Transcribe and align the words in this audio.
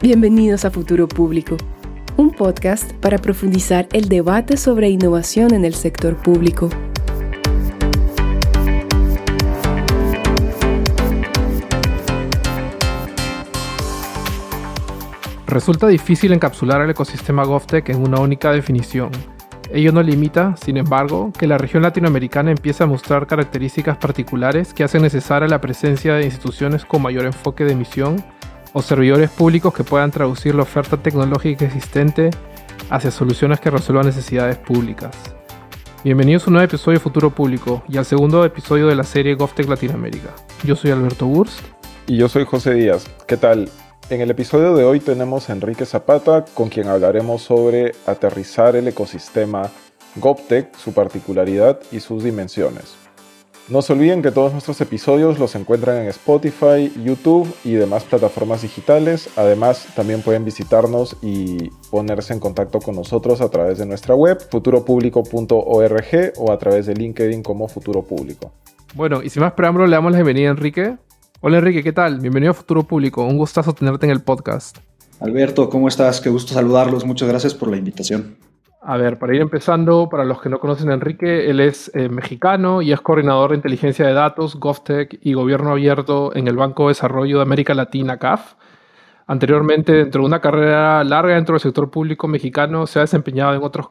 Bienvenidos 0.00 0.64
a 0.64 0.70
Futuro 0.70 1.08
Público, 1.08 1.56
un 2.16 2.30
podcast 2.30 2.92
para 2.92 3.18
profundizar 3.18 3.88
el 3.92 4.08
debate 4.08 4.56
sobre 4.56 4.88
innovación 4.88 5.52
en 5.52 5.64
el 5.64 5.74
sector 5.74 6.16
público. 6.16 6.70
Resulta 15.48 15.88
difícil 15.88 16.32
encapsular 16.32 16.80
el 16.82 16.90
ecosistema 16.90 17.42
GovTech 17.42 17.88
en 17.88 18.00
una 18.00 18.20
única 18.20 18.52
definición. 18.52 19.10
Ello 19.72 19.90
no 19.90 20.00
limita, 20.00 20.54
sin 20.58 20.76
embargo, 20.76 21.32
que 21.36 21.48
la 21.48 21.58
región 21.58 21.82
latinoamericana 21.82 22.52
empiece 22.52 22.84
a 22.84 22.86
mostrar 22.86 23.26
características 23.26 23.96
particulares 23.96 24.72
que 24.72 24.84
hacen 24.84 25.02
necesaria 25.02 25.48
la 25.48 25.60
presencia 25.60 26.14
de 26.14 26.24
instituciones 26.24 26.84
con 26.84 27.02
mayor 27.02 27.24
enfoque 27.24 27.64
de 27.64 27.74
misión 27.74 28.24
o 28.72 28.82
servidores 28.82 29.30
públicos 29.30 29.72
que 29.72 29.84
puedan 29.84 30.10
traducir 30.10 30.54
la 30.54 30.62
oferta 30.62 30.96
tecnológica 30.96 31.64
existente 31.64 32.30
hacia 32.90 33.10
soluciones 33.10 33.60
que 33.60 33.70
resuelvan 33.70 34.06
necesidades 34.06 34.56
públicas. 34.56 35.14
Bienvenidos 36.04 36.44
a 36.44 36.46
un 36.48 36.54
nuevo 36.54 36.66
episodio 36.66 36.98
de 36.98 37.02
Futuro 37.02 37.30
Público 37.30 37.82
y 37.88 37.96
al 37.96 38.04
segundo 38.04 38.44
episodio 38.44 38.86
de 38.86 38.94
la 38.94 39.04
serie 39.04 39.34
GovTech 39.34 39.68
Latinoamérica. 39.68 40.34
Yo 40.64 40.76
soy 40.76 40.90
Alberto 40.90 41.26
Wurst. 41.26 41.60
Y 42.06 42.16
yo 42.16 42.28
soy 42.28 42.44
José 42.44 42.74
Díaz. 42.74 43.06
¿Qué 43.26 43.36
tal? 43.36 43.68
En 44.10 44.20
el 44.20 44.30
episodio 44.30 44.74
de 44.74 44.84
hoy 44.84 45.00
tenemos 45.00 45.50
a 45.50 45.52
Enrique 45.52 45.84
Zapata, 45.84 46.44
con 46.54 46.70
quien 46.70 46.88
hablaremos 46.88 47.42
sobre 47.42 47.92
aterrizar 48.06 48.74
el 48.76 48.88
ecosistema 48.88 49.70
GovTech, 50.16 50.74
su 50.76 50.92
particularidad 50.92 51.80
y 51.92 52.00
sus 52.00 52.24
dimensiones. 52.24 52.97
No 53.70 53.82
se 53.82 53.92
olviden 53.92 54.22
que 54.22 54.30
todos 54.30 54.52
nuestros 54.52 54.80
episodios 54.80 55.38
los 55.38 55.54
encuentran 55.54 55.98
en 55.98 56.08
Spotify, 56.08 56.90
YouTube 57.04 57.46
y 57.64 57.72
demás 57.72 58.02
plataformas 58.04 58.62
digitales. 58.62 59.28
Además, 59.36 59.88
también 59.94 60.22
pueden 60.22 60.46
visitarnos 60.46 61.18
y 61.20 61.68
ponerse 61.90 62.32
en 62.32 62.40
contacto 62.40 62.78
con 62.80 62.96
nosotros 62.96 63.42
a 63.42 63.50
través 63.50 63.76
de 63.76 63.84
nuestra 63.84 64.14
web 64.14 64.38
futuropublico.org 64.50 66.32
o 66.38 66.50
a 66.50 66.58
través 66.58 66.86
de 66.86 66.94
LinkedIn 66.94 67.42
como 67.42 67.68
Futuro 67.68 68.02
Público. 68.02 68.52
Bueno, 68.94 69.22
y 69.22 69.28
sin 69.28 69.42
más 69.42 69.52
preámbulo, 69.52 69.86
le 69.86 69.96
damos 69.96 70.12
la 70.12 70.18
bienvenida 70.18 70.48
a 70.48 70.52
Enrique. 70.52 70.96
Hola 71.42 71.58
Enrique, 71.58 71.82
¿qué 71.82 71.92
tal? 71.92 72.20
Bienvenido 72.20 72.52
a 72.52 72.54
Futuro 72.54 72.84
Público. 72.84 73.22
Un 73.26 73.36
gustazo 73.36 73.74
tenerte 73.74 74.06
en 74.06 74.12
el 74.12 74.22
podcast. 74.22 74.78
Alberto, 75.20 75.68
¿cómo 75.68 75.88
estás? 75.88 76.22
Qué 76.22 76.30
gusto 76.30 76.54
saludarlos. 76.54 77.04
Muchas 77.04 77.28
gracias 77.28 77.52
por 77.52 77.68
la 77.68 77.76
invitación. 77.76 78.47
A 78.90 78.96
ver, 78.96 79.18
para 79.18 79.34
ir 79.34 79.42
empezando, 79.42 80.08
para 80.08 80.24
los 80.24 80.40
que 80.40 80.48
no 80.48 80.60
conocen 80.60 80.88
a 80.88 80.94
Enrique, 80.94 81.50
él 81.50 81.60
es 81.60 81.90
eh, 81.94 82.08
mexicano 82.08 82.80
y 82.80 82.90
es 82.90 83.02
coordinador 83.02 83.50
de 83.50 83.56
inteligencia 83.56 84.06
de 84.06 84.14
datos, 84.14 84.58
GovTech 84.58 85.18
y 85.20 85.34
gobierno 85.34 85.72
abierto 85.72 86.34
en 86.34 86.48
el 86.48 86.56
Banco 86.56 86.84
de 86.84 86.92
Desarrollo 86.92 87.36
de 87.36 87.42
América 87.42 87.74
Latina, 87.74 88.16
CAF. 88.16 88.54
Anteriormente, 89.26 89.92
dentro 89.92 90.22
de 90.22 90.26
una 90.26 90.40
carrera 90.40 91.04
larga 91.04 91.34
dentro 91.34 91.52
del 91.52 91.60
sector 91.60 91.90
público 91.90 92.28
mexicano, 92.28 92.86
se 92.86 92.98
ha 92.98 93.02
desempeñado 93.02 93.54
en 93.54 93.62
otros 93.62 93.88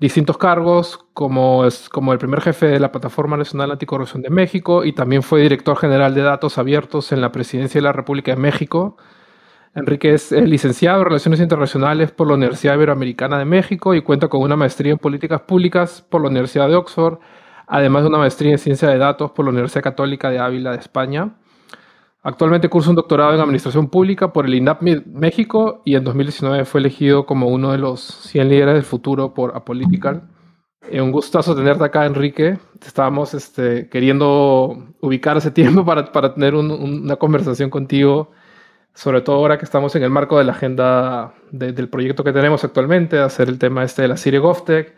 distintos 0.00 0.36
cargos, 0.36 0.98
como, 1.14 1.64
es, 1.64 1.88
como 1.88 2.12
el 2.12 2.18
primer 2.18 2.40
jefe 2.40 2.66
de 2.66 2.80
la 2.80 2.90
Plataforma 2.90 3.36
Nacional 3.36 3.70
Anticorrupción 3.70 4.20
de 4.20 4.30
México 4.30 4.84
y 4.84 4.94
también 4.94 5.22
fue 5.22 5.42
director 5.42 5.76
general 5.76 6.12
de 6.16 6.22
datos 6.22 6.58
abiertos 6.58 7.12
en 7.12 7.20
la 7.20 7.30
Presidencia 7.30 7.80
de 7.80 7.84
la 7.84 7.92
República 7.92 8.32
de 8.32 8.40
México 8.40 8.96
Enrique 9.74 10.12
es 10.12 10.32
licenciado 10.32 10.98
en 10.98 11.06
Relaciones 11.06 11.40
Internacionales 11.40 12.10
por 12.12 12.28
la 12.28 12.34
Universidad 12.34 12.74
Iberoamericana 12.74 13.38
de 13.38 13.46
México 13.46 13.94
y 13.94 14.02
cuenta 14.02 14.28
con 14.28 14.42
una 14.42 14.54
maestría 14.54 14.92
en 14.92 14.98
Políticas 14.98 15.40
Públicas 15.40 16.04
por 16.06 16.20
la 16.20 16.28
Universidad 16.28 16.68
de 16.68 16.74
Oxford, 16.74 17.18
además 17.66 18.02
de 18.02 18.08
una 18.10 18.18
maestría 18.18 18.52
en 18.52 18.58
Ciencia 18.58 18.88
de 18.88 18.98
Datos 18.98 19.30
por 19.30 19.46
la 19.46 19.50
Universidad 19.50 19.82
Católica 19.82 20.28
de 20.28 20.38
Ávila 20.38 20.72
de 20.72 20.78
España. 20.78 21.36
Actualmente 22.22 22.68
cursa 22.68 22.90
un 22.90 22.96
doctorado 22.96 23.32
en 23.32 23.40
Administración 23.40 23.88
Pública 23.88 24.30
por 24.30 24.44
el 24.44 24.54
INAP 24.54 24.82
México 25.06 25.80
y 25.86 25.94
en 25.94 26.04
2019 26.04 26.66
fue 26.66 26.80
elegido 26.80 27.24
como 27.24 27.48
uno 27.48 27.72
de 27.72 27.78
los 27.78 28.02
100 28.02 28.48
líderes 28.50 28.74
del 28.74 28.84
futuro 28.84 29.32
por 29.32 29.56
Apolitical. 29.56 30.28
Eh, 30.90 31.00
un 31.00 31.12
gustazo 31.12 31.56
tenerte 31.56 31.82
acá, 31.82 32.04
Enrique. 32.04 32.58
Estábamos 32.84 33.32
este, 33.32 33.88
queriendo 33.88 34.94
ubicar 35.00 35.38
ese 35.38 35.50
tiempo 35.50 35.82
para, 35.86 36.12
para 36.12 36.34
tener 36.34 36.54
una 36.54 37.16
conversación 37.16 37.70
contigo 37.70 38.32
sobre 38.94 39.20
todo 39.22 39.36
ahora 39.36 39.58
que 39.58 39.64
estamos 39.64 39.94
en 39.96 40.02
el 40.02 40.10
marco 40.10 40.38
de 40.38 40.44
la 40.44 40.52
agenda 40.52 41.34
del 41.50 41.88
proyecto 41.88 42.24
que 42.24 42.32
tenemos 42.32 42.62
actualmente, 42.64 43.18
hacer 43.18 43.48
el 43.48 43.58
tema 43.58 43.84
este 43.84 44.02
de 44.02 44.08
la 44.08 44.16
serie 44.16 44.40
GovTech. 44.40 44.94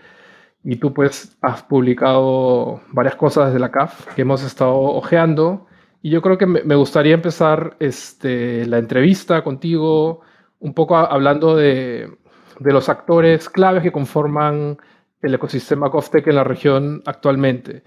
Y 0.64 0.76
tú 0.76 0.94
pues 0.94 1.36
has 1.42 1.62
publicado 1.62 2.80
varias 2.90 3.16
cosas 3.16 3.46
desde 3.48 3.60
la 3.60 3.70
CAF 3.70 4.14
que 4.14 4.22
hemos 4.22 4.42
estado 4.42 4.74
ojeando. 4.74 5.66
Y 6.00 6.10
yo 6.10 6.22
creo 6.22 6.38
que 6.38 6.46
me 6.46 6.74
gustaría 6.74 7.14
empezar 7.14 7.76
este, 7.80 8.66
la 8.66 8.78
entrevista 8.78 9.44
contigo 9.44 10.22
un 10.58 10.72
poco 10.72 10.96
hablando 10.96 11.54
de, 11.54 12.10
de 12.58 12.72
los 12.72 12.88
actores 12.88 13.48
claves 13.48 13.82
que 13.82 13.92
conforman 13.92 14.78
el 15.22 15.34
ecosistema 15.34 15.88
GovTech 15.88 16.26
en 16.26 16.34
la 16.34 16.44
región 16.44 17.02
actualmente. 17.06 17.84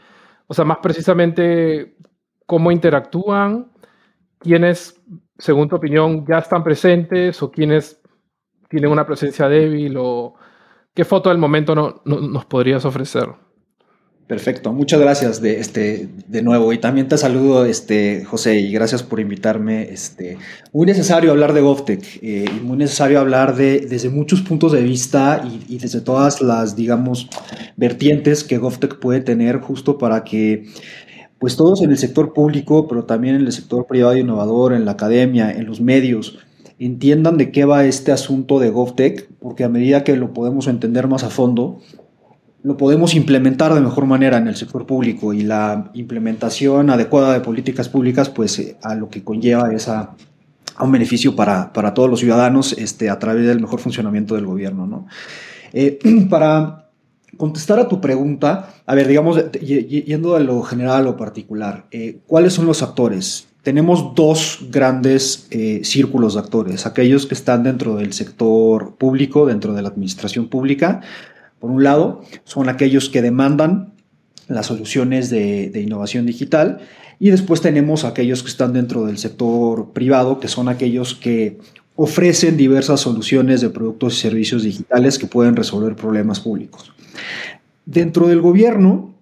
O 0.47 0.53
sea, 0.53 0.65
más 0.65 0.77
precisamente 0.81 1.95
cómo 2.45 2.71
interactúan, 2.71 3.71
quiénes 4.39 5.01
según 5.37 5.69
tu 5.69 5.75
opinión, 5.75 6.25
ya 6.27 6.39
están 6.39 6.63
presentes 6.63 7.41
o 7.41 7.51
quienes 7.51 7.99
tienen 8.69 8.91
una 8.91 9.05
presencia 9.05 9.47
débil 9.47 9.95
o 9.97 10.35
qué 10.93 11.05
foto 11.05 11.29
del 11.29 11.37
momento 11.37 11.75
no, 11.75 12.01
nos 12.05 12.45
podrías 12.45 12.85
ofrecer? 12.85 13.29
Perfecto, 14.27 14.73
muchas 14.73 14.99
gracias 14.99 15.41
de, 15.41 15.61
este, 15.61 16.09
de 16.27 16.41
nuevo 16.41 16.73
y 16.73 16.79
también 16.79 17.07
te 17.07 17.17
saludo 17.17 17.63
este, 17.65 18.25
José 18.25 18.59
y 18.59 18.73
gracias 18.73 19.01
por 19.01 19.21
invitarme. 19.21 19.83
Este, 19.83 20.37
muy 20.73 20.85
necesario 20.85 21.31
hablar 21.31 21.53
de 21.53 21.61
GovTech 21.61 22.19
eh, 22.21 22.45
y 22.45 22.59
muy 22.59 22.75
necesario 22.75 23.21
hablar 23.21 23.55
de, 23.55 23.79
desde 23.79 24.09
muchos 24.09 24.41
puntos 24.41 24.73
de 24.73 24.81
vista 24.81 25.41
y, 25.69 25.77
desde 25.77 26.01
todas 26.01 26.41
las, 26.41 26.75
digamos, 26.75 27.29
vertientes 27.77 28.43
que 28.43 28.57
GovTech 28.57 28.99
puede 28.99 29.21
tener 29.21 29.61
justo 29.61 29.97
para 29.97 30.25
que 30.25 30.65
pues 31.39 31.55
todos 31.55 31.81
en 31.81 31.91
el 31.91 31.97
sector 31.97 32.33
público, 32.33 32.87
pero 32.87 33.05
también 33.05 33.35
en 33.35 33.45
el 33.45 33.51
sector 33.51 33.85
privado 33.85 34.17
innovador, 34.17 34.73
en 34.73 34.85
la 34.85 34.91
academia, 34.91 35.51
en 35.51 35.65
los 35.65 35.81
medios, 35.81 36.39
entiendan 36.79 37.37
de 37.37 37.51
qué 37.51 37.65
va 37.65 37.85
este 37.85 38.11
asunto 38.11 38.59
de 38.59 38.69
GovTech, 38.69 39.29
porque 39.39 39.63
a 39.63 39.69
medida 39.69 40.03
que 40.03 40.15
lo 40.15 40.33
podemos 40.33 40.67
entender 40.67 41.07
más 41.07 41.23
a 41.23 41.29
fondo, 41.29 41.79
lo 42.63 42.75
podemos 42.75 43.15
implementar 43.15 43.73
de 43.73 43.81
mejor 43.81 44.05
manera 44.05 44.37
en 44.37 44.47
el 44.47 44.55
sector 44.55 44.85
público 44.85 45.33
y 45.33 45.43
la 45.43 45.91
implementación 45.93 46.89
adecuada 46.89 47.33
de 47.33 47.39
políticas 47.39 47.87
públicas, 47.87 48.29
pues 48.29 48.59
eh, 48.59 48.77
a 48.81 48.95
lo 48.95 49.09
que 49.09 49.23
conlleva 49.23 49.71
es 49.73 49.87
a, 49.87 50.15
un 50.79 50.91
beneficio 50.91 51.35
para, 51.35 51.71
para, 51.73 51.93
todos 51.93 52.09
los 52.09 52.19
ciudadanos 52.19 52.73
este, 52.73 53.09
a 53.09 53.17
través 53.19 53.47
del 53.47 53.59
mejor 53.59 53.79
funcionamiento 53.79 54.35
del 54.35 54.45
gobierno. 54.45 54.85
¿no? 54.85 55.07
Eh, 55.73 55.99
para 56.29 56.86
contestar 57.37 57.79
a 57.79 57.87
tu 57.87 58.01
pregunta, 58.01 58.73
a 58.85 58.95
ver, 58.95 59.07
digamos, 59.07 59.51
yendo 59.51 60.37
de 60.37 60.43
lo 60.43 60.61
general 60.63 60.97
a 60.97 61.03
lo 61.03 61.17
particular, 61.17 61.85
eh, 61.91 62.19
¿cuáles 62.27 62.53
son 62.53 62.65
los 62.65 62.83
actores? 62.83 63.47
Tenemos 63.63 64.15
dos 64.15 64.59
grandes 64.69 65.47
eh, 65.51 65.81
círculos 65.83 66.33
de 66.33 66.39
actores, 66.39 66.85
aquellos 66.85 67.25
que 67.25 67.33
están 67.33 67.63
dentro 67.63 67.95
del 67.95 68.13
sector 68.13 68.95
público, 68.95 69.45
dentro 69.45 69.73
de 69.73 69.81
la 69.81 69.89
administración 69.89 70.47
pública. 70.47 71.01
Por 71.59 71.71
un 71.71 71.83
lado, 71.83 72.21
son 72.43 72.69
aquellos 72.69 73.09
que 73.09 73.21
demandan 73.21 73.93
las 74.47 74.67
soluciones 74.67 75.29
de 75.29 75.81
innovación 75.81 76.25
digital 76.25 76.79
y 77.19 77.31
después 77.31 77.61
tenemos 77.61 78.05
aquellos 78.05 78.43
que 78.43 78.49
están 78.49 78.73
dentro 78.73 79.05
del 79.05 79.17
sector 79.17 79.91
privado, 79.91 80.39
que 80.39 80.47
son 80.47 80.69
aquellos 80.69 81.15
que 81.15 81.57
ofrecen 81.95 82.57
diversas 82.57 83.01
soluciones 83.01 83.59
de 83.61 83.69
productos 83.69 84.17
y 84.17 84.21
servicios 84.21 84.63
digitales 84.63 85.17
que 85.17 85.25
pueden 85.25 85.55
resolver 85.55 85.95
problemas 85.95 86.39
públicos. 86.39 86.93
Dentro 87.85 88.27
del 88.27 88.41
gobierno, 88.41 89.15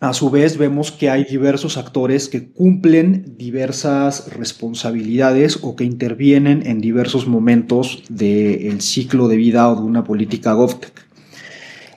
a 0.00 0.12
su 0.12 0.30
vez, 0.30 0.58
vemos 0.58 0.92
que 0.92 1.08
hay 1.08 1.24
diversos 1.24 1.76
actores 1.76 2.28
que 2.28 2.48
cumplen 2.48 3.36
diversas 3.38 4.32
responsabilidades 4.34 5.58
o 5.62 5.76
que 5.76 5.84
intervienen 5.84 6.66
en 6.66 6.80
diversos 6.80 7.26
momentos 7.26 8.02
del 8.08 8.80
ciclo 8.82 9.28
de 9.28 9.36
vida 9.36 9.68
o 9.68 9.76
de 9.76 9.82
una 9.82 10.04
política 10.04 10.52
GovTech. 10.52 10.92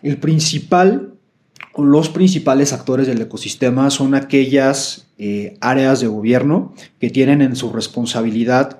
El 0.03 0.17
principal 0.17 1.13
o 1.73 1.83
los 1.83 2.09
principales 2.09 2.73
actores 2.73 3.05
del 3.05 3.21
ecosistema 3.21 3.89
son 3.91 4.15
aquellas 4.15 5.07
eh, 5.19 5.57
áreas 5.61 5.99
de 5.99 6.07
gobierno 6.07 6.73
que 6.99 7.09
tienen 7.09 7.41
en 7.41 7.55
su 7.55 7.71
responsabilidad 7.71 8.79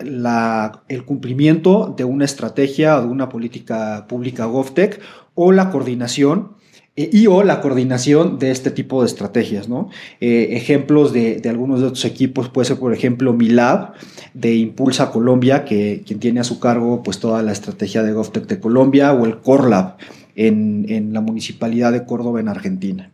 el 0.87 1.05
cumplimiento 1.05 1.93
de 1.95 2.05
una 2.05 2.25
estrategia 2.25 2.97
o 2.97 3.01
de 3.01 3.07
una 3.07 3.29
política 3.29 4.07
pública 4.07 4.45
GovTech 4.45 4.99
o 5.35 5.51
la 5.51 5.69
coordinación 5.69 6.56
y 6.97 7.27
o 7.27 7.44
la 7.44 7.61
coordinación 7.61 8.39
de 8.39 8.49
este 8.49 8.71
tipo 8.71 9.01
de 9.01 9.07
estrategias. 9.07 9.69
¿no? 9.69 9.89
Eh, 10.19 10.49
ejemplos 10.51 11.13
de, 11.13 11.41
algunos 11.47 11.79
de 11.81 11.88
estos 11.88 12.05
equipos 12.05 12.49
puede 12.49 12.65
ser, 12.65 12.77
por 12.77 12.94
ejemplo, 12.94 13.33
Milab 13.33 13.94
de 14.33 14.55
Impulsa 14.55 15.11
Colombia, 15.11 15.63
que 15.63 16.03
quien 16.05 16.19
tiene 16.19 16.39
a 16.39 16.44
su 16.44 16.59
cargo 16.59 17.03
pues, 17.03 17.19
toda 17.19 17.44
la 17.44 17.51
estrategia 17.51 18.01
de 18.01 18.13
GovTech 18.13 18.47
de 18.47 18.59
Colombia, 18.59 19.13
o 19.13 19.25
el 19.25 19.38
Corlab 19.38 19.97
en, 20.35 20.85
en 20.89 21.13
la 21.13 21.21
Municipalidad 21.21 21.91
de 21.91 22.03
Córdoba, 22.03 22.39
en 22.39 22.47
Argentina. 22.47 23.11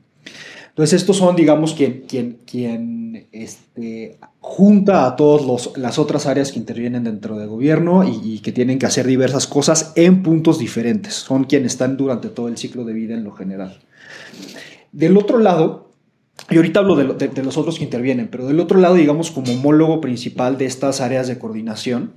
Entonces, 0.74 1.02
estos 1.02 1.18
son, 1.18 1.36
digamos, 1.36 1.76
quien, 1.76 2.02
quien, 2.08 2.40
quien 2.50 3.28
este, 3.32 4.18
junta 4.40 5.06
a 5.06 5.16
todas 5.16 5.78
las 5.78 6.00
otras 6.00 6.26
áreas 6.26 6.52
que 6.52 6.58
intervienen 6.58 7.04
dentro 7.04 7.38
del 7.38 7.48
gobierno 7.48 8.04
y, 8.04 8.40
que 8.40 8.52
tienen 8.52 8.80
que 8.80 8.88
hacer 8.88 9.06
diversas 9.06 9.46
cosas 9.46 9.94
en 9.96 10.24
puntos 10.24 10.58
diferentes. 10.58 11.14
Son 11.14 11.44
quienes 11.44 11.74
están 11.74 11.96
durante 11.96 12.30
todo 12.30 12.48
el 12.48 12.58
ciclo 12.58 12.86
de 12.86 12.94
vida 12.94 13.14
en 13.14 13.24
lo 13.24 13.34
general. 13.34 13.78
Del 14.92 15.16
otro 15.16 15.38
lado, 15.38 15.92
y 16.50 16.56
ahorita 16.58 16.80
hablo 16.80 16.96
de, 16.96 17.28
de, 17.28 17.44
los 17.44 17.56
otros 17.56 17.78
que 17.78 17.84
intervienen, 17.84 18.28
pero 18.32 18.48
del 18.48 18.60
otro 18.60 18.80
lado, 18.80 18.96
digamos, 18.96 19.30
como 19.30 19.54
homólogo 19.54 20.02
principal 20.02 20.58
de 20.58 20.66
estas 20.66 21.02
áreas 21.02 21.28
de 21.28 21.38
coordinación, 21.38 22.14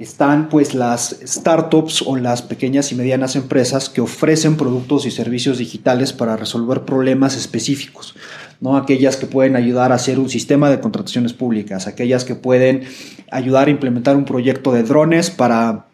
están 0.00 0.48
pues 0.48 0.72
las 0.72 1.20
startups 1.26 2.00
o 2.06 2.16
las 2.16 2.40
pequeñas 2.40 2.90
y 2.90 2.94
medianas 2.94 3.36
empresas 3.36 3.90
que 3.90 4.00
ofrecen 4.00 4.56
productos 4.56 5.04
y 5.04 5.10
servicios 5.10 5.58
digitales 5.58 6.14
para 6.14 6.38
resolver 6.38 6.86
problemas 6.86 7.36
específicos. 7.36 8.14
¿no? 8.62 8.78
Aquellas 8.78 9.18
que 9.18 9.26
pueden 9.26 9.56
ayudar 9.56 9.92
a 9.92 9.96
hacer 9.96 10.18
un 10.18 10.30
sistema 10.30 10.70
de 10.70 10.80
contrataciones 10.80 11.34
públicas, 11.34 11.86
aquellas 11.86 12.24
que 12.24 12.34
pueden 12.34 12.84
ayudar 13.30 13.68
a 13.68 13.72
implementar 13.72 14.16
un 14.16 14.24
proyecto 14.24 14.72
de 14.72 14.84
drones 14.84 15.28
para 15.30 15.84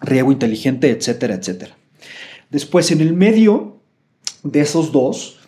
riego 0.00 0.32
inteligente, 0.32 0.90
etcétera, 0.90 1.36
etcétera. 1.36 1.76
Después, 2.50 2.90
en 2.90 3.00
el 3.00 3.12
medio 3.12 3.76
de 4.42 4.60
esos 4.60 4.90
dos, 4.90 5.38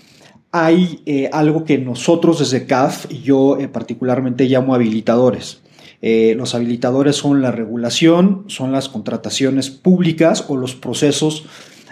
hay 0.53 1.03
eh, 1.05 1.31
algo 1.33 1.65
que 1.65 1.79
nosotros 1.79 2.39
desde 2.39 2.65
CAF 2.65 3.11
yo 3.11 3.59
eh, 3.59 3.67
particularmente 3.67 4.45
llamo 4.45 4.73
habilitadores. 4.73 5.64
Eh, 6.03 6.35
los 6.37 6.55
habilitadores 6.55 7.17
son 7.17 7.43
la 7.43 7.51
regulación, 7.51 8.45
son 8.49 8.73
las 8.73 8.89
contrataciones 8.89 9.71
públicas 9.71 10.45
o 10.49 10.57
los 10.57 10.75
procesos 10.75 11.47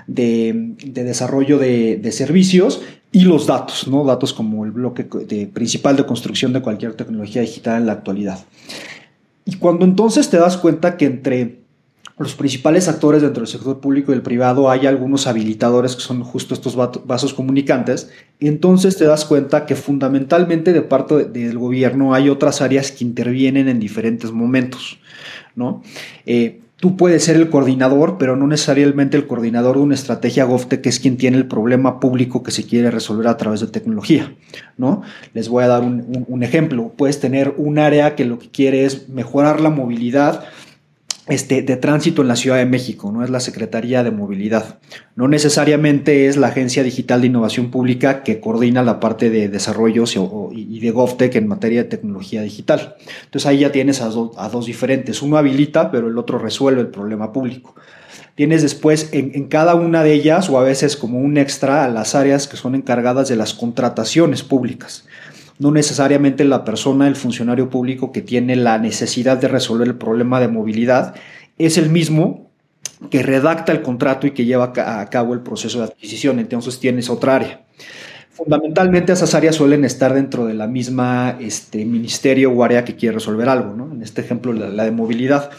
de, 0.07 0.75
desarrollo 0.85 1.59
de, 1.59 2.13
servicios 2.13 2.83
y 3.13 3.23
los 3.23 3.47
datos, 3.47 3.89
¿no? 3.89 4.05
datos 4.05 4.33
como 4.33 4.65
el 4.65 4.71
bloque 4.71 5.05
principal 5.53 5.97
de 5.97 6.07
construcción 6.07 6.53
de 6.53 6.63
cualquier 6.63 6.95
tecnología 6.95 7.43
digital 7.43 7.81
en 7.81 7.87
la 7.87 7.93
actualidad. 7.93 8.45
Y 9.45 9.57
cuando 9.57 9.85
entonces 9.85 10.31
te 10.31 10.39
das 10.39 10.57
cuenta 10.57 10.97
que 10.97 11.07
entre 11.07 11.62
los 12.23 12.35
principales 12.35 12.89
actores 12.89 13.23
dentro 13.23 13.43
del 13.43 13.49
sector 13.49 13.81
público 13.81 14.13
y 14.13 14.15
el 14.15 14.23
privado 14.23 14.71
hay 14.71 14.87
algunos 14.87 15.27
habilitadores 15.27 15.97
que 15.97 16.03
son 16.03 16.23
justo 16.23 16.55
estos 16.55 16.77
vasos 16.77 17.35
comunicantes, 17.35 18.11
entonces 18.41 18.97
te 18.97 19.05
das 19.05 19.25
cuenta 19.25 19.67
que 19.67 19.77
fundamentalmente 19.77 20.73
de 20.73 20.83
parte 20.83 21.25
del 21.25 21.59
gobierno 21.59 22.15
hay 22.15 22.29
otras 22.29 22.63
áreas 22.63 22.93
que 22.93 23.05
intervienen 23.05 23.69
en 23.69 23.81
diferentes 23.81 24.33
momentos, 24.33 24.99
¿no? 25.55 25.83
Eh, 26.27 26.61
tú 26.77 26.97
puedes 26.97 27.23
ser 27.25 27.37
el 27.37 27.51
coordinador, 27.51 28.19
pero 28.19 28.37
no 28.37 28.47
necesariamente 28.47 29.17
el 29.17 29.27
coordinador 29.27 29.77
de 29.77 29.83
una 29.83 29.95
estrategia 29.95 30.45
GovTech 30.45 30.81
que 30.81 30.89
es 30.89 30.99
quien 30.99 31.17
tiene 31.17 31.37
el 31.37 31.47
problema 31.47 32.01
público 32.01 32.43
que 32.43 32.51
se 32.51 32.67
quiere 32.67 32.91
resolver 32.91 33.29
a 33.29 33.37
través 33.37 33.61
de 33.61 33.69
tecnología, 33.69 34.35
¿no? 34.77 35.03
Les 35.35 35.49
voy 35.49 35.63
a 35.63 35.69
dar 35.69 35.83
un 35.83 36.43
ejemplo. 36.43 36.93
Puedes 36.97 37.21
tener 37.21 37.55
un 37.57 37.79
área 37.79 38.17
que 38.17 38.25
lo 38.25 38.39
que 38.39 38.51
quiere 38.51 38.85
es 38.85 39.09
mejorar 39.09 39.61
la 39.61 39.71
movilidad, 39.71 40.45
este, 41.33 41.63
de 41.63 41.77
tránsito 41.77 42.21
en 42.21 42.29
la 42.29 42.37
Ciudad 42.37 42.59
de 42.59 42.67
México, 42.67 43.11
no 43.11 43.25
es 43.25 43.31
la 43.31 43.41
Secretaría 43.41 44.05
de 44.05 44.11
Movilidad. 44.11 44.79
No 45.17 45.29
necesariamente 45.29 46.27
es 46.27 46.37
la 46.37 46.49
Agencia 46.49 46.83
Digital 46.83 47.23
de 47.23 47.29
Innovación 47.29 47.71
Pública 47.71 48.23
que 48.23 48.39
coordina 48.39 48.83
la 48.83 49.01
parte 49.01 49.31
de 49.31 49.49
desarrollos 49.49 50.15
y 50.53 50.81
de 50.81 50.91
GovTech 50.91 51.35
en 51.37 51.49
materia 51.49 51.85
de 51.85 51.89
tecnología 51.89 52.43
digital. 52.43 52.97
Entonces 53.25 53.47
ahí 53.47 53.61
ya 53.61 53.73
tienes 53.73 54.03
a, 54.03 54.09
dos 54.09 54.67
diferentes. 54.67 55.23
Uno 55.23 55.39
habilita, 55.39 55.91
pero 55.91 56.09
el 56.09 56.19
otro 56.19 56.39
resuelve 56.39 56.83
el 56.83 56.89
problema 56.89 57.33
público. 57.33 57.75
Tienes 58.35 58.61
después 58.63 59.09
en, 59.13 59.33
en, 59.35 59.49
cada 59.49 59.75
una 59.75 60.03
de 60.03 60.13
ellas, 60.13 60.51
o 60.51 60.59
a 60.59 60.63
veces 60.63 60.97
como 60.97 61.19
un 61.19 61.39
extra, 61.39 61.85
a 61.85 61.89
las 61.89 62.15
áreas 62.15 62.47
que 62.47 62.57
son 62.57 62.75
encargadas 62.75 63.29
de 63.29 63.37
las 63.37 63.55
contrataciones 63.55 64.43
públicas 64.43 65.05
no 65.59 65.71
necesariamente 65.71 66.45
la 66.45 66.65
persona, 66.65 67.09
el 67.09 67.17
funcionario 67.17 67.71
público 67.71 68.13
que 68.13 68.23
tiene 68.23 68.57
la 68.57 68.79
necesidad 68.79 69.39
de 69.39 69.49
resolver 69.49 69.89
el 69.89 69.97
problema 69.97 70.41
de 70.41 70.49
movilidad 70.49 71.15
es 71.59 71.79
el 71.79 71.91
mismo 71.91 72.51
que 73.11 73.23
redacta 73.23 73.73
el 73.73 73.83
contrato 73.83 74.27
y 74.27 74.33
que 74.33 74.45
lleva 74.45 74.73
a 74.77 75.07
cabo 75.11 75.35
el 75.35 75.41
proceso 75.41 75.79
de 75.79 75.85
adquisición. 75.85 76.39
Entonces 76.39 76.79
tienes 76.79 77.11
otra 77.11 77.37
área. 77.37 77.65
Fundamentalmente 78.31 79.13
esas 79.13 79.35
áreas 79.35 79.57
suelen 79.57 79.85
estar 79.85 80.15
dentro 80.15 80.47
de 80.47 80.55
la 80.55 80.67
misma 80.67 81.37
este, 81.39 81.85
ministerio 81.85 82.51
o 82.51 82.65
área 82.65 82.85
que 82.85 82.97
quiere 82.97 83.17
resolver 83.17 83.49
algo, 83.49 83.75
¿no? 83.75 83.93
En 83.93 84.03
este 84.03 84.23
ejemplo, 84.23 84.53
la 84.53 84.85
de 84.85 84.91
movilidad. 84.91 85.51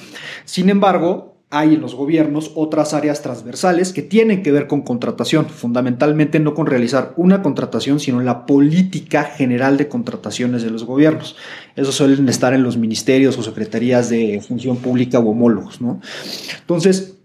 Sin 0.45 0.69
embargo, 0.69 1.32
hay 1.53 1.75
en 1.75 1.81
los 1.81 1.93
gobiernos 1.93 2.51
otras 2.55 2.95
áreas 2.95 3.21
transversales 3.21 3.93
que 3.93 4.01
tienen 4.01 4.41
que 4.41 4.51
ver 4.51 4.65
con 4.65 4.81
contratación, 4.81 5.45
fundamentalmente 5.45 6.39
no 6.39 6.55
con 6.55 6.65
realizar 6.65 7.13
una 7.15 7.43
contratación, 7.43 7.99
sino 7.99 8.21
la 8.21 8.47
política 8.47 9.23
general 9.23 9.77
de 9.77 9.87
contrataciones 9.87 10.63
de 10.63 10.71
los 10.71 10.83
gobiernos. 10.83 11.35
Esos 11.75 11.93
suelen 11.93 12.27
estar 12.27 12.55
en 12.55 12.63
los 12.63 12.75
ministerios 12.77 13.37
o 13.37 13.43
secretarías 13.43 14.09
de 14.09 14.41
función 14.41 14.77
pública 14.77 15.19
o 15.19 15.29
homólogos. 15.29 15.79
¿no? 15.79 16.01
Entonces, 16.61 17.19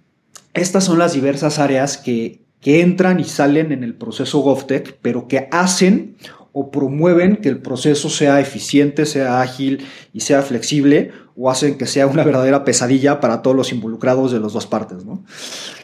estas 0.52 0.84
son 0.84 0.98
las 0.98 1.14
diversas 1.14 1.58
áreas 1.58 1.96
que, 1.96 2.42
que 2.60 2.82
entran 2.82 3.20
y 3.20 3.24
salen 3.24 3.72
en 3.72 3.82
el 3.82 3.94
proceso 3.94 4.40
GovTech, 4.40 4.98
pero 5.00 5.26
que 5.26 5.48
hacen 5.50 6.16
o 6.52 6.70
promueven 6.70 7.36
que 7.36 7.48
el 7.48 7.62
proceso 7.62 8.10
sea 8.10 8.40
eficiente, 8.40 9.06
sea 9.06 9.40
ágil 9.40 9.86
y 10.12 10.20
sea 10.20 10.42
flexible, 10.42 11.12
o 11.40 11.50
hacen 11.50 11.78
que 11.78 11.86
sea 11.86 12.08
una 12.08 12.24
verdadera 12.24 12.64
pesadilla 12.64 13.20
para 13.20 13.42
todos 13.42 13.56
los 13.56 13.72
involucrados 13.72 14.32
de 14.32 14.40
las 14.40 14.52
dos 14.52 14.66
partes. 14.66 14.98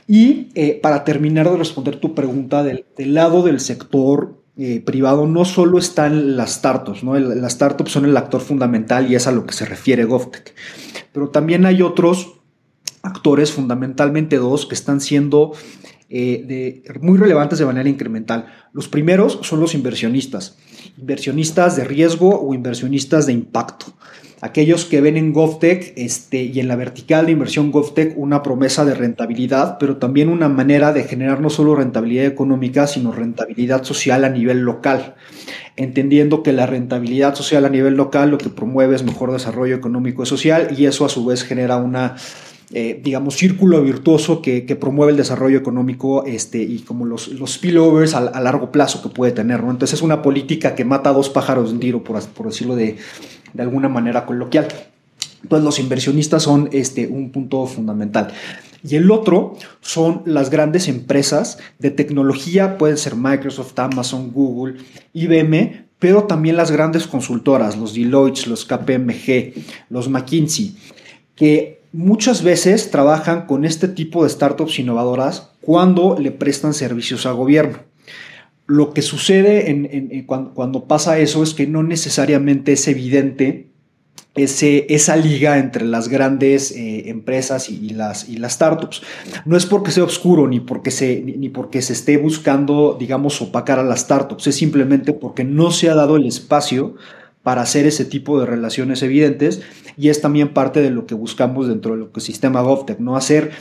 Y 0.09 0.49
eh, 0.55 0.81
para 0.83 1.05
terminar 1.05 1.49
de 1.49 1.57
responder 1.57 1.97
tu 1.97 2.13
pregunta, 2.13 2.65
del, 2.65 2.85
lado 2.97 3.45
del 3.45 3.61
sector 3.61 4.43
eh, 4.57 4.83
privado 4.85 5.27
no 5.27 5.45
solo 5.45 5.79
están 5.79 6.37
las 6.37 6.55
startups, 6.55 7.05
¿no? 7.05 7.17
las 7.19 7.53
startups 7.53 7.93
son 7.93 8.05
el 8.05 8.17
actor 8.17 8.41
fundamental 8.41 9.11
y 9.11 9.15
es 9.15 9.29
a 9.29 9.33
lo 9.33 9.47
que 9.47 9.55
se 9.55 9.65
refiere 9.65 10.05
GovTech, 10.05 10.55
pero 11.13 11.29
también 11.29 11.67
hay 11.67 11.83
otros 11.83 12.35
actores, 13.03 13.53
fundamentalmente 13.53 14.37
dos, 14.37 14.67
que 14.67 14.75
están 14.75 15.01
siendo 15.01 15.53
eh, 16.09 16.83
muy 17.01 17.19
relevantes 17.19 17.59
de 17.59 17.67
manera 17.67 17.89
incremental. 17.89 18.47
Los 18.73 18.89
primeros 18.89 19.39
son 19.43 19.61
los 19.61 19.75
inversionistas, 19.75 20.57
inversionistas 20.99 21.77
de 21.77 21.85
riesgo 21.85 22.41
o 22.41 22.55
inversionistas 22.55 23.27
de 23.27 23.33
impacto. 23.33 23.87
Aquellos 24.41 24.85
que 24.85 25.01
ven 25.01 25.17
en 25.17 25.33
GovTech 25.33 25.95
este, 25.97 26.43
y 26.43 26.61
en 26.61 26.69
la 26.69 26.77
vertical 26.77 27.27
de 27.27 27.33
inversión 27.33 27.71
GovTech 27.71 28.15
una 28.17 28.43
promesa 28.43 28.85
de 28.85 28.95
rentabilidad, 28.95 29.79
pero 29.79 29.97
también 29.97 30.29
una 30.29 30.49
manera 30.49 30.93
de 30.93 31.05
generar 31.05 31.41
no 31.41 31.51
solo 31.51 31.75
rentabilidad 31.75 32.27
económica, 32.27 32.87
sino 32.87 33.13
rentabilidad 33.13 33.85
social 33.85 34.25
a 34.25 34.31
nivel 34.31 34.61
local 34.61 35.15
entendiendo 35.77 36.43
que 36.43 36.53
la 36.53 36.67
rentabilidad 36.67 37.35
social 37.35 37.65
a 37.65 37.69
nivel 37.69 37.95
local 37.95 38.31
lo 38.31 38.39
que 38.39 38.49
promueve 38.49 38.95
es 38.95 39.03
mejor 39.03 39.33
desarrollo 39.33 39.75
económico 39.75 40.23
y 40.23 40.27
social 40.27 40.69
y 40.77 40.87
eso 40.87 41.05
a 41.05 41.09
su 41.09 41.25
vez 41.25 41.43
genera 41.43 41.79
una 41.79 42.15
eh, 42.73 43.01
digamos, 43.05 43.37
círculo 43.37 43.83
virtuoso 43.83 44.41
que, 44.43 44.63
promueve 44.81 45.13
el 45.13 45.19
desarrollo 45.19 45.59
económico 45.59 46.25
este, 46.25 46.63
y 46.63 46.81
como 46.81 47.05
los, 47.05 47.29
los 47.29 47.53
spillovers 47.53 48.15
a, 48.15 48.41
largo 48.41 48.73
plazo 48.73 49.03
que 49.03 49.11
puede 49.11 49.33
tener. 49.33 49.63
¿no? 49.63 49.71
Entonces 49.71 49.99
es 49.99 50.03
una 50.03 50.23
política 50.23 50.75
que 50.75 50.85
mata 50.85 51.11
a 51.11 51.13
dos 51.13 51.29
pájaros 51.29 51.69
de 51.69 51.75
un 51.75 51.81
tiro, 51.81 52.03
por, 52.03 52.21
por 52.29 52.47
decirlo 52.47 52.75
de, 52.75 52.97
de, 53.55 53.63
alguna 53.63 53.89
manera 53.89 54.27
coloquial. 54.27 54.69
Entonces 55.43 55.65
los 55.65 55.79
inversionistas 55.79 56.43
son 56.43 56.69
este, 56.73 57.07
un 57.07 57.31
punto 57.31 57.67
fundamental. 57.67 58.29
Y 58.87 58.97
el 58.97 59.11
otro 59.11 59.57
son 59.81 60.23
las 60.27 60.51
grandes 60.51 60.89
empresas 60.89 61.59
de 61.79 61.91
tecnología, 61.91 62.77
pueden 62.77 62.99
ser 62.99 63.15
Microsoft, 63.17 63.79
Amazon, 63.79 64.31
Google, 64.31 64.77
IBM, 65.15 65.87
pero 65.99 66.25
también 66.25 66.57
las 66.57 66.71
grandes 66.71 67.07
consultoras, 67.07 67.79
los 67.79 67.95
Deloitte, 67.95 68.47
los 68.47 68.67
KPMG, 68.67 69.55
los 69.89 70.11
McKinsey, 70.11 70.77
que 71.35 71.81
muchas 71.93 72.43
veces 72.43 72.91
trabajan 72.91 73.47
con 73.47 73.65
este 73.65 73.89
tipo 73.89 74.25
de 74.25 74.31
startups 74.31 74.79
innovadoras 74.79 75.51
cuando 75.63 76.19
le 76.19 76.31
prestan 76.31 76.75
servicios 76.75 77.25
al 77.25 77.37
gobierno. 77.37 77.79
Lo 78.67 78.93
que 78.93 79.03
sucede 79.03 79.71
en, 79.71 80.25
cuando, 80.25 80.85
pasa 80.85 81.19
eso 81.19 81.43
es 81.43 81.53
que 81.55 81.67
no 81.67 81.83
necesariamente 81.83 82.73
es 82.73 82.89
evidente 82.89 83.69
ese, 84.35 84.87
esa 84.89 85.17
liga 85.17 85.59
entre 85.59 85.85
las 85.85 86.09
grandes 86.09 86.73
eh, 86.73 87.11
empresas 87.11 87.69
y, 87.69 87.91
las, 87.91 88.29
y 88.29 88.39
las 88.39 88.55
startups. 88.55 89.03
No 89.45 89.57
es 89.57 89.67
porque 89.67 89.91
sea 89.91 90.05
oscuro 90.05 90.49
ni 90.49 90.61
porque, 90.61 90.91
se, 90.91 91.21
ni 91.21 91.49
porque 91.51 91.83
se 91.83 91.93
esté 91.93 92.17
buscando, 92.17 92.97
digamos, 92.99 93.41
opacar 93.43 93.79
a 93.79 93.85
las 93.85 94.01
startups, 94.01 94.47
es 94.47 94.57
simplemente 94.57 95.13
porque 95.13 95.45
no 95.45 95.71
se 95.71 95.91
ha 95.91 95.95
dado 95.95 96.17
el 96.17 96.27
espacio 96.27 96.95
para 97.45 97.63
hacer 97.63 97.87
ese 97.87 98.05
tipo 98.05 98.41
de 98.41 98.47
relaciones 98.47 99.03
evidentes 99.03 99.63
y 99.97 100.09
es 100.09 100.21
también 100.21 100.49
parte 100.49 100.83
de 100.83 100.91
lo 100.91 101.07
que 101.07 101.15
buscamos 101.15 101.69
dentro 101.69 101.95
del 101.95 102.07
ecosistema 102.07 102.63
GovTech, 102.63 102.99
¿no? 102.99 103.17
Hacer 103.17 103.53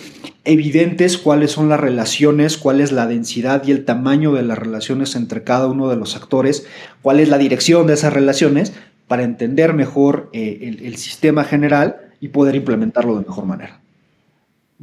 evidentes 0.45 1.17
cuáles 1.17 1.51
son 1.51 1.69
las 1.69 1.79
relaciones, 1.79 2.57
cuál 2.57 2.81
es 2.81 2.91
la 2.91 3.05
densidad 3.05 3.61
y 3.67 3.71
el 3.71 3.85
tamaño 3.85 4.33
de 4.33 4.41
las 4.41 4.57
relaciones 4.57 5.15
entre 5.15 5.43
cada 5.43 5.67
uno 5.67 5.89
de 5.89 5.97
los 5.97 6.15
actores, 6.15 6.65
cuál 7.01 7.19
es 7.19 7.29
la 7.29 7.37
dirección 7.37 7.85
de 7.85 7.93
esas 7.93 8.13
relaciones 8.13 8.73
para 9.07 9.23
entender 9.23 9.73
mejor 9.73 10.29
eh, 10.33 10.75
el, 10.81 10.95
sistema 10.95 11.43
general 11.43 11.97
y 12.21 12.29
poder 12.29 12.55
implementarlo 12.55 13.19
de 13.19 13.25
mejor 13.25 13.45
manera. 13.45 13.82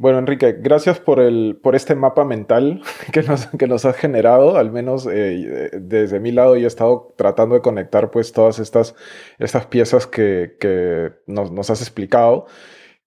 Bueno, 0.01 0.17
Enrique, 0.17 0.57
gracias 0.59 0.99
por, 0.99 1.19
el, 1.19 1.59
por 1.61 1.75
este 1.75 1.93
mapa 1.93 2.25
mental 2.25 2.81
que 3.13 3.21
nos, 3.21 3.45
que 3.45 3.67
nos 3.67 3.85
has 3.85 3.95
generado. 3.95 4.57
Al 4.57 4.71
menos 4.71 5.07
eh, 5.07 5.69
desde 5.79 6.19
mi 6.19 6.31
lado 6.31 6.57
yo 6.57 6.63
he 6.63 6.67
estado 6.67 7.13
tratando 7.15 7.53
de 7.53 7.61
conectar 7.61 8.09
pues 8.09 8.31
todas 8.31 8.57
estas, 8.57 8.95
estas 9.37 9.67
piezas 9.67 10.07
que, 10.07 10.57
que 10.59 11.11
nos, 11.27 11.69
has 11.69 11.81
explicado. 11.81 12.47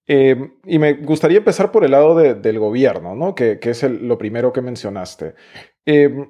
Eh, 0.06 0.36
y 0.66 0.78
me 0.78 0.92
gustaría 0.92 1.38
empezar 1.38 1.72
por 1.72 1.84
el 1.84 1.90
lado 1.90 2.14
de, 2.14 2.34
del 2.34 2.60
gobierno, 2.60 3.16
¿no? 3.16 3.34
que, 3.34 3.58
que 3.58 3.70
es 3.70 3.82
lo 3.82 4.16
primero 4.16 4.52
que 4.52 4.62
mencionaste. 4.62 5.34
Eh, 5.86 6.28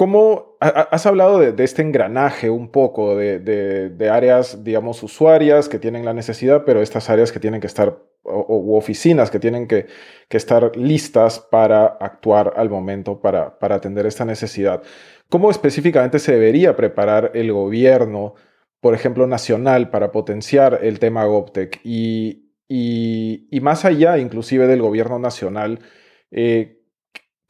¿Cómo 0.00 0.56
has 0.60 1.04
hablado 1.04 1.38
de, 1.38 1.62
este 1.62 1.82
engranaje 1.82 2.48
un 2.48 2.70
poco 2.70 3.16
de, 3.16 4.10
áreas, 4.10 4.64
digamos, 4.64 5.02
usuarias 5.02 5.68
que 5.68 5.78
tienen 5.78 6.06
la 6.06 6.14
necesidad, 6.14 6.64
pero 6.64 6.80
estas 6.80 7.10
áreas 7.10 7.32
que 7.32 7.38
tienen 7.38 7.60
que 7.60 7.66
estar, 7.66 8.02
o, 8.22 8.76
oficinas 8.76 9.30
que 9.30 9.38
tienen 9.38 9.66
que, 9.66 9.86
estar 10.30 10.76
listas 10.76 11.40
para 11.40 11.86
actuar 11.86 12.54
al 12.56 12.70
momento, 12.70 13.20
para, 13.20 13.58
para, 13.58 13.76
atender 13.76 14.06
esta 14.06 14.24
necesidad? 14.24 14.82
¿Cómo 15.28 15.50
específicamente 15.50 16.18
se 16.18 16.32
debería 16.32 16.76
preparar 16.76 17.32
el 17.34 17.52
gobierno, 17.52 18.34
por 18.80 18.94
ejemplo, 18.94 19.26
nacional, 19.26 19.90
para 19.90 20.12
potenciar 20.12 20.80
el 20.82 20.98
tema 20.98 21.24
GovTech? 21.24 21.80
Y, 21.84 22.52
y, 22.68 23.60
más 23.60 23.84
allá, 23.84 24.18
inclusive, 24.18 24.66
del 24.66 24.82
gobierno 24.82 25.18
nacional, 25.18 25.80
eh, 26.30 26.80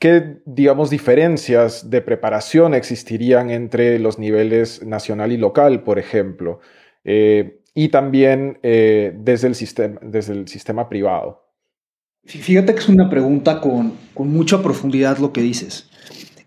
¿Qué, 0.01 0.39
digamos, 0.47 0.89
diferencias 0.89 1.91
de 1.91 2.01
preparación 2.01 2.73
existirían 2.73 3.51
entre 3.51 3.99
los 3.99 4.19
niveles 4.19 4.83
nacional 4.83 5.31
y 5.31 5.37
local, 5.37 5.83
por 5.83 5.99
ejemplo? 5.99 6.61
Eh, 7.05 7.60
y 7.75 7.89
también 7.89 8.59
eh, 8.63 9.15
desde, 9.17 9.49
el 9.49 9.55
sistema, 9.55 10.01
desde 10.03 10.33
el 10.33 10.49
sistema 10.49 10.89
privado. 10.89 11.51
Fíjate 12.25 12.75
que 12.75 12.81
es 12.81 12.89
una 12.89 13.09
pregunta 13.09 13.61
con, 13.61 13.95
mucha 14.17 14.63
profundidad 14.63 15.19
lo 15.19 15.33
que 15.33 15.41
dices. 15.41 15.89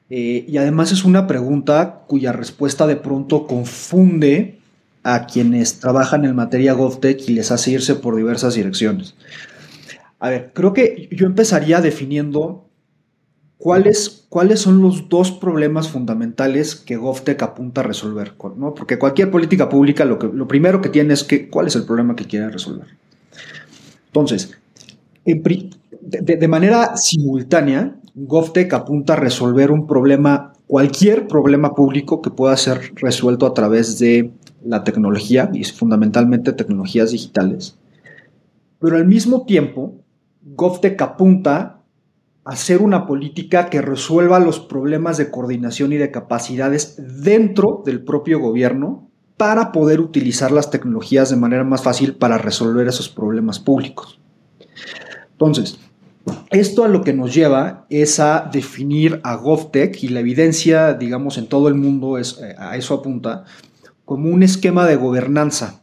Eh, 0.10 0.46
y 0.48 0.58
además 0.58 0.92
es 0.92 1.04
una 1.04 1.26
pregunta 1.26 2.04
cuya 2.08 2.32
respuesta 2.32 2.86
de 2.86 2.96
pronto 2.96 3.48
confunde 3.48 4.60
a 5.04 5.26
quienes 5.26 5.80
trabajan 5.80 6.26
en 6.26 6.36
materia 6.36 6.74
GovTech 6.74 7.28
y 7.28 7.34
les 7.34 7.52
hace 7.52 7.72
irse 7.72 7.96
por 7.96 8.16
diversas 8.16 8.56
direcciones. 8.56 9.16
A 10.20 10.30
ver, 10.30 10.52
creo 10.54 10.74
que 10.74 11.10
yo 11.12 11.26
empezaría 11.26 11.82
definiendo 11.82 12.63
¿Cuáles, 13.58 14.26
¿Cuáles 14.30 14.60
son 14.60 14.82
los 14.82 15.08
dos 15.10 15.32
problemas 15.32 15.88
fundamentales 15.88 16.76
que 16.76 16.98
GovTech 16.98 17.42
apunta 17.44 17.82
a 17.82 17.84
resolver? 17.86 18.34
¿no? 18.58 18.74
Porque 18.74 19.00
cualquier 19.00 19.32
política 19.32 19.70
pública 19.70 20.06
lo, 20.06 20.20
que, 20.20 20.28
primero 20.28 20.82
que 20.82 20.90
tiene 20.90 21.14
es 21.14 21.24
que, 21.24 21.50
cuál 21.50 21.68
es 21.68 21.76
el 21.76 21.86
problema 21.86 22.16
que 22.16 22.26
quiere 22.26 22.50
resolver. 22.50 22.88
Entonces, 24.08 24.58
de, 25.26 26.48
manera 26.48 26.98
simultánea, 26.98 27.96
GovTech 28.16 28.74
apunta 28.74 29.14
a 29.14 29.16
resolver 29.16 29.72
un 29.72 29.88
problema, 29.88 30.54
cualquier 30.68 31.28
problema 31.28 31.74
público 31.74 32.22
que 32.22 32.30
pueda 32.30 32.56
ser 32.58 32.94
resuelto 32.96 33.46
a 33.46 33.54
través 33.54 33.98
de 34.00 34.32
la 34.66 34.84
tecnología 34.84 35.50
y 35.54 35.64
fundamentalmente 35.64 36.54
tecnologías 36.54 37.12
digitales. 37.12 37.78
Pero 38.80 38.98
al 38.98 39.08
mismo 39.08 39.46
tiempo, 39.46 39.96
GovTech 40.42 41.02
apunta 41.02 41.83
hacer 42.46 42.82
una 42.82 43.08
política 43.08 43.70
que 43.70 43.82
resuelva 43.82 44.40
los 44.40 44.60
problemas 44.60 45.18
de 45.18 45.32
coordinación 45.32 45.94
y 45.94 45.98
de 45.98 46.12
capacidades 46.12 46.96
dentro 47.24 47.84
del 47.86 48.04
propio 48.04 48.40
gobierno 48.40 49.10
para 49.38 49.72
poder 49.72 50.00
utilizar 50.00 50.52
las 50.52 50.70
tecnologías 50.70 51.30
de 51.30 51.38
manera 51.38 51.64
más 51.64 51.82
fácil 51.82 52.16
para 52.16 52.38
resolver 52.38 52.88
esos 52.88 53.10
problemas 53.10 53.60
públicos. 53.60 54.20
Entonces, 55.32 55.80
esto 56.52 56.84
a 56.84 56.88
lo 56.88 57.02
que 57.02 57.14
nos 57.14 57.34
lleva 57.34 57.86
es 57.90 58.20
a 58.20 58.50
definir 58.52 59.20
a 59.24 59.36
GovTech 59.36 60.04
y 60.04 60.10
la 60.10 60.20
evidencia, 60.20 60.94
digamos, 60.94 61.38
en 61.38 61.48
todo 61.48 61.68
el 61.68 61.76
mundo 61.76 62.18
es, 62.18 62.40
eh, 62.42 62.56
a 62.58 62.78
eso 62.78 62.94
apunta, 62.94 63.46
como 64.06 64.30
un 64.30 64.44
esquema 64.44 64.86
de 64.86 64.96
gobernanza 64.96 65.83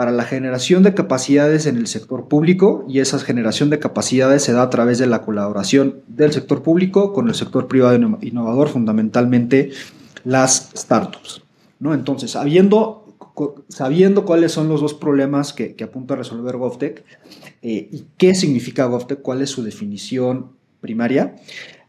para 0.00 0.12
la 0.12 0.24
generación 0.24 0.82
de 0.82 0.94
capacidades 0.94 1.66
en 1.66 1.76
el 1.76 1.86
sector 1.86 2.26
público 2.26 2.86
y 2.88 3.00
esa 3.00 3.18
generación 3.18 3.68
de 3.68 3.78
capacidades 3.78 4.42
se 4.42 4.54
da 4.54 4.62
a 4.62 4.70
través 4.70 4.98
de 4.98 5.06
la 5.06 5.20
colaboración 5.20 5.96
del 6.06 6.32
sector 6.32 6.62
público 6.62 7.12
con 7.12 7.28
el 7.28 7.34
sector 7.34 7.68
privado 7.68 8.16
innovador, 8.22 8.70
fundamentalmente 8.70 9.72
las 10.24 10.70
startups. 10.74 11.42
¿no? 11.80 11.92
Entonces, 11.92 12.30
sabiendo, 12.30 13.04
cuáles 14.24 14.52
son 14.52 14.70
los 14.70 14.80
dos 14.80 14.94
problemas 14.94 15.52
que, 15.52 15.76
apunta 15.84 16.14
a 16.14 16.16
resolver 16.16 16.56
GovTech 16.56 17.04
eh, 17.60 17.88
y 17.92 18.06
qué 18.16 18.34
significa 18.34 18.86
GovTech, 18.86 19.20
cuál 19.20 19.42
es 19.42 19.50
su 19.50 19.62
definición 19.62 20.52
primaria, 20.80 21.36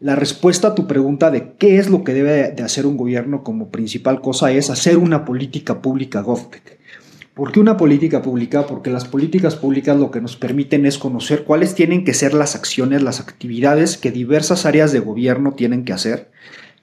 la 0.01 0.18
respuesta 0.18 0.68
a 0.68 0.75
tu 0.75 0.86
pregunta 0.86 1.32
de 1.32 1.53
qué 1.53 1.77
es 1.77 1.89
lo 1.89 2.03
que 2.03 2.13
debe 2.13 2.51
de 2.51 2.62
hacer 2.62 2.86
un 2.86 2.98
gobierno 2.98 3.41
como 3.41 3.70
principal 3.70 4.20
cosa 4.20 4.51
es 4.51 4.70
hacer 4.70 4.98
una 4.98 5.24
política 5.24 5.82
pública 5.82 6.20
GovTech. 6.20 6.81
¿Por 7.41 7.51
qué 7.51 7.60
una 7.60 7.75
política 7.75 8.21
pública? 8.21 8.67
Porque 8.67 8.91
las 8.91 9.05
políticas 9.05 9.55
públicas 9.55 9.98
lo 9.98 10.12
que 10.12 10.21
nos 10.21 10.36
permiten 10.36 10.86
es 10.86 11.00
conocer 11.00 11.43
cuáles 11.43 11.74
tienen 11.74 12.05
que 12.05 12.13
ser 12.13 12.36
las 12.36 12.55
acciones, 12.55 13.01
las 13.01 13.19
actividades 13.19 13.98
que 13.98 14.12
diversas 14.12 14.67
áreas 14.67 14.91
de 14.91 15.00
gobierno 15.00 15.53
tienen 15.53 15.83
que 15.83 15.91
hacer, 15.91 16.29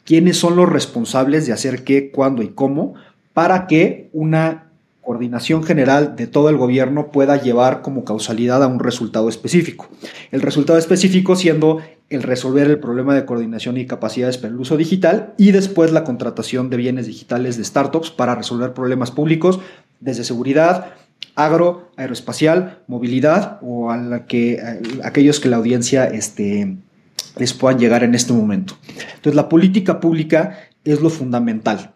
quiénes 0.03 0.37
son 0.37 0.57
los 0.57 0.69
responsables 0.69 1.47
de 1.47 1.53
hacer 1.53 1.85
qué, 1.85 2.11
cuándo 2.11 2.43
y 2.43 2.49
cómo, 2.49 2.95
para 3.35 3.69
que 3.69 4.11
una 4.13 4.73
coordinación 5.01 5.63
general 5.63 6.17
de 6.17 6.27
todo 6.27 6.49
el 6.49 6.57
gobierno 6.57 7.13
pueda 7.13 7.41
llevar 7.41 7.81
como 7.81 8.05
causalidad 8.05 8.61
a 8.65 8.67
un 8.67 8.81
resultado 8.81 9.29
específico. 9.29 9.89
El 10.33 10.43
resultado 10.43 10.79
específico 10.79 11.37
siendo 11.37 11.81
el 12.11 12.23
resolver 12.23 12.67
el 12.67 12.81
problema 12.81 13.15
de 13.15 13.25
coordinación 13.27 13.77
y 13.77 13.87
capacidades 13.87 14.39
para 14.39 14.53
el 14.53 14.59
uso 14.59 14.77
digital 14.77 15.35
y 15.39 15.53
después 15.53 15.93
la 15.93 16.05
contratación 16.05 16.69
de 16.69 16.79
bienes 16.79 17.07
digitales 17.07 17.57
de 17.57 17.65
startups 17.65 18.11
para 18.11 18.35
resolver 18.35 18.75
problemas 18.75 19.11
públicos 19.11 19.61
desde 20.01 20.25
seguridad, 20.25 20.95
agro, 21.35 21.91
aeroespacial, 21.97 22.81
movilidad 22.87 23.59
o 23.63 23.91
a 23.91 23.97
la 23.97 24.27
que, 24.27 24.61
aquellos 25.05 25.41
que 25.41 25.49
la 25.49 25.57
audiencia 25.57 26.05
este, 26.07 26.77
les 27.37 27.53
puedan 27.53 27.79
llegar 27.79 28.03
en 28.03 28.15
este 28.15 28.33
momento. 28.33 28.77
Entonces, 28.89 29.35
la 29.35 29.49
política 29.49 30.01
pública 30.01 30.59
es 30.85 31.01
lo 31.01 31.11
fundamental. 31.11 31.93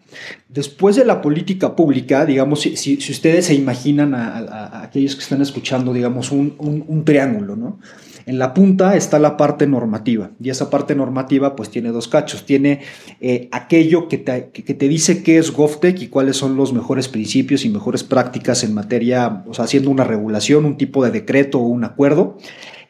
Después 0.49 0.97
de 0.97 1.05
la 1.05 1.23
política 1.23 1.75
pública, 1.75 2.27
digamos, 2.27 2.61
si, 2.61 2.99
ustedes 3.11 3.47
se 3.47 3.55
imaginan 3.55 4.15
a, 4.15 4.83
aquellos 4.83 5.17
que 5.17 5.23
están 5.23 5.41
escuchando, 5.41 5.93
digamos, 5.93 6.31
un, 6.31 6.55
un 6.59 7.05
triángulo, 7.05 7.57
¿no? 7.57 7.79
En 8.27 8.39
la 8.39 8.55
punta 8.55 8.97
está 8.97 9.19
la 9.19 9.37
parte 9.37 9.67
normativa 9.67 10.31
y 10.41 10.51
esa 10.51 10.71
parte 10.71 10.95
normativa 10.95 11.57
pues 11.57 11.71
tiene 11.71 11.91
dos 11.91 12.09
cachos. 12.09 12.47
Tiene 12.47 12.81
eh, 13.21 13.49
aquello 13.51 14.09
que 14.09 14.19
te, 14.19 14.51
que 14.53 14.75
te, 14.75 14.89
dice 14.89 15.23
qué 15.23 15.39
es 15.39 15.51
GovTech 15.51 16.01
y 16.01 16.09
cuáles 16.09 16.37
son 16.37 16.57
los 16.57 16.73
mejores 16.73 17.09
principios 17.09 17.65
y 17.65 17.69
mejores 17.69 18.05
prácticas 18.05 18.65
en 18.65 18.75
materia, 18.75 19.45
o 19.47 19.55
sea, 19.55 19.65
haciendo 19.65 19.91
una 19.91 20.05
regulación, 20.05 20.65
un 20.65 20.77
tipo 20.77 21.05
de 21.05 21.11
decreto 21.11 21.59
o 21.59 21.67
un 21.67 21.85
acuerdo. 21.85 22.39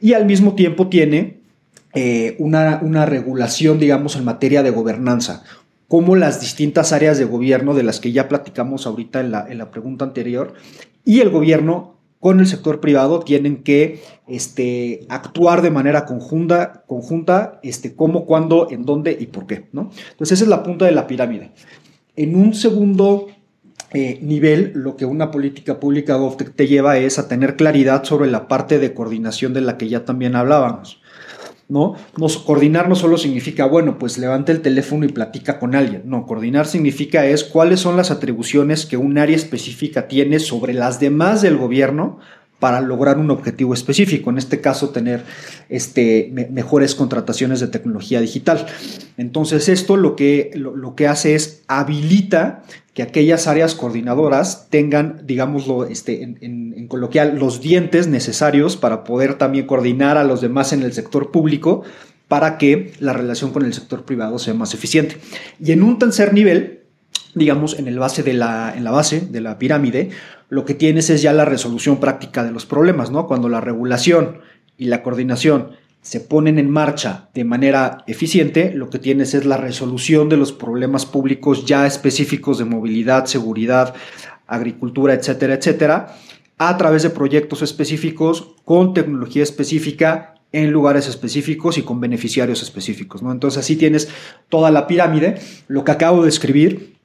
Y 0.00 0.14
al 0.14 0.26
mismo 0.26 0.54
tiempo 0.54 0.88
tiene 0.88 1.38
eh, 1.94 2.36
una, 2.38 2.80
una 2.82 3.06
regulación, 3.06 3.78
digamos, 3.78 4.16
en 4.16 4.24
materia 4.24 4.62
de 4.62 4.70
gobernanza, 4.70 5.44
como 5.88 6.16
las 6.16 6.40
distintas 6.40 6.92
áreas 6.92 7.18
de 7.18 7.24
gobierno 7.24 7.74
de 7.74 7.82
las 7.82 8.00
que 8.00 8.12
ya 8.12 8.28
platicamos 8.28 8.86
ahorita 8.86 9.20
en 9.20 9.30
la, 9.30 9.46
en 9.48 9.58
la 9.58 9.70
pregunta 9.70 10.04
anterior, 10.04 10.54
y 11.04 11.20
el 11.20 11.30
gobierno 11.30 11.96
con 12.22 12.38
el 12.38 12.46
sector 12.46 12.78
privado 12.78 13.18
tienen 13.18 13.64
que 13.64 14.00
este, 14.28 15.06
actuar 15.08 15.60
de 15.60 15.72
manera 15.72 16.06
conjunta, 16.06 16.84
conjunta 16.86 17.58
este, 17.64 17.96
cómo, 17.96 18.26
cuándo, 18.26 18.68
en 18.70 18.84
dónde 18.84 19.16
y 19.18 19.26
por 19.26 19.48
qué. 19.48 19.66
¿no? 19.72 19.90
Entonces 20.12 20.38
esa 20.38 20.44
es 20.44 20.48
la 20.48 20.62
punta 20.62 20.84
de 20.84 20.92
la 20.92 21.08
pirámide. 21.08 21.50
En 22.14 22.36
un 22.36 22.54
segundo 22.54 23.26
eh, 23.92 24.20
nivel, 24.22 24.70
lo 24.76 24.96
que 24.96 25.04
una 25.04 25.32
política 25.32 25.80
pública 25.80 26.14
GovTech 26.14 26.54
te 26.54 26.68
lleva 26.68 26.96
es 26.96 27.18
a 27.18 27.26
tener 27.26 27.56
claridad 27.56 28.04
sobre 28.04 28.30
la 28.30 28.46
parte 28.46 28.78
de 28.78 28.94
coordinación 28.94 29.52
de 29.52 29.62
la 29.62 29.76
que 29.76 29.88
ya 29.88 30.04
también 30.04 30.36
hablábamos. 30.36 31.01
¿No? 31.72 31.96
coordinar 32.44 32.88
no 32.90 32.94
solo 32.94 33.16
significa, 33.16 33.64
bueno, 33.64 33.98
pues 33.98 34.18
levanta 34.18 34.52
el 34.52 34.60
teléfono 34.60 35.06
y 35.06 35.08
platica 35.08 35.58
con 35.58 35.74
alguien. 35.74 36.02
No, 36.04 36.26
coordinar 36.26 36.66
significa 36.66 37.24
es 37.24 37.44
cuáles 37.44 37.80
son 37.80 37.96
las 37.96 38.10
atribuciones 38.10 38.84
que 38.84 38.98
un 38.98 39.16
área 39.16 39.34
específica 39.34 40.06
tiene 40.06 40.38
sobre 40.38 40.74
las 40.74 41.00
demás 41.00 41.40
del 41.40 41.56
gobierno 41.56 42.18
para 42.58 42.80
lograr 42.80 43.18
un 43.18 43.30
objetivo 43.30 43.74
específico, 43.74 44.30
en 44.30 44.38
este 44.38 44.60
caso 44.60 44.90
tener 44.90 45.24
este, 45.68 46.30
mejores 46.50 46.94
contrataciones 46.94 47.58
de 47.58 47.68
tecnología 47.68 48.20
digital. 48.20 48.66
Entonces 49.16 49.68
esto 49.68 49.96
lo 49.96 50.14
que, 50.14 50.52
lo, 50.54 50.94
que 50.94 51.08
hace 51.08 51.34
es 51.34 51.62
habilita 51.66 52.62
que 52.94 53.02
aquellas 53.02 53.46
áreas 53.46 53.74
coordinadoras 53.74 54.68
tengan, 54.68 55.22
digámoslo 55.24 55.86
este, 55.86 56.22
en, 56.22 56.86
coloquial, 56.88 57.38
los 57.38 57.60
dientes 57.60 58.06
necesarios 58.06 58.76
para 58.76 59.04
poder 59.04 59.34
también 59.38 59.66
coordinar 59.66 60.18
a 60.18 60.24
los 60.24 60.40
demás 60.40 60.72
en 60.72 60.82
el 60.82 60.92
sector 60.92 61.30
público 61.30 61.82
para 62.28 62.58
que 62.58 62.92
la 62.98 63.12
relación 63.12 63.52
con 63.52 63.64
el 63.64 63.72
sector 63.72 64.04
privado 64.04 64.38
sea 64.38 64.54
más 64.54 64.74
eficiente. 64.74 65.16
Y 65.58 65.72
en 65.72 65.82
un 65.82 65.98
tercer 65.98 66.34
nivel, 66.34 66.80
digamos, 67.34 67.78
en, 67.78 67.88
el 67.88 67.98
base 67.98 68.22
de 68.22 68.34
la, 68.34 68.74
en 68.76 68.84
la 68.84 68.90
base 68.90 69.20
de 69.20 69.40
la 69.40 69.58
pirámide, 69.58 70.10
lo 70.50 70.66
que 70.66 70.74
tienes 70.74 71.08
es 71.08 71.22
ya 71.22 71.32
la 71.32 71.46
resolución 71.46 71.98
práctica 71.98 72.44
de 72.44 72.50
los 72.50 72.66
problemas, 72.66 73.10
¿no? 73.10 73.26
Cuando 73.26 73.48
la 73.48 73.60
regulación 73.60 74.40
y 74.76 74.86
la 74.86 75.02
coordinación 75.02 75.70
se 76.02 76.18
ponen 76.18 76.58
en 76.58 76.68
marcha 76.68 77.28
de 77.32 77.44
manera 77.44 78.04
eficiente, 78.08 78.72
lo 78.74 78.90
que 78.90 78.98
tienes 78.98 79.34
es 79.34 79.46
la 79.46 79.56
resolución 79.56 80.28
de 80.28 80.36
los 80.36 80.52
problemas 80.52 81.06
públicos 81.06 81.64
ya 81.64 81.86
específicos 81.86 82.58
de 82.58 82.64
movilidad, 82.64 83.26
seguridad, 83.26 83.94
agricultura, 84.48 85.14
etcétera, 85.14 85.54
etcétera, 85.54 86.16
a 86.58 86.76
través 86.76 87.04
de 87.04 87.10
proyectos 87.10 87.62
específicos 87.62 88.54
con 88.64 88.94
tecnología 88.94 89.44
específica 89.44 90.34
en 90.50 90.70
lugares 90.70 91.08
específicos 91.08 91.78
y 91.78 91.82
con 91.82 92.00
beneficiarios 92.00 92.62
específicos. 92.62 93.22
¿no? 93.22 93.32
Entonces 93.32 93.58
así 93.58 93.76
tienes 93.76 94.08
toda 94.48 94.70
la 94.70 94.86
pirámide. 94.86 95.40
Lo 95.68 95.84
que 95.84 95.92
acabo 95.92 96.22
de 96.22 96.28
escribir, 96.28 96.96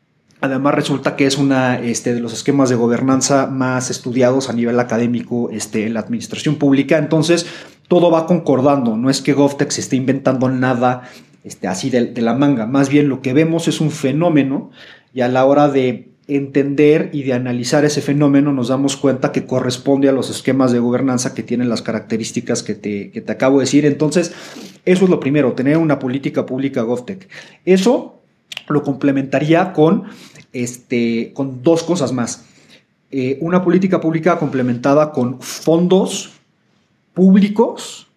además 0.42 0.74
resulta 0.76 1.16
que 1.16 1.26
es 1.26 1.38
una 1.38 1.80
este, 1.80 2.14
de 2.14 2.20
los 2.20 2.34
esquemas 2.34 2.70
de 2.70 2.76
gobernanza 2.76 3.48
más 3.48 3.90
estudiados 3.90 4.50
a 4.50 4.54
nivel 4.54 4.80
académico 4.80 5.50
este, 5.52 5.86
en 5.86 5.94
la 5.94 6.02
administración 6.02 6.56
pública. 6.56 6.98
Entonces 6.98 7.46
todo 7.88 8.12
va 8.12 8.26
concordando. 8.26 8.98
No 8.98 9.10
es 9.10 9.22
que 9.22 9.34
GovTech 9.34 9.72
se 9.72 9.82
esté 9.82 9.96
inventando 9.96 10.50
nada 10.50 11.04
este, 11.44 11.68
así 11.68 11.90
de, 11.90 12.12
la 12.22 12.34
manga. 12.34 12.66
Más 12.66 12.90
bien 12.90 13.10
lo 13.10 13.22
que 13.22 13.34
vemos 13.34 13.68
es 13.68 13.80
un 13.80 13.92
fenómeno 13.92 14.72
y 15.14 15.22
a 15.22 15.28
la 15.28 15.46
hora 15.46 15.70
de 15.70 16.10
entender 16.28 17.10
y 17.14 17.24
de 17.24 17.32
analizar 17.32 17.86
ese 17.86 18.02
fenómeno 18.02 18.52
nos 18.52 18.68
damos 18.68 18.98
cuenta 18.98 19.32
que 19.32 19.46
corresponde 19.46 20.10
a 20.10 20.12
los 20.12 20.30
esquemas 20.30 20.74
de 20.74 20.80
gobernanza 20.80 21.34
que 21.34 21.44
tienen 21.44 21.70
las 21.70 21.82
características 21.82 22.64
que 22.64 22.76
te, 22.76 23.12
que 23.12 23.22
te 23.22 23.32
acabo 23.32 23.60
de 23.60 23.64
decir. 23.64 23.86
Entonces, 23.86 24.34
eso 24.84 25.06
es 25.06 25.10
lo 25.10 25.22
primero, 25.22 25.54
tener 25.54 25.78
una 25.78 26.00
política 26.00 26.46
pública 26.46 26.82
GovTech. 26.82 27.30
Eso 27.64 28.20
lo 28.68 28.84
complementaría 28.84 29.72
con, 29.72 30.04
este, 30.52 31.32
con 31.34 31.64
dos 31.64 31.84
cosas 31.84 32.12
más. 32.12 32.46
Eh, 33.10 33.38
una 33.40 33.64
política 33.64 34.02
pública 34.02 34.38
complementada 34.38 35.14
con 35.14 35.40
fondos 35.40 36.37
públicos 37.18 38.08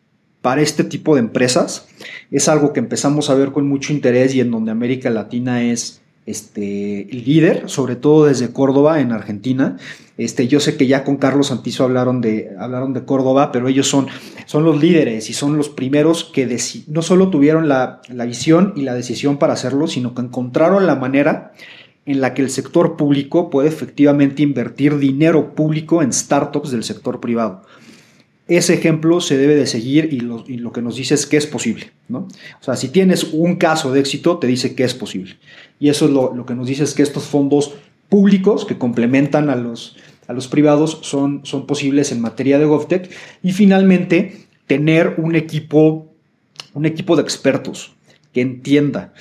para 0.43 0.61
este 0.61 0.85
tipo 0.85 1.15
de 1.15 1.21
empresas. 1.21 1.89
Es 2.31 2.51
algo 2.51 2.75
que 2.75 2.81
empezamos 2.81 3.31
a 3.31 3.35
ver 3.35 3.51
con 3.51 3.67
mucho 3.67 3.95
interés 3.95 4.35
y 4.35 4.41
en 4.41 4.51
donde 4.51 4.71
América 4.71 5.09
Latina 5.09 5.63
es 5.63 6.03
este, 6.27 7.09
líder, 7.11 7.71
sobre 7.71 7.97
todo 7.97 8.27
desde 8.27 8.53
Córdoba, 8.53 9.01
en 9.01 9.13
Argentina. 9.13 9.79
Este, 10.19 10.49
yo 10.49 10.61
sé 10.61 10.77
que 10.77 10.87
ya 10.87 11.03
con 11.03 11.17
Carlos 11.17 11.47
Santizo 11.47 11.85
hablaron 11.85 12.21
de, 12.21 12.51
hablaron 12.59 12.93
de 12.93 13.07
Córdoba, 13.07 13.53
pero 13.53 13.69
ellos 13.69 13.89
son, 13.89 14.07
son 14.45 14.65
los 14.65 14.79
líderes 14.79 15.31
y 15.31 15.33
son 15.33 15.57
los 15.57 15.71
primeros 15.71 16.25
que 16.25 16.59
no 16.89 17.01
solo 17.01 17.31
tuvieron 17.31 17.71
la, 17.71 18.03
la 18.09 18.27
visión 18.27 18.75
y 18.77 18.83
la 18.83 18.93
decisión 18.93 19.39
para 19.39 19.55
hacerlo, 19.55 19.87
sino 19.87 20.15
que 20.15 20.21
encontraron 20.21 20.87
la 20.87 20.95
manera 20.95 21.53
en 22.05 22.21
la 22.21 22.35
que 22.35 22.43
el 22.43 22.51
sector 22.51 22.99
público 22.99 23.49
puede 23.49 23.69
efectivamente 23.69 24.43
invertir 24.43 24.99
dinero 24.99 25.55
público 25.55 26.03
en 26.03 26.13
startups 26.13 26.71
del 26.71 26.85
sector 26.85 27.19
privado 27.19 27.63
ese 28.57 28.75
ejemplo 28.75 29.21
se 29.21 29.39
debe 29.39 29.55
de 29.55 29.67
seguir 29.67 30.13
y 30.13 30.21
lo, 30.21 30.73
que 30.73 30.83
nos 30.83 30.97
dice 30.97 31.15
es 31.15 31.27
que 31.27 31.37
es 31.37 31.47
posible. 31.47 31.93
¿no? 32.09 32.29
O 32.61 32.65
sea, 32.65 32.75
si 32.75 32.89
tienes 32.89 33.25
un 33.33 33.57
caso 33.57 33.93
de 33.93 34.01
éxito, 34.01 34.39
te 34.39 34.47
dice 34.47 34.75
que 34.75 34.85
es 34.85 34.93
posible. 34.93 35.37
Y 35.79 35.89
eso 35.89 36.07
es 36.07 36.11
lo, 36.11 36.45
que 36.45 36.55
nos 36.55 36.67
dice 36.67 36.85
es 36.85 36.95
que 36.95 37.03
estos 37.03 37.25
fondos 37.25 37.75
públicos 38.09 38.65
que 38.65 38.77
complementan 38.77 39.51
a 39.51 39.57
los, 39.57 39.97
a 40.27 40.33
los 40.33 40.49
privados 40.49 40.99
son, 41.03 41.43
son 41.45 41.67
posibles 41.67 42.11
en 42.11 42.21
materia 42.21 42.59
de 42.59 42.65
GovTech. 42.65 43.11
Y 43.43 43.53
finalmente, 43.53 44.47
tener 44.67 45.15
un 45.19 45.37
equipo, 45.37 46.13
un 46.75 46.87
equipo 46.87 47.15
de 47.15 47.23
expertos 47.23 47.95
que 48.33 48.41
entienda. 48.41 49.13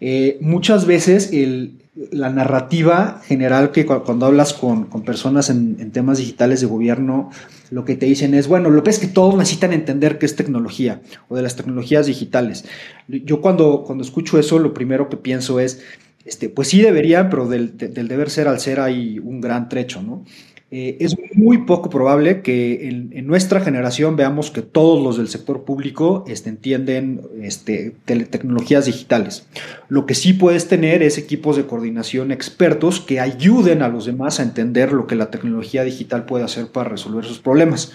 Eh, 0.00 0.38
muchas 0.40 0.86
veces 0.86 1.32
el, 1.32 1.78
la 2.10 2.28
narrativa 2.28 3.22
general 3.24 3.72
que 3.72 3.86
cuando 3.86 4.26
hablas 4.26 4.52
con, 4.52 4.86
personas 5.04 5.48
en, 5.48 5.90
temas 5.92 6.18
digitales 6.18 6.60
de 6.60 6.66
gobierno, 6.66 7.30
lo 7.70 7.84
que 7.84 7.96
te 7.96 8.06
dicen 8.06 8.34
es, 8.34 8.48
bueno, 8.48 8.70
lo 8.70 8.82
que 8.82 8.90
es 8.90 8.98
que 8.98 9.06
todos 9.06 9.34
necesitan 9.34 9.72
entender 9.72 10.18
qué 10.18 10.26
es 10.26 10.36
tecnología 10.36 11.00
o 11.28 11.36
de 11.36 11.42
las 11.42 11.56
tecnologías 11.56 12.06
digitales. 12.06 12.64
Yo 13.08 13.40
cuando, 13.40 13.82
cuando 13.86 14.04
escucho 14.04 14.38
eso, 14.38 14.58
lo 14.58 14.74
primero 14.74 15.08
que 15.08 15.16
pienso 15.16 15.58
es, 15.58 15.82
este, 16.26 16.48
pues 16.48 16.68
sí 16.68 16.82
deberían, 16.82 17.30
pero 17.30 17.48
del, 17.48 17.76
del 17.76 18.08
deber 18.08 18.28
ser 18.30 18.48
al 18.48 18.60
ser 18.60 18.80
hay 18.80 19.18
un 19.18 19.40
gran 19.40 19.68
trecho, 19.68 20.02
¿no? 20.02 20.24
Eh, 20.72 20.96
es 20.98 21.14
muy 21.34 21.58
poco 21.58 21.90
probable 21.90 22.42
que 22.42 22.88
en, 22.88 23.26
nuestra 23.26 23.60
generación 23.60 24.16
veamos 24.16 24.50
que 24.50 24.62
todos 24.62 25.00
los 25.00 25.16
del 25.16 25.28
sector 25.28 25.64
público 25.64 26.24
este, 26.26 26.48
entienden 26.48 27.22
este, 27.40 27.94
tecnologías 28.04 28.86
digitales. 28.86 29.46
Lo 29.88 30.06
que 30.06 30.16
sí 30.16 30.32
puedes 30.32 30.66
tener 30.66 31.04
es 31.04 31.18
equipos 31.18 31.56
de 31.56 31.66
coordinación 31.66 32.32
expertos 32.32 33.00
que 33.00 33.20
ayuden 33.20 33.82
a 33.82 33.88
los 33.88 34.06
demás 34.06 34.40
a 34.40 34.42
entender 34.42 34.92
lo 34.92 35.06
que 35.06 35.14
la 35.14 35.30
tecnología 35.30 35.84
digital 35.84 36.24
puede 36.24 36.44
hacer 36.44 36.66
para 36.66 36.88
resolver 36.90 37.24
sus 37.24 37.38
problemas. 37.38 37.92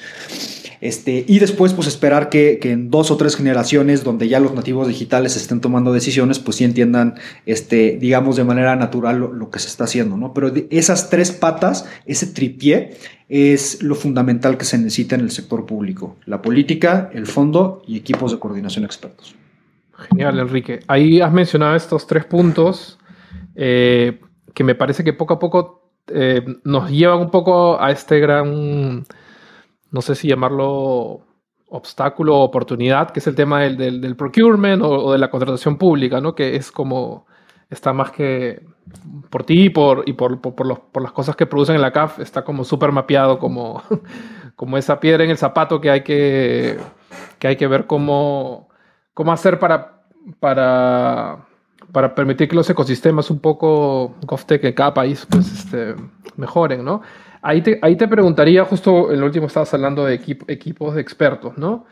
Este, 0.82 1.24
y 1.28 1.38
después, 1.38 1.74
pues 1.74 1.88
esperar 1.88 2.30
que, 2.30 2.60
en 2.64 2.90
dos 2.90 3.12
o 3.12 3.18
tres 3.18 3.36
generaciones, 3.36 4.04
donde 4.04 4.28
ya 4.28 4.40
los 4.40 4.56
nativos 4.56 4.88
digitales 4.88 5.38
estén 5.38 5.62
tomando 5.62 5.94
decisiones, 5.94 6.40
pues 6.40 6.58
sí 6.58 6.64
entiendan, 6.64 7.16
este, 7.46 7.98
digamos, 8.02 8.36
de 8.36 8.44
manera 8.44 8.76
natural 8.76 9.20
lo, 9.20 9.52
que 9.52 9.60
se 9.60 9.68
está 9.68 9.84
haciendo, 9.84 10.18
¿no? 10.18 10.34
Pero 10.34 10.52
esas 10.72 11.12
tres 11.12 11.32
patas, 11.32 11.86
ese 12.08 12.26
tripié, 12.62 12.98
es 13.28 13.82
lo 13.82 13.96
fundamental 13.96 14.58
que 14.58 14.66
se 14.66 14.78
necesita 14.78 15.16
en 15.16 15.22
el 15.22 15.32
sector 15.32 15.66
público. 15.66 16.18
La 16.26 16.42
política, 16.42 17.10
el 17.14 17.26
fondo 17.26 17.82
y 17.88 17.98
equipos 17.98 18.32
de 18.32 18.40
coordinación 18.40 18.86
expertos. 18.86 19.36
Genial, 20.10 20.40
Enrique. 20.40 20.80
Ahí 20.88 21.22
has 21.22 21.32
mencionado 21.32 21.76
estos 21.76 22.08
tres 22.08 22.26
puntos 22.26 23.00
eh, 23.56 24.20
que 24.54 24.64
me 24.64 24.76
parece 24.76 25.04
que 25.04 25.14
poco 25.14 25.36
a 25.36 25.40
poco 25.40 25.92
eh, 26.08 26.44
nos 26.64 26.90
llevan 26.90 27.20
un 27.20 27.30
poco 27.30 27.82
a 27.82 27.92
este 27.92 28.20
gran 28.20 29.06
no 29.92 30.02
sé 30.02 30.16
si 30.16 30.28
llamarlo 30.28 31.22
obstáculo 31.68 32.38
o 32.38 32.44
oportunidad, 32.44 33.12
que 33.12 33.20
es 33.20 33.28
el 33.28 33.36
tema 33.36 33.62
del, 33.62 34.16
procurement 34.16 34.82
o, 34.84 35.12
de 35.12 35.18
la 35.18 35.30
contratación 35.30 35.78
pública, 35.78 36.20
¿no? 36.20 36.34
que 36.34 36.56
es 36.56 36.72
como, 36.72 37.26
está 37.70 37.94
más 37.94 38.12
que 38.12 38.66
por 39.30 39.44
ti 39.44 39.66
y 39.66 39.70
por, 39.70 40.04
y 40.06 40.14
por, 40.14 40.42
por, 40.42 40.66
los, 40.66 40.80
por 40.80 41.02
las 41.02 41.12
cosas 41.12 41.36
que 41.36 41.46
producen 41.46 41.76
en 41.76 41.82
la 41.82 41.92
CAF, 41.92 42.20
está 42.20 42.44
como 42.44 42.64
súper 42.64 42.92
mapeado 42.92 43.40
como, 43.40 43.82
como 44.56 44.78
esa 44.78 45.00
piedra 45.00 45.24
en 45.24 45.30
el 45.30 45.38
zapato 45.38 45.82
que 45.82 45.90
hay 45.90 46.02
que, 46.02 46.78
que, 47.40 47.48
hay 47.48 47.56
que 47.56 47.68
ver 47.68 47.88
cómo, 47.88 48.70
cómo 49.14 49.32
hacer 49.32 49.60
para, 49.60 50.04
para, 50.40 51.46
para 51.92 52.16
permitir 52.16 52.48
que 52.48 52.56
los 52.56 52.70
ecosistemas 52.70 53.30
un 53.32 53.40
poco 53.40 54.16
GovTech 54.22 54.64
en 54.64 54.94
país 54.94 55.26
pues, 55.30 55.52
este, 55.52 55.96
mejoren, 56.36 56.84
¿no? 56.84 57.02
Ahí 57.42 57.62
te, 57.62 57.80
ahí 57.82 57.96
te 57.96 58.08
preguntaría, 58.08 58.66
justo 58.66 59.12
en 59.12 59.20
lo 59.20 59.26
último 59.26 59.48
estabas 59.48 59.74
hablando 59.74 60.06
de 60.06 60.14
equipos 60.48 60.94
de 60.94 61.02
expertos, 61.02 61.58
¿no? 61.58 61.86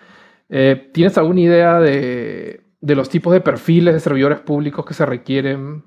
Eh, 0.48 0.90
¿Tienes 0.94 1.18
alguna 1.18 1.42
idea 1.42 1.80
de, 1.80 2.62
de, 2.82 2.96
los 2.96 3.10
tipos 3.10 3.34
de 3.34 3.42
perfiles 3.42 3.94
de 3.94 4.00
servidores 4.00 4.40
públicos 4.40 4.86
que 4.86 4.94
se 4.94 5.06
requieren, 5.06 5.84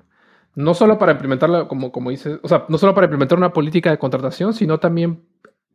no 0.54 0.74
solo 0.74 0.98
para 0.98 1.12
implementar, 1.12 1.66
como, 1.68 1.92
como 1.92 2.10
dices, 2.10 2.38
o 2.42 2.48
sea, 2.48 2.64
no 2.68 2.78
solo 2.78 2.94
para 2.94 3.06
implementar 3.06 3.38
una 3.38 3.52
política 3.52 3.90
de 3.90 3.98
contratación, 3.98 4.54
sino 4.54 4.78
también 4.78 5.22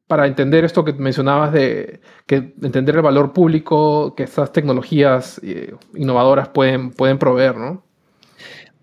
para 0.07 0.25
entender 0.25 0.63
esto 0.63 0.85
que 0.85 0.93
mencionabas 0.93 1.51
de 1.51 1.99
que 2.25 2.53
entender 2.61 2.95
el 2.95 3.01
valor 3.01 3.33
público 3.33 4.15
que 4.15 4.23
estas 4.23 4.53
tecnologías 4.53 5.41
eh, 5.43 5.73
innovadoras 5.95 6.49
pueden, 6.49 6.91
pueden 6.91 7.17
proveer, 7.17 7.57
¿no? 7.57 7.83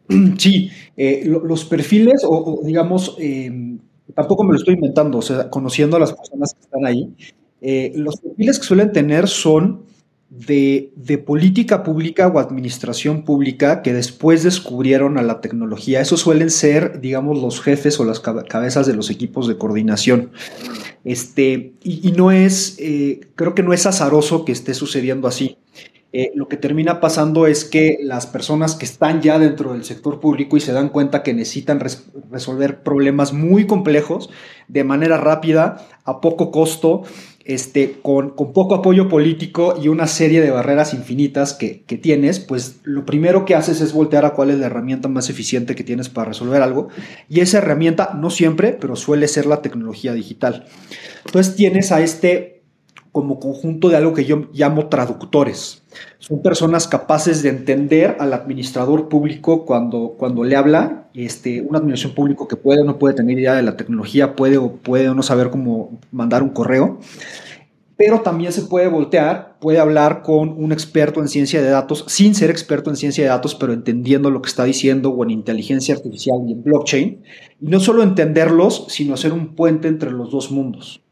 Sí, 0.38 0.70
eh, 0.96 1.24
los 1.24 1.64
perfiles 1.64 2.26
o, 2.28 2.60
digamos 2.62 3.16
tampoco 4.14 4.44
me 4.44 4.52
lo 4.52 4.58
estoy 4.58 4.74
inventando, 4.74 5.18
o 5.18 5.22
sea, 5.22 5.48
conociendo 5.48 5.96
a 5.96 6.00
las 6.00 6.12
personas 6.12 6.52
que 6.54 6.60
están 6.60 6.84
ahí, 6.84 7.14
eh, 7.60 7.92
los 7.96 8.20
perfiles 8.20 8.58
que 8.58 8.66
suelen 8.66 8.92
tener 8.92 9.28
son 9.28 9.84
de, 10.36 11.22
política 11.24 11.82
pública 11.82 12.26
o 12.28 12.38
administración 12.38 13.24
pública 13.24 13.82
que 13.82 13.92
después 13.92 14.42
descubrieron 14.42 15.16
a 15.18 15.22
la 15.22 15.40
tecnología. 15.40 16.00
Esos 16.00 16.20
suelen 16.20 16.50
ser, 16.50 17.00
digamos, 17.00 17.40
los 17.40 17.60
jefes 17.60 18.00
o 18.00 18.04
las 18.04 18.20
cabezas 18.20 18.86
de 18.86 18.94
los 18.94 19.10
equipos 19.10 19.46
de 19.46 19.56
coordinación. 19.56 20.32
Este, 21.04 21.74
y, 21.82 22.12
no 22.12 22.32
es, 22.32 22.76
eh, 22.78 23.20
creo 23.36 23.54
que 23.54 23.62
no 23.62 23.72
es 23.72 23.86
azaroso 23.86 24.44
que 24.44 24.52
esté 24.52 24.74
sucediendo 24.74 25.28
así. 25.28 25.58
Eh, 26.16 26.30
lo 26.36 26.46
que 26.46 26.56
termina 26.56 27.00
pasando 27.00 27.48
es 27.48 27.64
que 27.64 27.98
las 28.00 28.28
personas 28.28 28.76
que 28.76 28.84
están 28.84 29.20
ya 29.20 29.40
dentro 29.40 29.72
del 29.72 29.82
sector 29.82 30.20
público 30.20 30.56
y 30.56 30.60
se 30.60 30.72
dan 30.72 30.88
cuenta 30.88 31.24
que 31.24 31.34
necesitan 31.34 31.80
resolver 32.30 32.84
problemas 32.84 33.32
muy 33.32 33.66
complejos 33.66 34.30
de 34.68 34.84
manera 34.84 35.16
rápida, 35.16 35.88
a 36.04 36.20
poco 36.20 36.52
costo, 36.52 37.02
este, 37.44 37.98
con, 38.02 38.34
poco 38.34 38.74
apoyo 38.74 39.08
político 39.08 39.78
y 39.80 39.88
una 39.88 40.06
serie 40.06 40.40
de 40.40 40.50
barreras 40.50 40.94
infinitas 40.94 41.52
que, 41.52 41.82
que, 41.82 41.98
tienes, 41.98 42.40
pues 42.40 42.76
lo 42.84 43.04
primero 43.04 43.44
que 43.44 43.54
haces 43.54 43.80
es 43.80 43.92
voltear 43.92 44.24
a 44.24 44.30
cuál 44.30 44.50
es 44.50 44.58
la 44.58 44.66
herramienta 44.66 45.08
más 45.08 45.28
eficiente 45.28 45.74
que 45.74 45.84
tienes 45.84 46.08
para 46.08 46.28
resolver 46.28 46.62
algo. 46.62 46.88
Y 47.28 47.40
esa 47.40 47.58
herramienta, 47.58 48.14
no 48.14 48.30
siempre, 48.30 48.72
pero 48.72 48.96
suele 48.96 49.28
ser 49.28 49.46
la 49.46 49.62
tecnología 49.62 50.14
digital. 50.14 50.64
Entonces 51.26 51.54
tienes 51.54 51.92
a 51.92 52.00
este 52.00 52.62
como 53.12 53.38
conjunto 53.38 53.90
de 53.90 53.96
algo 53.96 54.12
que 54.12 54.24
yo 54.24 54.48
llamo 54.52 54.88
traductores. 54.88 55.83
Son 56.18 56.42
personas 56.42 56.88
capaces 56.88 57.42
de 57.42 57.50
entender 57.50 58.16
al 58.18 58.32
administrador 58.32 59.08
público 59.08 59.64
cuando, 59.64 60.14
cuando 60.18 60.44
le 60.44 60.56
habla, 60.56 61.08
este, 61.14 61.60
un 61.60 61.76
administración 61.76 62.14
público 62.14 62.48
que 62.48 62.56
puede 62.56 62.80
o 62.80 62.84
no 62.84 62.98
puede 62.98 63.14
tener 63.14 63.38
idea 63.38 63.54
de 63.54 63.62
la 63.62 63.76
tecnología, 63.76 64.34
puede 64.34 64.58
o 64.58 64.72
puede 64.72 65.14
no 65.14 65.22
saber 65.22 65.50
cómo 65.50 65.98
mandar 66.10 66.42
un 66.42 66.50
correo. 66.50 66.98
pero 67.96 68.22
también 68.22 68.52
se 68.52 68.62
puede 68.62 68.88
voltear, 68.88 69.56
puede 69.60 69.78
hablar 69.78 70.22
con 70.22 70.48
un 70.48 70.72
experto 70.72 71.20
en 71.20 71.28
ciencia 71.28 71.62
de 71.62 71.70
datos, 71.70 72.04
sin 72.08 72.34
ser 72.34 72.50
experto 72.50 72.90
en 72.90 72.96
ciencia 72.96 73.22
de 73.22 73.30
datos, 73.30 73.54
pero 73.54 73.72
entendiendo 73.72 74.30
lo 74.30 74.42
que 74.42 74.48
está 74.48 74.64
diciendo 74.64 75.10
o 75.10 75.22
en 75.22 75.30
inteligencia 75.30 75.94
artificial 75.94 76.38
y 76.46 76.52
en 76.52 76.64
blockchain, 76.64 77.22
y 77.60 77.66
no 77.66 77.78
solo 77.78 78.02
entenderlos, 78.02 78.86
sino 78.88 79.14
hacer 79.14 79.32
un 79.32 79.54
puente 79.54 79.86
entre 79.88 80.10
los 80.10 80.30
dos 80.30 80.50
mundos. 80.50 81.02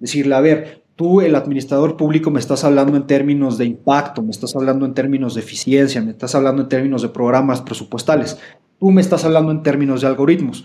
Decirle, 0.00 0.34
a 0.34 0.40
ver, 0.40 0.81
tú, 1.02 1.20
el 1.20 1.34
administrador 1.34 1.96
público, 1.96 2.30
me 2.30 2.38
estás 2.38 2.62
hablando 2.62 2.96
en 2.96 3.08
términos 3.08 3.58
de 3.58 3.64
impacto, 3.64 4.22
me 4.22 4.30
estás 4.30 4.54
hablando 4.54 4.86
en 4.86 4.94
términos 4.94 5.34
de 5.34 5.40
eficiencia, 5.40 6.00
me 6.00 6.12
estás 6.12 6.36
hablando 6.36 6.62
en 6.62 6.68
términos 6.68 7.02
de 7.02 7.08
programas 7.08 7.60
presupuestales, 7.60 8.38
tú 8.78 8.92
me 8.92 9.00
estás 9.00 9.24
hablando 9.24 9.50
en 9.50 9.64
términos 9.64 10.00
de 10.00 10.06
algoritmos. 10.06 10.64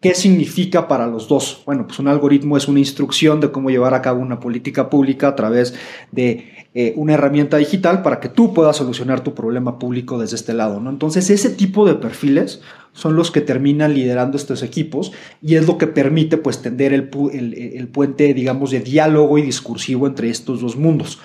¿Qué 0.00 0.14
significa 0.14 0.86
para 0.86 1.08
los 1.08 1.26
dos? 1.26 1.62
Bueno, 1.66 1.88
pues 1.88 1.98
un 1.98 2.06
algoritmo 2.06 2.56
es 2.56 2.68
una 2.68 2.78
instrucción 2.78 3.40
de 3.40 3.50
cómo 3.50 3.70
llevar 3.70 3.94
a 3.94 4.02
cabo 4.02 4.20
una 4.20 4.38
política 4.38 4.88
pública 4.88 5.26
a 5.26 5.34
través 5.34 5.74
de 6.12 6.53
eh, 6.76 6.92
una 6.96 7.14
herramienta 7.14 7.56
digital 7.56 8.02
para 8.02 8.18
que 8.18 8.28
tú 8.28 8.52
puedas 8.52 8.76
solucionar 8.76 9.22
tu 9.22 9.32
problema 9.32 9.78
público 9.78 10.18
desde 10.18 10.34
este 10.34 10.54
lado. 10.54 10.80
¿no? 10.80 10.90
Entonces, 10.90 11.30
ese 11.30 11.50
tipo 11.50 11.86
de 11.86 11.94
perfiles 11.94 12.62
son 12.92 13.14
los 13.14 13.30
que 13.30 13.40
terminan 13.40 13.94
liderando 13.94 14.36
estos 14.36 14.64
equipos 14.64 15.12
y 15.40 15.54
es 15.54 15.68
lo 15.68 15.78
que 15.78 15.86
permite 15.86 16.36
pues 16.36 16.62
tender 16.62 16.92
el, 16.92 17.10
el, 17.32 17.86
puente, 17.86 18.34
digamos, 18.34 18.72
de 18.72 18.80
diálogo 18.80 19.38
y 19.38 19.42
discursivo 19.42 20.08
entre 20.08 20.30
estos 20.30 20.60
dos 20.60 20.74
mundos. 20.76 21.20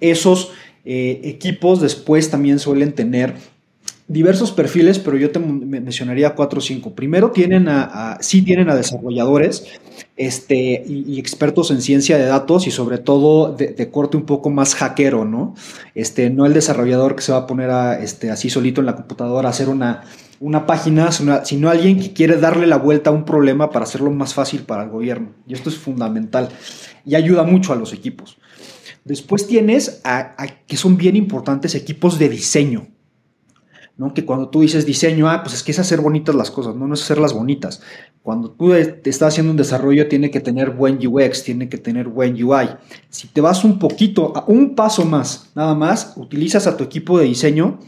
Esos 0.00 0.52
eh, 0.84 1.20
equipos 1.24 1.80
después 1.80 2.30
también 2.30 2.60
suelen 2.60 2.92
tener 2.92 3.34
diversos 4.08 4.52
perfiles, 4.52 4.98
pero 4.98 5.16
yo 5.16 5.30
te 5.30 5.38
mencionaría 5.38 6.34
cuatro 6.34 6.58
o 6.58 6.62
cinco. 6.62 6.94
Primero 6.94 7.30
tienen 7.30 7.68
a, 7.68 8.18
sí 8.20 8.42
tienen 8.42 8.68
a 8.68 8.74
desarrolladores 8.74 9.66
este, 10.16 10.82
y, 10.86 11.18
expertos 11.18 11.70
en 11.70 11.80
ciencia 11.80 12.18
de 12.18 12.24
datos 12.24 12.66
y 12.66 12.70
sobre 12.70 12.98
todo 12.98 13.54
de, 13.54 13.90
corte 13.90 14.16
un 14.16 14.24
poco 14.24 14.50
más 14.50 14.74
hackero, 14.74 15.24
¿no? 15.24 15.54
Este, 15.94 16.30
no 16.30 16.46
el 16.46 16.52
desarrollador 16.52 17.16
que 17.16 17.22
se 17.22 17.32
va 17.32 17.38
a 17.38 17.46
poner 17.46 17.70
a, 17.70 18.02
este, 18.02 18.30
así 18.30 18.50
solito 18.50 18.80
en 18.80 18.86
la 18.86 18.96
computadora 18.96 19.48
a 19.48 19.50
hacer 19.50 19.68
una, 19.68 20.02
una 20.40 20.66
página, 20.66 21.10
sino 21.12 21.70
alguien 21.70 22.00
que 22.00 22.12
quiere 22.12 22.36
darle 22.36 22.66
la 22.66 22.78
vuelta 22.78 23.10
a 23.10 23.12
un 23.12 23.24
problema 23.24 23.70
para 23.70 23.84
hacerlo 23.84 24.10
más 24.10 24.34
fácil 24.34 24.62
para 24.62 24.84
el 24.84 24.90
gobierno. 24.90 25.30
Y 25.46 25.54
esto 25.54 25.70
es 25.70 25.76
fundamental 25.76 26.48
y 27.06 27.14
ayuda 27.14 27.44
mucho 27.44 27.72
a 27.72 27.76
los 27.76 27.92
equipos. 27.92 28.36
Después 29.04 29.46
tienes 29.46 30.00
a 30.04 30.46
que 30.66 30.76
son 30.76 30.96
bien 30.96 31.16
importantes 31.16 31.74
equipos 31.74 32.18
de 32.18 32.28
diseño. 32.28 32.91
¿No? 33.96 34.14
Que 34.14 34.24
cuando 34.24 34.48
tú 34.48 34.60
dices 34.60 34.86
diseño, 34.86 35.28
ah, 35.28 35.42
pues 35.42 35.54
es 35.54 35.62
que 35.62 35.72
es 35.72 35.78
hacer 35.78 36.00
bonitas 36.00 36.34
las 36.34 36.50
cosas, 36.50 36.74
no, 36.74 36.86
no 36.86 36.94
es 36.94 37.02
hacerlas 37.02 37.32
bonitas. 37.32 37.82
Cuando 38.22 38.50
tú 38.50 38.70
te 38.70 39.10
estás 39.10 39.28
haciendo 39.28 39.50
un 39.50 39.56
desarrollo, 39.56 40.08
tiene 40.08 40.30
que 40.30 40.40
tener 40.40 40.70
buen 40.70 40.98
UX, 41.04 41.42
tiene 41.42 41.68
que 41.68 41.78
tener 41.78 42.08
buen 42.08 42.34
UI. 42.42 42.68
Si 43.10 43.28
te 43.28 43.40
vas 43.40 43.64
un 43.64 43.78
poquito, 43.78 44.32
a 44.36 44.44
un 44.46 44.74
paso 44.74 45.04
más, 45.04 45.50
nada 45.54 45.74
más, 45.74 46.14
utilizas 46.16 46.66
a 46.66 46.76
tu 46.76 46.84
equipo 46.84 47.18
de 47.18 47.26
diseño 47.26 47.78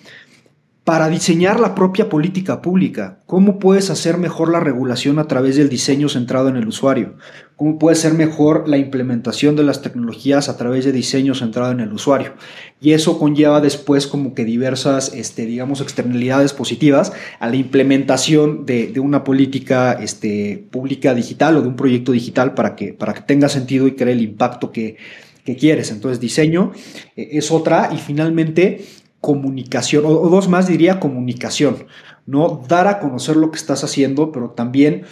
para 0.84 1.08
diseñar 1.08 1.60
la 1.60 1.74
propia 1.74 2.10
política 2.10 2.60
pública. 2.60 3.20
¿Cómo 3.24 3.58
puedes 3.58 3.88
hacer 3.88 4.18
mejor 4.18 4.52
la 4.52 4.60
regulación 4.60 5.18
a 5.18 5.26
través 5.26 5.56
del 5.56 5.70
diseño 5.70 6.10
centrado 6.10 6.50
en 6.50 6.56
el 6.56 6.68
usuario? 6.68 7.14
¿Cómo 7.56 7.78
puede 7.78 7.96
ser 7.96 8.12
mejor 8.12 8.68
la 8.68 8.76
implementación 8.76 9.56
de 9.56 9.62
las 9.62 9.80
tecnologías 9.80 10.50
a 10.50 10.58
través 10.58 10.84
de 10.84 10.92
diseño 10.92 11.34
centrado 11.34 11.72
en 11.72 11.80
el 11.80 11.90
usuario? 11.90 12.34
Y 12.82 12.92
eso 12.92 13.18
conlleva 13.18 13.62
después 13.62 14.06
como 14.06 14.34
que 14.34 14.44
diversas, 14.44 15.14
este, 15.14 15.46
digamos, 15.46 15.80
externalidades 15.80 16.52
positivas 16.52 17.14
a 17.40 17.48
la 17.48 17.56
implementación 17.56 18.66
de, 18.66 18.92
una 19.00 19.24
política 19.24 19.94
este, 19.94 20.66
pública 20.70 21.14
digital 21.14 21.56
o 21.56 21.62
de 21.62 21.68
un 21.68 21.76
proyecto 21.76 22.12
digital 22.12 22.52
para 22.52 22.76
que, 22.76 22.92
para 22.92 23.14
que 23.14 23.22
tenga 23.22 23.48
sentido 23.48 23.86
y 23.86 23.92
cree 23.92 24.12
el 24.12 24.20
impacto 24.20 24.70
que, 24.70 24.98
que 25.44 25.56
quieres. 25.56 25.90
Entonces, 25.90 26.20
diseño 26.20 26.72
eh, 27.16 27.28
es 27.32 27.50
otra 27.50 27.90
y 27.90 27.96
finalmente 27.96 28.84
comunicación, 29.24 30.04
o, 30.04 30.28
dos 30.28 30.48
más 30.48 30.68
diría 30.68 31.00
comunicación, 31.00 31.86
¿no? 32.26 32.62
Dar 32.68 32.86
a 32.88 33.00
conocer 33.00 33.36
lo 33.36 33.50
que 33.50 33.56
estás 33.56 33.82
haciendo, 33.82 34.30
pero 34.32 34.50
también 34.50 35.04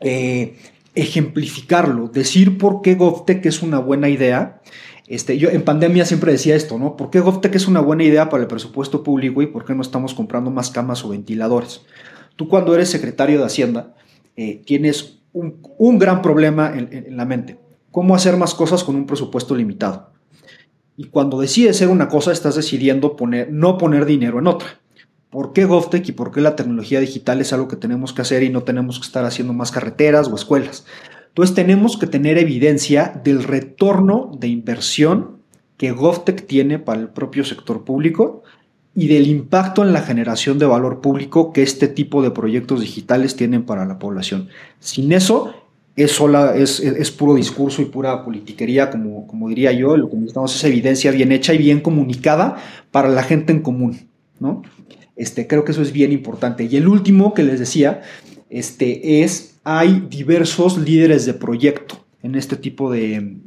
eh, 0.00 0.56
ejemplificarlo, 0.96 2.08
decir 2.08 2.58
por 2.58 2.82
qué 2.82 2.96
GovTech 2.96 3.46
es 3.46 3.62
una 3.62 3.78
buena 3.78 4.08
idea. 4.08 4.60
Este, 5.06 5.38
yo 5.38 5.50
en 5.50 5.62
pandemia 5.62 6.04
siempre 6.04 6.32
decía 6.32 6.56
esto, 6.56 6.80
¿no? 6.80 6.96
¿Por 6.96 7.10
qué 7.10 7.20
GovTech 7.20 7.54
es 7.54 7.68
una 7.68 7.78
buena 7.78 8.02
idea 8.02 8.28
para 8.28 8.42
el 8.42 8.48
presupuesto 8.48 9.04
público 9.04 9.40
y 9.40 9.46
por 9.46 9.64
qué 9.64 9.72
no 9.72 9.82
estamos 9.82 10.14
comprando 10.14 10.50
más 10.50 10.70
camas 10.70 11.04
o 11.04 11.10
ventiladores? 11.10 11.82
Tú 12.34 12.48
cuando 12.48 12.74
eres 12.74 12.90
secretario 12.90 13.38
de 13.38 13.44
Hacienda 13.44 13.94
eh, 14.34 14.62
tienes 14.66 15.20
un, 15.32 15.98
gran 16.00 16.22
problema 16.22 16.72
en 16.74 17.16
la 17.16 17.24
mente. 17.24 17.56
¿Cómo 17.92 18.16
hacer 18.16 18.36
más 18.36 18.52
cosas 18.52 18.82
con 18.82 18.96
un 18.96 19.06
presupuesto 19.06 19.54
limitado? 19.54 20.17
Y 20.98 21.04
cuando 21.04 21.38
decides 21.40 21.76
hacer 21.76 21.90
una 21.90 22.08
cosa, 22.08 22.32
estás 22.32 22.56
decidiendo 22.56 23.14
poner, 23.14 23.52
no 23.52 23.78
poner 23.78 24.04
dinero 24.04 24.40
en 24.40 24.48
otra. 24.48 24.80
¿Por 25.30 25.52
qué 25.52 25.64
GovTech 25.64 26.08
y 26.08 26.10
por 26.10 26.32
qué 26.32 26.40
la 26.40 26.56
tecnología 26.56 26.98
digital 26.98 27.40
es 27.40 27.52
algo 27.52 27.68
que 27.68 27.76
tenemos 27.76 28.12
que 28.12 28.22
hacer 28.22 28.42
y 28.42 28.48
no 28.48 28.64
tenemos 28.64 28.98
que 28.98 29.06
estar 29.06 29.24
haciendo 29.24 29.52
más 29.52 29.70
carreteras 29.70 30.26
o 30.26 30.34
escuelas? 30.34 30.86
Entonces 31.28 31.54
tenemos 31.54 31.98
que 31.98 32.08
tener 32.08 32.36
evidencia 32.36 33.20
del 33.22 33.44
retorno 33.44 34.32
de 34.40 34.48
inversión 34.48 35.36
que 35.76 35.92
GovTech 35.92 36.48
tiene 36.48 36.80
para 36.80 37.00
el 37.00 37.10
propio 37.10 37.44
sector 37.44 37.84
público 37.84 38.42
y 38.92 39.06
del 39.06 39.28
impacto 39.28 39.84
en 39.84 39.92
la 39.92 40.02
generación 40.02 40.58
de 40.58 40.66
valor 40.66 41.00
público 41.00 41.52
que 41.52 41.62
este 41.62 41.86
tipo 41.86 42.22
de 42.22 42.32
proyectos 42.32 42.80
digitales 42.80 43.36
tienen 43.36 43.64
para 43.64 43.86
la 43.86 44.00
población. 44.00 44.48
Sin 44.80 45.12
eso, 45.12 45.54
es, 45.98 46.12
sola, 46.12 46.56
es, 46.56 46.80
es, 46.80 47.10
puro 47.10 47.34
discurso 47.34 47.82
y 47.82 47.86
pura 47.86 48.24
politiquería, 48.24 48.90
como, 48.90 49.26
como 49.26 49.48
diría 49.48 49.72
yo. 49.72 49.96
Lo 49.96 50.08
que 50.08 50.16
necesitamos 50.16 50.54
es 50.54 50.64
evidencia 50.64 51.10
bien 51.10 51.32
hecha 51.32 51.54
y 51.54 51.58
bien 51.58 51.80
comunicada 51.80 52.56
para 52.90 53.08
la 53.08 53.22
gente 53.22 53.52
en 53.52 53.60
común, 53.60 54.08
¿no? 54.38 54.62
Este, 55.16 55.46
creo 55.46 55.64
que 55.64 55.72
eso 55.72 55.82
es 55.82 55.92
bien 55.92 56.12
importante. 56.12 56.64
Y 56.64 56.76
el 56.76 56.86
último 56.86 57.34
que 57.34 57.42
les 57.42 57.58
decía 57.58 58.02
este, 58.50 59.22
es, 59.22 59.56
hay 59.64 60.06
diversos 60.08 60.78
líderes 60.78 61.26
de 61.26 61.34
proyecto 61.34 62.07
en 62.22 62.34
este 62.34 62.56
tipo 62.56 62.90
de, 62.90 63.38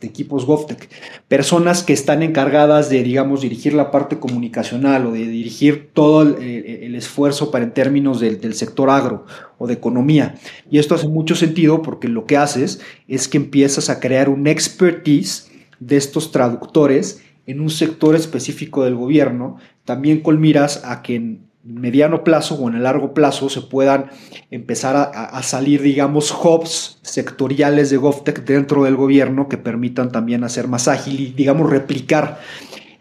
equipos 0.00 0.46
GovTech. 0.46 0.88
Personas 1.26 1.82
que 1.82 1.92
están 1.92 2.22
encargadas 2.22 2.90
de, 2.90 3.02
digamos, 3.02 3.40
dirigir 3.40 3.74
la 3.74 3.90
parte 3.90 4.18
comunicacional 4.18 5.06
o 5.06 5.12
de 5.12 5.26
dirigir 5.26 5.90
todo 5.92 6.22
el, 6.22 6.94
esfuerzo 6.94 7.50
para 7.50 7.64
en 7.64 7.72
términos 7.72 8.20
del, 8.20 8.54
sector 8.54 8.90
agro 8.90 9.26
o 9.58 9.66
de 9.66 9.74
economía. 9.74 10.36
Y 10.70 10.78
esto 10.78 10.94
hace 10.94 11.08
mucho 11.08 11.34
sentido 11.34 11.82
porque 11.82 12.08
lo 12.08 12.24
que 12.24 12.36
haces 12.36 12.80
es 13.08 13.26
que 13.26 13.38
empiezas 13.38 13.90
a 13.90 13.98
crear 13.98 14.28
un 14.28 14.46
expertise 14.46 15.50
de 15.80 15.96
estos 15.96 16.30
traductores 16.30 17.20
en 17.46 17.60
un 17.60 17.68
sector 17.68 18.14
específico 18.14 18.84
del 18.84 18.94
gobierno, 18.94 19.58
también 19.84 20.20
con 20.20 20.40
miras 20.40 20.82
a 20.84 21.02
que 21.02 21.16
en 21.16 21.53
mediano 21.64 22.24
plazo 22.24 22.56
o 22.56 22.68
en 22.68 22.76
el 22.76 22.82
largo 22.82 23.14
plazo 23.14 23.48
se 23.48 23.62
puedan 23.62 24.10
empezar 24.50 24.96
a, 24.96 25.42
salir, 25.42 25.80
digamos, 25.82 26.30
hubs 26.32 26.98
sectoriales 27.02 27.90
de 27.90 27.96
GovTech 27.96 28.44
dentro 28.44 28.84
del 28.84 28.96
gobierno 28.96 29.48
que 29.48 29.56
permitan 29.56 30.12
también 30.12 30.44
hacer 30.44 30.68
más 30.68 30.88
ágil 30.88 31.20
y, 31.20 31.32
digamos, 31.32 31.70
replicar 31.70 32.38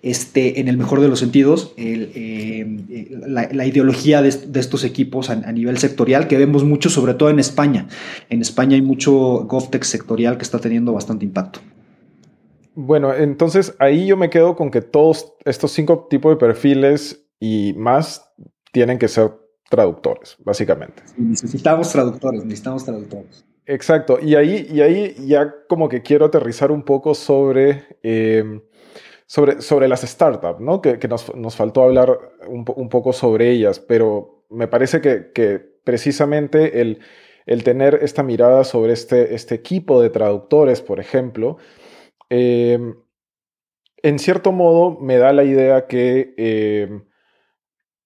este, 0.02 0.60
en 0.60 0.68
el 0.68 0.78
mejor 0.78 1.02
de 1.02 1.08
los 1.08 1.20
sentidos, 1.20 1.74
eh, 1.78 2.66
la, 3.26 3.66
ideología 3.66 4.22
de, 4.22 4.30
estos 4.30 4.84
equipos 4.84 5.30
a, 5.30 5.52
nivel 5.52 5.78
sectorial, 5.78 6.28
que 6.28 6.38
vemos 6.38 6.64
mucho, 6.64 6.90
sobre 6.90 7.14
todo 7.14 7.30
en 7.30 7.40
España. 7.40 7.88
En 8.30 8.42
España 8.42 8.76
hay 8.76 8.82
mucho 8.82 9.12
GovTech 9.46 9.84
sectorial 9.84 10.38
que 10.38 10.44
está 10.44 10.60
teniendo 10.60 10.94
bastante 10.94 11.26
impacto. 11.26 11.60
Bueno, 12.76 13.14
entonces 13.14 13.76
ahí 13.80 14.08
yo 14.08 14.18
me 14.18 14.30
quedo 14.30 14.56
con 14.56 14.72
que 14.72 14.82
todos 14.82 15.34
estos 15.46 15.72
cinco 15.72 16.08
tipos 16.10 16.32
de 16.34 16.38
perfiles 16.38 17.24
y 17.40 17.74
más 17.78 18.33
tienen 18.74 18.98
que 18.98 19.08
ser 19.08 19.32
traductores, 19.70 20.36
básicamente. 20.40 21.04
necesitamos 21.16 21.92
traductores, 21.92 22.44
necesitamos 22.44 22.84
traductores. 22.84 23.46
Exacto, 23.66 24.20
y 24.22 24.36
ahí, 24.36 24.68
y 24.70 24.82
ahí 24.82 25.16
ya 25.26 25.54
como 25.70 25.88
que 25.88 26.02
quiero 26.02 26.26
aterrizar 26.26 26.70
un 26.72 26.84
poco 26.84 27.16
sobre, 27.16 27.98
em, 28.02 28.62
sobre, 29.26 29.62
sobre 29.62 29.88
las 29.88 30.02
startups, 30.02 30.60
¿no? 30.60 30.82
Que, 30.82 31.00
nos, 31.08 31.56
faltó 31.56 31.84
hablar 31.84 32.20
un, 32.48 32.66
poco 32.90 33.14
sobre 33.14 33.52
ellas, 33.52 33.80
pero 33.80 34.46
me 34.50 34.68
parece 34.68 35.00
que, 35.00 35.60
precisamente 35.86 36.82
el, 36.82 37.00
el, 37.46 37.64
tener 37.64 38.00
esta 38.02 38.24
mirada 38.24 38.64
sobre 38.64 38.94
este, 38.94 39.34
este 39.34 39.56
equipo 39.56 40.02
de 40.02 40.10
traductores, 40.10 40.82
por 40.82 41.00
ejemplo, 41.00 41.58
em, 42.30 42.96
en 44.02 44.20
cierto 44.20 44.52
modo 44.52 45.00
me 45.00 45.18
da 45.18 45.32
la 45.32 45.44
idea 45.46 45.88
que 45.88 46.34
em, 46.38 47.04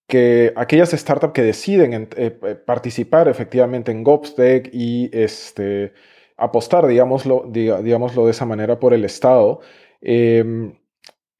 que 0.08 0.54
aquellas 0.56 0.92
startups 0.92 1.34
que 1.34 1.42
deciden 1.44 1.94
eh, 1.94 2.08
eh, 2.16 2.56
participar 2.56 3.28
efectivamente 3.28 3.92
en 3.92 4.04
GovTech 4.04 4.70
y 4.74 5.10
este, 5.14 5.94
apostar, 6.38 6.88
digámoslo, 6.88 7.46
digámoslo 7.50 8.26
de 8.26 8.32
esa 8.32 8.46
manera, 8.46 8.80
por 8.80 8.94
el 8.94 9.04
Estado, 9.04 9.60
em, 10.02 10.80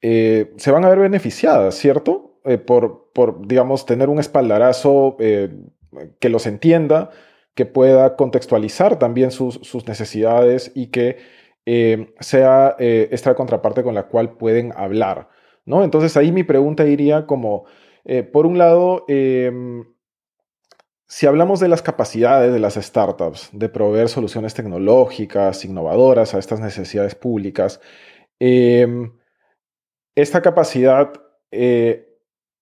eh, 0.02 0.52
se 0.56 0.70
van 0.70 0.84
a 0.84 0.90
ver 0.90 0.98
beneficiadas, 1.00 1.74
¿cierto? 1.76 2.40
por, 2.66 3.10
por, 3.12 3.46
digamos, 3.46 3.84
tener 3.84 4.08
un 4.08 4.18
espaldarazo 4.18 5.18
que 5.18 6.28
los 6.30 6.46
entienda, 6.46 7.10
que 7.54 7.66
pueda 7.66 8.16
contextualizar 8.16 8.98
también 8.98 9.32
sus, 9.32 9.56
sus 9.56 9.86
necesidades 9.86 10.72
y 10.74 10.86
que 10.86 11.18
eh, 11.66 12.14
sea 12.20 12.76
esta 12.78 13.34
contraparte 13.34 13.82
con 13.82 13.94
la 13.94 14.04
cual 14.04 14.38
pueden 14.38 14.72
hablar. 14.76 15.28
¿no? 15.66 15.84
Entonces 15.84 16.16
ahí 16.16 16.32
mi 16.32 16.42
pregunta 16.42 16.86
iría 16.86 17.26
como, 17.26 17.66
por 18.32 18.46
un 18.46 18.58
lado, 18.58 19.04
em, 19.08 19.84
si 21.06 21.26
hablamos 21.26 21.60
de 21.60 21.68
las 21.68 21.82
capacidades 21.82 22.52
de 22.52 22.58
las 22.58 22.74
startups 22.74 23.50
de 23.52 23.68
proveer 23.68 24.08
soluciones 24.08 24.54
tecnológicas, 24.54 25.64
innovadoras 25.64 26.34
a 26.34 26.38
estas 26.38 26.60
necesidades 26.60 27.14
públicas, 27.14 27.80
em, 28.40 29.12
esta 30.16 30.42
capacidad 30.42 31.12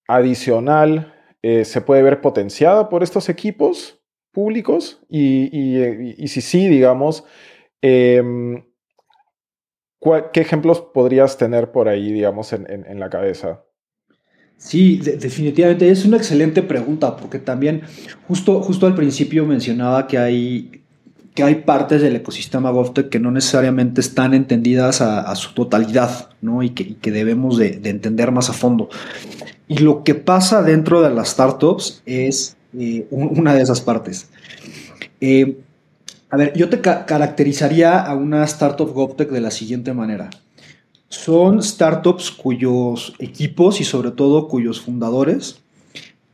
adicional 0.09 1.13
se 1.43 1.81
puede 1.81 2.03
ver 2.03 2.21
potenciada 2.21 2.89
por 2.89 3.03
estos 3.03 3.29
equipos 3.29 3.97
públicos 4.37 5.01
y, 5.09 6.29
si 6.29 6.43
sí, 6.43 6.69
digamos, 6.69 7.25
em, 7.81 8.67
¿qué 10.33 10.41
ejemplos 10.43 10.83
podrías 10.83 11.39
tener 11.39 11.73
por 11.73 11.89
ahí, 11.89 12.13
digamos, 12.13 12.53
en, 12.53 13.01
la 13.01 13.09
cabeza? 13.09 13.66
Sí, 14.59 14.99
definitivamente 14.99 15.91
es 15.91 16.05
una 16.05 16.17
excelente 16.17 16.63
pregunta 16.63 17.17
porque 17.17 17.39
también 17.39 17.83
justo, 18.27 18.61
justo 18.63 18.87
al 18.87 18.95
principio 18.95 19.45
mencionaba 19.47 20.07
que 20.07 20.19
hay, 20.19 20.83
que 21.35 21.43
hay 21.43 21.57
partes 21.57 22.03
del 22.03 22.17
ecosistema 22.17 22.71
GovTech 22.71 23.09
que 23.09 23.21
no 23.21 23.31
necesariamente 23.31 24.01
están 24.01 24.35
entendidas 24.35 25.03
a, 25.03 25.35
su 25.37 25.55
totalidad 25.55 26.31
¿no? 26.41 26.63
y, 26.63 26.71
que, 26.71 27.13
debemos 27.13 27.59
de, 27.59 27.81
entender 27.85 28.33
más 28.33 28.51
a 28.51 28.55
fondo. 28.55 28.89
Y 29.69 29.79
lo 29.79 30.03
que 30.03 30.15
pasa 30.15 30.63
dentro 30.63 31.03
de 31.03 31.11
las 31.11 31.29
startups 31.29 32.03
es 32.07 32.57
eh, 32.77 33.07
una 33.11 33.55
de 33.55 33.63
esas 33.63 33.81
partes. 33.83 34.31
Eh, 35.21 35.59
a 36.31 36.37
ver, 36.37 36.53
yo 36.57 36.69
te 36.69 36.81
caracterizaría 36.81 38.01
a 38.01 38.15
una 38.15 38.43
startup 38.45 38.93
GovTech 38.93 39.31
de 39.31 39.41
la 39.41 39.51
siguiente 39.51 39.93
manera. 39.93 40.31
Son 41.09 41.63
startups 41.63 42.31
cuyos 42.31 43.15
equipos 43.19 43.81
y 43.81 43.85
sobre 43.85 44.11
todo 44.11 44.49
cuyos 44.49 44.81
fundadores 44.81 45.61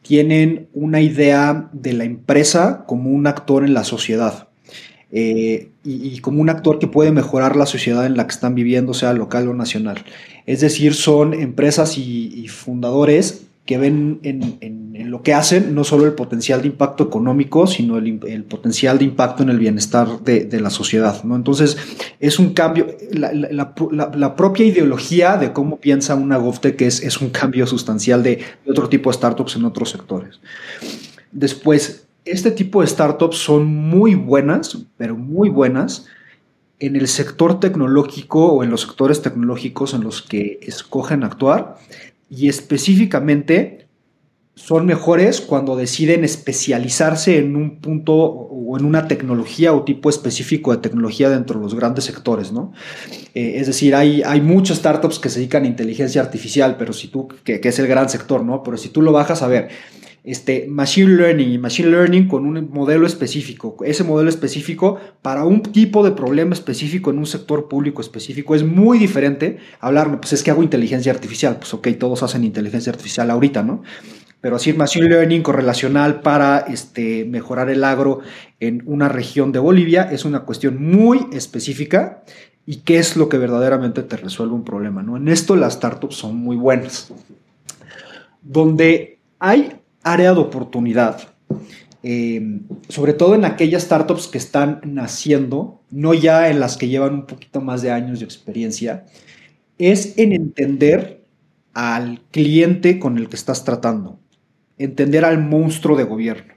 tienen 0.02 0.68
una 0.72 1.00
idea 1.00 1.68
de 1.72 1.92
la 1.92 2.04
empresa 2.04 2.85
como 2.87 3.11
un 3.11 3.26
actor 3.26 3.64
en 3.64 3.74
la 3.74 3.85
sociedad 3.85 4.48
eh, 5.11 5.68
y, 5.85 6.18
como 6.20 6.40
un 6.40 6.48
actor 6.48 6.78
que 6.78 6.87
puede 6.87 7.12
mejorar 7.12 7.56
la 7.56 7.66
sociedad 7.66 8.06
en 8.06 8.16
la 8.16 8.26
que 8.26 8.32
están 8.32 8.54
viviendo, 8.54 8.94
sea 8.94 9.12
local 9.12 9.48
o 9.48 9.54
nacional. 9.54 10.04
Es 10.46 10.61
decir, 10.61 10.94
son 10.94 11.35
empresas 11.35 11.98
y 11.98 12.48
fundadores 12.48 13.46
que 13.64 13.79
ven 13.79 14.18
en, 14.22 15.11
lo 15.11 15.22
que 15.22 15.35
hacen 15.35 15.75
no 15.75 15.85
solo 15.85 16.07
el 16.07 16.14
potencial 16.14 16.62
de 16.62 16.68
impacto 16.68 17.05
económico, 17.05 17.66
sino 17.66 17.96
el, 17.98 18.44
potencial 18.44 18.98
de 18.98 19.05
impacto 19.05 19.42
en 19.42 19.51
el 19.51 19.59
bienestar 19.59 20.20
de, 20.20 20.61
la 20.61 20.70
sociedad. 20.70 21.22
¿no? 21.22 21.37
Entonces, 21.37 21.77
es 22.18 22.38
un 22.38 22.55
cambio, 22.55 22.87
la, 23.12 24.37
propia 24.37 24.66
ideología 24.66 25.37
de 25.37 25.53
cómo 25.53 25.79
piensa 25.79 26.14
una 26.14 26.38
GovTech 26.38 26.81
es, 26.83 27.03
es 27.03 27.20
un 27.20 27.31
cambio 27.31 27.66
sustancial 27.66 28.22
de, 28.22 28.40
otro 28.66 28.88
tipo 28.88 29.11
de 29.11 29.14
startups 29.14 29.57
en 29.57 29.64
otros 29.64 29.90
sectores. 29.90 30.40
Después, 31.31 32.07
este 32.25 32.51
tipo 32.51 32.81
de 32.81 32.88
startups 32.88 33.37
son 33.37 33.66
muy 33.66 34.14
buenas, 34.14 34.79
pero 34.96 35.16
muy 35.16 35.51
buenas, 35.51 36.07
en 36.81 36.96
el 36.96 37.07
sector 37.07 37.61
tecnológico 37.61 38.55
o 38.55 38.64
en 38.64 38.70
los 38.70 38.81
sectores 38.81 39.22
tecnológicos 39.22 39.94
en 39.94 40.03
los 40.03 40.20
que 40.20 40.59
escogen 40.62 41.22
actuar 41.22 41.77
y 42.34 42.48
específicamente 42.48 43.88
son 44.54 44.86
mejores 44.86 45.42
cuando 45.42 45.76
deciden 45.76 46.24
especializarse 46.24 47.36
en 47.38 47.56
un 47.56 47.78
punto 47.80 48.14
o 48.14 48.78
en 48.78 48.86
una 48.86 49.06
tecnología 49.06 49.74
o 49.74 49.82
tipo 49.84 50.08
específico 50.08 50.72
de 50.72 50.78
tecnología 50.78 51.28
dentro 51.28 51.58
de 51.58 51.64
los 51.64 51.74
grandes 51.74 52.04
sectores, 52.04 52.50
¿no? 52.50 52.72
Eh, 53.34 53.54
es 53.56 53.66
decir, 53.66 53.94
hay, 53.94 54.22
hay 54.22 54.40
muchas 54.40 54.78
startups 54.78 55.18
que 55.18 55.28
se 55.28 55.40
dedican 55.40 55.64
a 55.64 55.66
inteligencia 55.66 56.22
artificial, 56.22 56.76
pero 56.78 56.94
si 56.94 57.08
tú, 57.08 57.28
que, 57.44 57.60
que 57.60 57.68
es 57.68 57.78
el 57.78 57.86
gran 57.86 58.08
sector, 58.08 58.42
¿no? 58.42 58.62
Pero 58.62 58.78
si 58.78 58.88
tú 58.88 59.02
lo 59.02 59.12
bajas 59.12 59.42
a 59.42 59.46
ver, 59.46 59.68
este, 60.24 60.66
machine 60.68 61.16
learning 61.16 61.52
y 61.52 61.58
machine 61.58 61.90
learning 61.90 62.28
con 62.28 62.46
un 62.46 62.70
modelo 62.70 63.06
específico. 63.06 63.76
Ese 63.85 64.04
modelo 64.04 64.30
específico 64.30 65.00
para 65.20 65.44
un 65.44 65.62
tipo 65.62 66.04
de 66.04 66.12
problema 66.12 66.54
específico 66.54 67.11
en 67.11 67.18
un 67.18 67.26
sector 67.26 67.68
público 67.68 68.00
específico 68.00 68.54
es 68.54 68.64
muy 68.64 68.98
diferente 68.98 69.58
hablarme, 69.80 70.18
pues 70.18 70.32
es 70.32 70.42
que 70.42 70.50
hago 70.50 70.62
inteligencia 70.62 71.12
artificial. 71.12 71.56
Pues 71.56 71.74
ok, 71.74 71.88
todos 71.98 72.22
hacen 72.22 72.44
inteligencia 72.44 72.92
artificial 72.92 73.30
ahorita, 73.30 73.62
¿no? 73.62 73.82
Pero 74.40 74.56
así 74.56 74.72
machine 74.72 75.08
learning 75.08 75.42
correlacional 75.42 76.20
para 76.20 76.58
este, 76.58 77.24
mejorar 77.24 77.70
el 77.70 77.85
agro 77.85 78.20
en 78.58 78.82
una 78.87 79.08
región 79.08 79.52
de 79.52 79.61
Bolivia 79.61 80.02
es 80.11 80.24
una 80.24 80.40
cuestión 80.40 80.82
muy 80.82 81.26
específica 81.32 82.22
y 82.66 82.78
qué 82.78 82.98
es 82.98 83.16
lo 83.16 83.28
que 83.28 83.38
verdaderamente 83.38 84.02
te 84.02 84.16
resuelve 84.16 84.54
un 84.54 84.64
problema, 84.64 85.02
¿no? 85.02 85.16
En 85.16 85.28
esto 85.28 85.56
las 85.56 85.74
startups 85.74 86.16
son 86.16 86.37
muy 86.37 86.56
buenas. 86.56 87.12
Donde 88.42 89.18
hay 89.38 89.81
área 90.02 90.34
de 90.34 90.40
oportunidad, 90.40 91.28
eh, 92.02 92.60
sobre 92.88 93.12
todo 93.12 93.34
en 93.34 93.44
aquellas 93.44 93.84
startups 93.84 94.26
que 94.26 94.38
están 94.38 94.80
naciendo, 94.84 95.80
no 95.90 96.14
ya 96.14 96.48
en 96.50 96.60
las 96.60 96.76
que 96.76 96.88
llevan 96.88 97.14
un 97.14 97.26
poquito 97.26 97.60
más 97.60 97.82
de 97.82 97.92
años 97.92 98.18
de 98.18 98.24
experiencia, 98.24 99.04
es 99.78 100.18
en 100.18 100.32
entender 100.32 101.24
al 101.74 102.20
cliente 102.30 102.98
con 102.98 103.18
el 103.18 103.28
que 103.28 103.36
estás 103.36 103.64
tratando, 103.64 104.18
entender 104.78 105.24
al 105.24 105.38
monstruo 105.38 105.96
de 105.96 106.04
gobierno. 106.04 106.54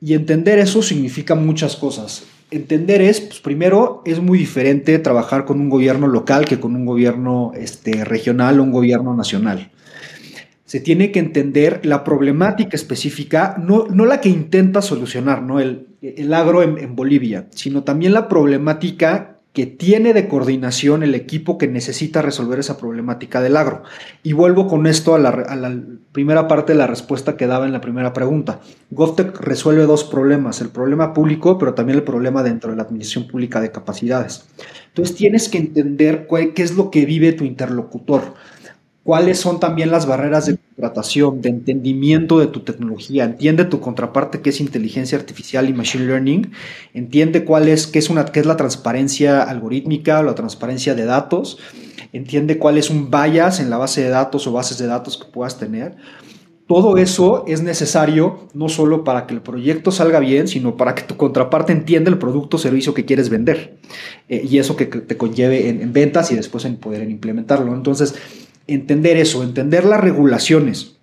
Y 0.00 0.14
entender 0.14 0.58
eso 0.58 0.82
significa 0.82 1.34
muchas 1.34 1.76
cosas. 1.76 2.24
Entender 2.50 3.00
es, 3.00 3.20
pues 3.20 3.40
primero, 3.40 4.02
es 4.04 4.20
muy 4.20 4.38
diferente 4.38 4.98
trabajar 4.98 5.44
con 5.44 5.60
un 5.60 5.68
gobierno 5.68 6.06
local 6.06 6.44
que 6.44 6.58
con 6.58 6.74
un 6.74 6.84
gobierno 6.84 7.52
este, 7.54 8.04
regional 8.04 8.58
o 8.58 8.62
un 8.64 8.72
gobierno 8.72 9.14
nacional 9.14 9.70
se 10.72 10.80
tiene 10.80 11.12
que 11.12 11.18
entender 11.18 11.84
la 11.84 12.02
problemática 12.02 12.76
específica, 12.76 13.56
no, 13.62 13.88
no 13.88 14.06
la 14.06 14.22
que 14.22 14.30
intenta 14.30 14.80
solucionar 14.80 15.42
¿no? 15.42 15.60
el, 15.60 15.88
el 16.00 16.32
agro 16.32 16.62
en, 16.62 16.96
Bolivia, 16.96 17.46
sino 17.50 17.82
también 17.82 18.14
la 18.14 18.26
problemática 18.26 19.36
que 19.52 19.66
tiene 19.66 20.14
de 20.14 20.28
coordinación 20.28 21.02
el 21.02 21.14
equipo 21.14 21.58
que 21.58 21.68
necesita 21.68 22.22
resolver 22.22 22.58
esa 22.58 22.78
problemática 22.78 23.42
del 23.42 23.58
agro. 23.58 23.82
Y 24.22 24.32
vuelvo 24.32 24.66
con 24.66 24.86
esto 24.86 25.14
a 25.14 25.18
la, 25.18 25.78
primera 26.12 26.48
parte 26.48 26.72
de 26.72 26.78
la 26.78 26.86
respuesta 26.86 27.36
que 27.36 27.46
daba 27.46 27.66
en 27.66 27.72
la 27.74 27.82
primera 27.82 28.14
pregunta. 28.14 28.60
GovTech 28.92 29.38
resuelve 29.40 29.84
dos 29.84 30.04
problemas, 30.04 30.62
el 30.62 30.70
problema 30.70 31.12
público, 31.12 31.58
pero 31.58 31.74
también 31.74 31.98
el 31.98 32.04
problema 32.04 32.42
dentro 32.42 32.70
de 32.70 32.78
la 32.78 32.84
administración 32.84 33.28
pública 33.28 33.60
de 33.60 33.70
capacidades. 33.70 34.46
Entonces 34.88 35.16
tienes 35.16 35.50
que 35.50 35.58
entender 35.58 36.26
qué 36.54 36.62
es 36.62 36.74
lo 36.76 36.90
que 36.90 37.04
vive 37.04 37.34
tu 37.34 37.44
interlocutor 37.44 38.32
cuáles 39.04 39.38
son 39.40 39.60
también 39.60 39.90
las 39.90 40.06
barreras 40.06 40.46
de 40.46 40.56
contratación, 40.56 41.40
de 41.40 41.48
entendimiento 41.48 42.38
de 42.38 42.46
tu 42.46 42.60
tecnología. 42.60 43.24
Entiende 43.24 43.64
tu 43.64 43.80
contraparte 43.80 44.40
que 44.40 44.50
es 44.50 44.60
inteligencia 44.60 45.18
artificial 45.18 45.68
y 45.68 45.72
machine 45.72 46.06
learning. 46.06 46.52
Entiende 46.94 47.44
cuál 47.44 47.68
es, 47.68 47.86
qué 47.86 47.98
es, 47.98 48.10
una, 48.10 48.24
qué 48.26 48.40
es 48.40 48.46
la 48.46 48.56
transparencia 48.56 49.42
algorítmica 49.42 50.20
o 50.20 50.22
la 50.22 50.34
transparencia 50.34 50.94
de 50.94 51.04
datos. 51.04 51.58
Entiende 52.12 52.58
cuál 52.58 52.78
es 52.78 52.90
un 52.90 53.10
bias 53.10 53.58
en 53.60 53.70
la 53.70 53.78
base 53.78 54.02
de 54.02 54.10
datos 54.10 54.46
o 54.46 54.52
bases 54.52 54.78
de 54.78 54.86
datos 54.86 55.16
que 55.16 55.24
puedas 55.24 55.58
tener. 55.58 55.96
Todo 56.68 56.96
eso 56.96 57.44
es 57.48 57.60
necesario 57.60 58.48
no 58.54 58.68
solo 58.68 59.02
para 59.02 59.26
que 59.26 59.34
el 59.34 59.42
proyecto 59.42 59.90
salga 59.90 60.20
bien, 60.20 60.46
sino 60.46 60.76
para 60.76 60.94
que 60.94 61.02
tu 61.02 61.16
contraparte 61.16 61.72
entienda 61.72 62.08
el 62.08 62.18
producto 62.18 62.56
o 62.56 62.60
servicio 62.60 62.94
que 62.94 63.04
quieres 63.04 63.28
vender. 63.28 63.78
Eh, 64.28 64.46
y 64.48 64.58
eso 64.58 64.76
que 64.76 64.86
te 64.86 65.16
conlleve 65.16 65.68
en, 65.68 65.82
en, 65.82 65.92
ventas 65.92 66.30
y 66.30 66.36
después 66.36 66.64
en 66.64 66.76
poder 66.76 67.10
implementarlo. 67.10 67.74
Entonces, 67.74 68.14
entender 68.66 69.16
eso, 69.16 69.42
entender 69.42 69.84
las 69.84 70.00
regulaciones. 70.00 70.96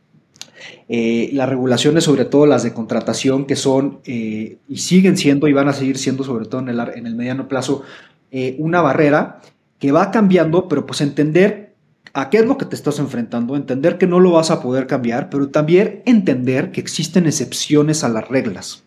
Eh, 0.91 1.29
las 1.33 1.47
regulaciones, 1.47 2.03
sobre 2.03 2.25
todo 2.25 2.47
las 2.47 2.63
de 2.63 2.73
contratación, 2.73 3.45
que 3.45 3.55
son 3.55 3.99
eh, 4.05 4.57
y 4.67 4.77
siguen 4.77 5.17
siendo 5.17 5.47
y 5.47 5.53
van 5.53 5.67
a 5.67 5.73
seguir 5.73 5.99
siendo, 5.99 6.23
sobre 6.23 6.45
todo 6.45 6.61
en 6.61 6.69
el, 6.69 6.79
en 6.79 7.05
el 7.05 7.15
mediano 7.15 7.47
plazo, 7.47 7.83
eh, 8.31 8.55
una 8.57 8.81
barrera 8.81 9.39
que 9.77 9.91
va 9.91 10.09
cambiando, 10.09 10.67
pero 10.67 10.87
pues 10.87 11.01
entender 11.01 11.75
a 12.13 12.31
qué 12.31 12.39
es 12.39 12.45
lo 12.45 12.57
que 12.57 12.65
te 12.65 12.75
estás 12.75 12.97
enfrentando, 12.97 13.55
entender 13.55 13.99
que 13.99 14.07
no 14.07 14.19
lo 14.19 14.31
vas 14.31 14.49
a 14.49 14.63
poder 14.63 14.87
cambiar, 14.87 15.29
pero 15.29 15.49
también 15.49 16.01
entender 16.07 16.71
que 16.71 16.81
existen 16.81 17.27
excepciones 17.27 18.03
a 18.03 18.09
las 18.09 18.27
reglas. 18.27 18.83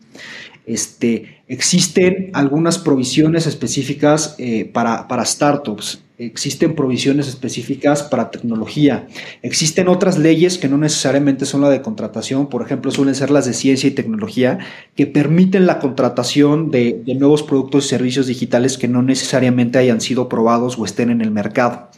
Este, 0.67 1.43
existen 1.47 2.31
algunas 2.35 2.79
provisiones 2.79 3.47
específicas 3.47 4.37
para, 4.73 5.07
para 5.07 5.25
startups 5.25 6.02
existen 6.19 6.75
provisiones 6.75 7.29
específicas 7.29 8.03
para 8.03 8.31
tecnología. 8.31 9.07
Existen 9.43 9.89
otras 9.89 10.19
leyes 10.19 10.59
que 10.59 10.69
no 10.69 10.79
necesariamente 10.79 11.47
son 11.47 11.63
la 11.63 11.71
de 11.71 11.83
contratación, 11.83 12.49
por 12.49 12.63
ejemplo, 12.63 12.91
suelen 12.91 13.15
ser 13.15 13.31
las 13.31 13.47
de 13.47 13.55
ciencia 13.55 13.89
y 13.89 13.93
tecnología, 13.93 14.59
que 14.95 15.07
permiten 15.07 15.67
la 15.67 15.79
contratación 15.79 16.71
de, 16.71 17.03
nuevos 17.19 17.43
productos 17.43 17.87
y 17.87 17.89
servicios 17.89 18.27
digitales 18.27 18.79
que 18.79 18.89
no 18.89 19.03
necesariamente 19.03 19.79
hayan 19.79 20.01
sido 20.01 20.29
probados 20.29 20.79
o 20.79 20.85
estén 20.85 21.11
en 21.11 21.21
el 21.21 21.31
mercado. 21.31 21.89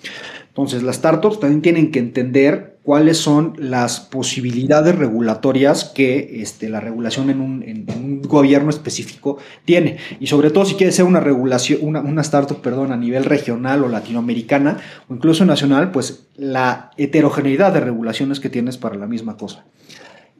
Entonces, 0.54 0.84
las 0.84 0.96
startups 0.96 1.40
también 1.40 1.62
tienen 1.62 1.90
que 1.90 1.98
entender 1.98 2.78
cuáles 2.84 3.18
son 3.18 3.54
las 3.58 3.98
posibilidades 3.98 4.94
regulatorias 4.94 5.84
que 5.84 6.42
este, 6.42 6.68
la 6.68 6.78
regulación 6.78 7.28
en 7.28 7.40
un, 7.40 8.22
gobierno 8.22 8.70
específico 8.70 9.38
tiene. 9.64 9.96
Y 10.20 10.28
sobre 10.28 10.52
todo 10.52 10.64
si 10.64 10.76
quiere 10.76 10.92
ser 10.92 11.06
una 11.06 11.18
regulación, 11.18 11.80
una, 11.82 12.00
una, 12.00 12.22
startup, 12.22 12.60
perdón, 12.60 12.92
a 12.92 12.96
nivel 12.96 13.24
regional 13.24 13.82
o 13.82 13.88
latinoamericana 13.88 14.78
o 15.08 15.14
incluso 15.14 15.44
nacional, 15.44 15.90
pues 15.90 16.28
la 16.36 16.92
heterogeneidad 16.98 17.72
de 17.72 17.80
regulaciones 17.80 18.38
que 18.38 18.48
tienes 18.48 18.78
para 18.78 18.94
la 18.94 19.08
misma 19.08 19.36
cosa. 19.36 19.64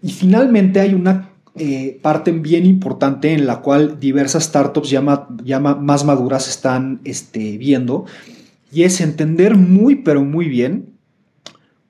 Y 0.01 0.13
finalmente 0.13 0.79
hay 0.79 0.95
una 0.95 1.31
eh, 1.57 1.99
parte 2.03 2.31
bien 2.31 2.67
importante 2.67 3.33
en 3.33 3.47
la 3.47 3.63
cual 3.63 3.99
diversas 3.99 4.45
startups 4.45 4.91
ya, 4.91 5.01
más 5.01 6.05
maduras 6.05 6.49
están 6.49 7.01
este, 7.05 7.59
viendo 7.59 8.07
y 8.75 8.83
es 8.83 9.01
entender 9.01 9.57
muy 9.57 9.97
pero 9.97 10.25
muy 10.25 10.49
bien 10.49 10.95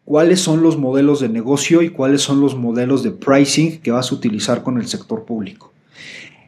cuáles 0.05 0.41
son 0.41 0.63
los 0.63 0.77
modelos 0.77 1.21
de 1.21 1.29
negocio 1.29 1.83
y 1.83 1.89
cuáles 1.89 2.21
son 2.21 2.41
los 2.41 2.57
modelos 2.57 3.03
de 3.03 3.11
pricing 3.11 3.81
que 3.81 3.91
vas 3.91 4.13
a 4.13 4.15
utilizar 4.15 4.63
con 4.63 4.79
el 4.79 4.87
sector 4.87 5.25
público. 5.25 5.73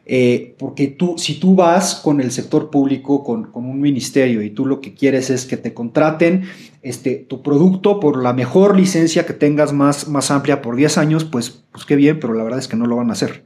Eh, 0.09 0.55
porque 0.57 0.87
tú, 0.87 1.15
si 1.17 1.37
tú 1.37 1.55
vas 1.55 1.95
con 1.95 2.21
el 2.21 2.31
sector 2.31 2.69
público, 2.69 3.25
con, 3.25 3.49
un 3.53 3.81
ministerio, 3.81 4.41
y 4.41 4.51
tú 4.51 4.65
lo 4.65 4.79
que 4.79 4.93
quieres 4.93 5.29
es 5.29 5.45
que 5.45 5.57
te 5.57 5.73
contraten 5.73 6.43
este, 6.81 7.15
tu 7.15 7.41
producto 7.41 7.99
por 7.99 8.23
la 8.23 8.31
mejor 8.31 8.77
licencia 8.77 9.25
que 9.25 9.33
tengas 9.33 9.73
más, 9.73 10.07
más 10.07 10.31
amplia 10.31 10.61
por 10.61 10.77
10 10.77 10.97
años, 10.97 11.25
pues, 11.25 11.61
pues 11.73 11.83
qué 11.83 11.97
bien, 11.97 12.21
pero 12.21 12.33
la 12.33 12.43
verdad 12.43 12.59
es 12.59 12.69
que 12.69 12.77
no 12.77 12.85
lo 12.85 12.95
van 12.95 13.09
a 13.09 13.13
hacer, 13.13 13.43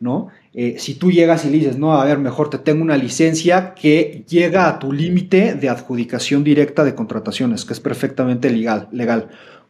¿no? 0.00 0.28
Eh, 0.54 0.76
si 0.78 0.94
tú 0.94 1.10
llegas 1.10 1.44
y 1.44 1.50
le 1.50 1.58
dices, 1.58 1.78
no, 1.78 1.92
a 1.92 2.04
ver, 2.04 2.18
mejor 2.18 2.50
te 2.50 2.58
tengo 2.58 2.82
una 2.82 2.96
licencia 2.96 3.74
que 3.74 4.24
llega 4.28 4.68
a 4.68 4.78
tu 4.78 4.92
límite 4.92 5.54
de 5.54 5.68
adjudicación 5.68 6.44
directa 6.44 6.84
de 6.84 6.94
contrataciones, 6.94 7.64
que 7.64 7.72
es 7.72 7.80
perfectamente 7.80 8.50
legal, 8.50 8.88
legal, 8.92 9.28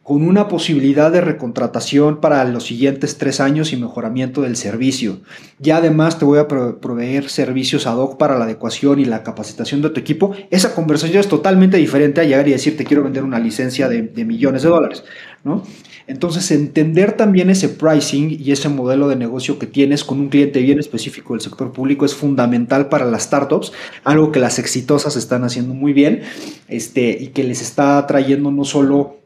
con 0.09 0.27
una 0.27 0.47
posibilidad 0.47 1.11
de 1.11 1.21
recontratación 1.21 2.19
para 2.19 2.43
los 2.45 2.65
siguientes 2.65 3.19
tres 3.19 3.39
años 3.39 3.73
y 3.73 3.77
mejoramiento 3.77 4.41
del 4.41 4.55
servicio. 4.55 5.19
Y 5.61 5.69
además 5.69 6.17
te 6.17 6.25
voy 6.25 6.39
a 6.39 6.47
proveer 6.47 7.29
servicios 7.29 7.85
ad 7.85 7.97
hoc 7.97 8.17
para 8.17 8.39
la 8.39 8.45
adecuación 8.45 8.99
y 8.99 9.05
la 9.05 9.21
capacitación 9.21 9.83
de 9.83 9.91
tu 9.91 9.99
equipo. 9.99 10.33
Esa 10.49 10.73
conversación 10.73 11.19
es 11.19 11.27
totalmente 11.27 11.77
diferente 11.77 12.21
a 12.21 12.23
llegar 12.23 12.47
y 12.47 12.53
decir, 12.53 12.75
te 12.75 12.85
quiero 12.85 13.03
vender 13.03 13.23
una 13.23 13.37
licencia 13.37 13.87
de, 13.87 14.01
de 14.01 14.25
millones 14.25 14.63
de 14.63 14.69
dólares, 14.69 15.03
¿no? 15.43 15.63
Entonces, 16.07 16.49
entender 16.51 17.13
también 17.13 17.49
ese 17.49 17.69
pricing 17.69 18.37
y 18.39 18.51
ese 18.51 18.67
modelo 18.67 19.07
de 19.07 19.15
negocio 19.15 19.59
que 19.59 19.67
tienes 19.67 20.03
con 20.03 20.19
un 20.19 20.29
cliente 20.29 20.61
bien 20.61 20.79
específico 20.79 21.33
del 21.33 21.41
sector 21.41 21.71
público 21.71 22.05
es 22.05 22.15
fundamental 22.15 22.89
para 22.89 23.05
las 23.05 23.23
startups, 23.23 23.71
algo 24.03 24.31
que 24.31 24.39
las 24.39 24.59
exitosas 24.59 25.15
están 25.15 25.43
haciendo 25.43 25.73
muy 25.73 25.93
bien 25.93 26.23
este, 26.67 27.17
y 27.19 27.27
que 27.27 27.43
les 27.43 27.61
está 27.61 28.05
trayendo 28.07 28.51
no 28.51 28.65
solo 28.65 29.17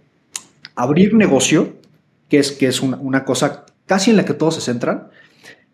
abrir 0.76 1.14
negocio, 1.14 1.74
que 2.30 2.40
es, 2.40 2.52
que 2.52 2.68
es 2.68 2.82
una, 2.82 3.26
cosa 3.26 3.66
casi 3.86 4.12
en 4.12 4.18
la 4.18 4.26
que 4.26 4.34
todos 4.34 4.56
se 4.56 4.62
centran, 4.62 5.08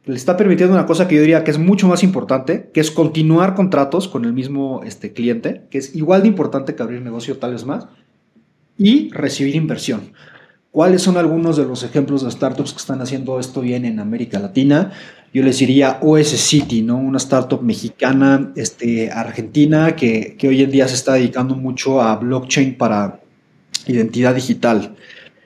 le 0.06 0.16
está 0.16 0.38
permitiendo 0.38 0.74
una 0.74 0.86
cosa 0.86 1.08
que 1.08 1.16
yo 1.16 1.22
diría 1.22 1.44
que 1.44 1.52
es 1.52 1.58
mucho 1.58 1.88
más 1.88 2.04
importante, 2.04 2.70
que 2.74 2.80
es 2.80 2.90
continuar 2.90 3.54
contratos 3.54 4.08
con 4.08 4.26
el 4.26 4.34
mismo 4.34 4.82
este, 4.84 5.14
cliente, 5.14 5.64
que 5.70 5.78
es 5.78 5.96
igual 5.96 6.24
de 6.24 6.28
importante 6.28 6.76
que 6.76 6.84
abrir 6.84 7.02
negocio, 7.02 7.38
tal 7.38 7.54
vez 7.54 7.66
más, 7.66 7.88
y 8.80 9.12
recibir 9.12 9.56
inversión. 9.56 10.14
¿Cuáles 10.72 11.02
son 11.02 11.18
algunos 11.18 11.58
de 11.58 11.66
los 11.66 11.84
ejemplos 11.84 12.24
de 12.24 12.32
startups 12.32 12.72
que 12.72 12.78
están 12.78 13.02
haciendo 13.02 13.40
esto 13.40 13.62
bien 13.62 13.86
en 13.86 14.00
América 14.00 14.40
Latina? 14.40 14.92
Yo 15.34 15.44
les 15.44 15.60
diría 15.60 16.00
OS 16.02 16.30
City, 16.30 16.82
¿no? 16.82 16.98
Una 16.98 17.18
startup 17.18 17.62
mexicana, 17.62 18.52
este, 18.56 19.12
argentina, 19.12 19.96
que, 19.96 20.38
hoy 20.44 20.64
en 20.64 20.72
día 20.72 20.88
se 20.88 20.96
está 20.96 21.14
dedicando 21.14 21.56
mucho 21.56 22.02
a 22.02 22.16
blockchain 22.16 22.78
para 22.78 23.20
identidad 23.88 24.36
digital. 24.36 24.96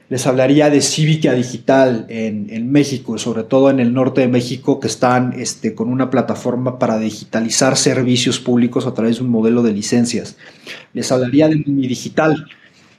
Les 0.10 0.28
hablaría 0.28 0.70
de 0.70 0.82
Civica 0.82 1.34
Digital 1.34 2.06
en, 2.10 2.72
México, 2.72 3.18
sobre 3.18 3.44
todo 3.44 3.70
en 3.70 3.80
el 3.80 3.94
norte 3.94 4.22
de 4.22 4.28
México, 4.28 4.80
que 4.80 4.88
están 4.88 5.34
este, 5.38 5.74
con 5.74 5.90
una 5.90 6.10
plataforma 6.10 6.78
para 6.78 7.00
digitalizar 7.00 7.78
servicios 7.78 8.40
públicos 8.40 8.86
a 8.86 8.94
través 8.94 9.18
de 9.18 9.24
un 9.24 9.30
modelo 9.30 9.64
de 9.64 9.72
licencias. 9.72 10.38
Les 10.94 11.12
hablaría 11.12 11.48
de 11.48 11.56
Mi 11.56 11.88
Digital, 11.88 12.46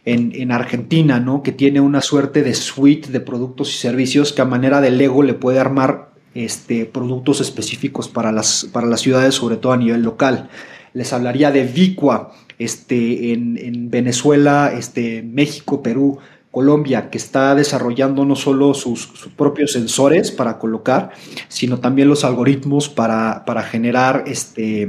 en, 0.04 0.52
Argentina, 0.52 1.18
¿no? 1.18 1.42
Que 1.42 1.52
tiene 1.52 1.80
una 1.80 2.00
suerte 2.00 2.42
de 2.42 2.54
suite 2.54 3.10
de 3.10 3.20
productos 3.20 3.74
y 3.74 3.78
servicios 3.78 4.32
que 4.32 4.42
a 4.42 4.44
manera 4.44 4.80
de 4.80 4.90
Lego 4.90 5.22
le 5.22 5.34
puede 5.34 5.58
armar 5.58 6.10
este, 6.34 6.84
productos 6.84 7.40
específicos 7.40 8.08
para 8.08 8.30
las, 8.30 8.68
para 8.72 8.86
las 8.86 9.00
ciudades, 9.00 9.34
sobre 9.34 9.56
todo 9.56 9.72
a 9.72 9.76
nivel 9.76 10.02
local. 10.02 10.50
Les 10.92 11.12
hablaría 11.12 11.50
de 11.50 11.64
Vicua 11.64 12.32
este, 12.58 13.32
en, 13.32 13.56
en 13.56 13.90
Venezuela, 13.90 14.72
este, 14.76 15.22
México, 15.22 15.82
Perú, 15.82 16.18
Colombia, 16.54 17.10
que 17.10 17.18
está 17.18 17.56
desarrollando 17.56 18.24
no 18.24 18.36
solo 18.36 18.74
sus, 18.74 19.08
propios 19.36 19.72
sensores 19.72 20.30
para 20.30 20.60
colocar, 20.60 21.10
sino 21.48 21.80
también 21.80 22.08
los 22.08 22.22
algoritmos 22.22 22.88
para, 22.88 23.42
generar 23.68 24.22
este, 24.28 24.88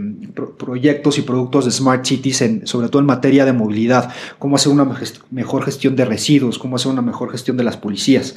proyectos 0.59 1.17
y 1.17 1.23
productos 1.23 1.65
de 1.65 1.71
Smart 1.71 2.05
Cities, 2.05 2.43
sobre 2.65 2.89
todo 2.89 2.99
en 2.99 3.07
materia 3.07 3.45
de 3.45 3.53
movilidad, 3.53 4.13
cómo 4.37 4.57
hacer 4.57 4.71
una 4.71 4.87
mejor 5.31 5.63
gestión 5.63 5.95
de 5.95 6.05
residuos, 6.05 6.59
cómo 6.59 6.75
hacer 6.75 6.91
una 6.91 7.01
mejor 7.01 7.31
gestión 7.31 7.57
de 7.57 7.63
las 7.63 7.77
policías. 7.77 8.35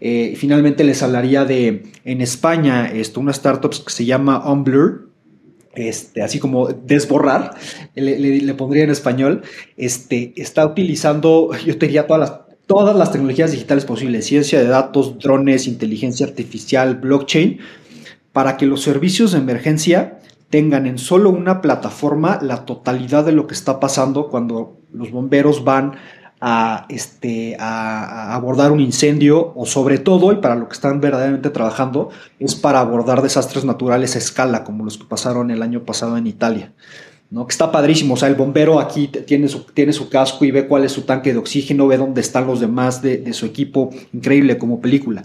Eh, 0.00 0.34
finalmente 0.36 0.82
les 0.82 1.00
hablaría 1.04 1.44
de, 1.44 1.84
en 2.04 2.20
España, 2.20 2.90
esto, 2.90 3.20
una 3.20 3.30
startup 3.30 3.70
que 3.70 3.92
se 3.92 4.04
llama 4.04 4.50
Unblur, 4.50 5.14
este, 5.74 6.22
así 6.22 6.38
como 6.38 6.68
desborrar, 6.68 7.54
le, 7.94 8.54
pondría 8.54 8.84
en 8.84 8.90
español, 8.90 9.42
este, 9.76 10.32
está 10.36 10.66
utilizando, 10.66 11.50
yo 11.66 11.78
te 11.78 11.88
todas 12.02 12.20
las 12.20 12.43
todas 12.66 12.96
las 12.96 13.12
tecnologías 13.12 13.52
digitales 13.52 13.84
posibles, 13.84 14.26
ciencia 14.26 14.58
de 14.58 14.66
datos, 14.66 15.18
drones, 15.18 15.66
inteligencia 15.66 16.26
artificial, 16.26 16.96
blockchain, 16.96 17.58
para 18.32 18.56
que 18.56 18.66
los 18.66 18.82
servicios 18.82 19.32
de 19.32 19.38
emergencia 19.38 20.18
tengan 20.50 20.86
en 20.86 20.98
solo 20.98 21.30
una 21.30 21.60
plataforma 21.60 22.38
la 22.40 22.64
totalidad 22.64 23.24
de 23.24 23.32
lo 23.32 23.46
que 23.46 23.54
está 23.54 23.80
pasando 23.80 24.28
cuando 24.28 24.76
los 24.92 25.10
bomberos 25.10 25.64
van 25.64 25.96
a, 26.40 26.86
este, 26.88 27.56
a, 27.58 28.34
abordar 28.34 28.70
un 28.70 28.80
incendio 28.80 29.52
o 29.56 29.66
sobre 29.66 29.98
todo, 29.98 30.32
y 30.32 30.36
para 30.36 30.54
lo 30.54 30.68
que 30.68 30.74
están 30.74 31.00
verdaderamente 31.00 31.50
trabajando, 31.50 32.10
es 32.38 32.54
para 32.54 32.80
abordar 32.80 33.22
desastres 33.22 33.64
naturales 33.64 34.14
a 34.14 34.18
escala, 34.18 34.62
como 34.62 34.84
los 34.84 34.98
que 34.98 35.04
pasaron 35.04 35.50
el 35.50 35.62
año 35.62 35.84
pasado 35.84 36.16
en 36.16 36.26
Italia. 36.26 36.72
¿No? 37.30 37.46
Que 37.46 37.52
está 37.52 37.70
padrísimo. 37.72 38.14
O 38.14 38.16
sea, 38.16 38.28
el 38.28 38.34
bombero 38.34 38.80
aquí 38.80 39.08
tiene 39.08 39.48
su, 39.48 39.64
tiene 39.64 39.92
su 39.92 40.08
casco 40.08 40.44
y 40.44 40.50
ve 40.50 40.66
cuál 40.66 40.84
es 40.84 40.92
su 40.92 41.02
tanque 41.02 41.32
de 41.32 41.38
oxígeno, 41.38 41.86
ve 41.86 41.96
dónde 41.96 42.20
están 42.20 42.46
los 42.46 42.60
demás 42.60 43.02
de, 43.02 43.32
su 43.32 43.46
equipo. 43.46 43.90
Increíble 44.12 44.58
como 44.58 44.80
película. 44.80 45.24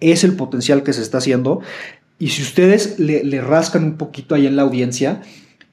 Es 0.00 0.24
el 0.24 0.36
potencial 0.36 0.82
que 0.82 0.92
se 0.92 1.02
está 1.02 1.18
haciendo. 1.18 1.60
Y 2.18 2.28
si 2.28 2.42
ustedes 2.42 2.98
le, 2.98 3.40
rascan 3.40 3.84
un 3.84 3.96
poquito 3.96 4.34
ahí 4.34 4.46
en 4.46 4.56
la 4.56 4.62
audiencia, 4.62 5.22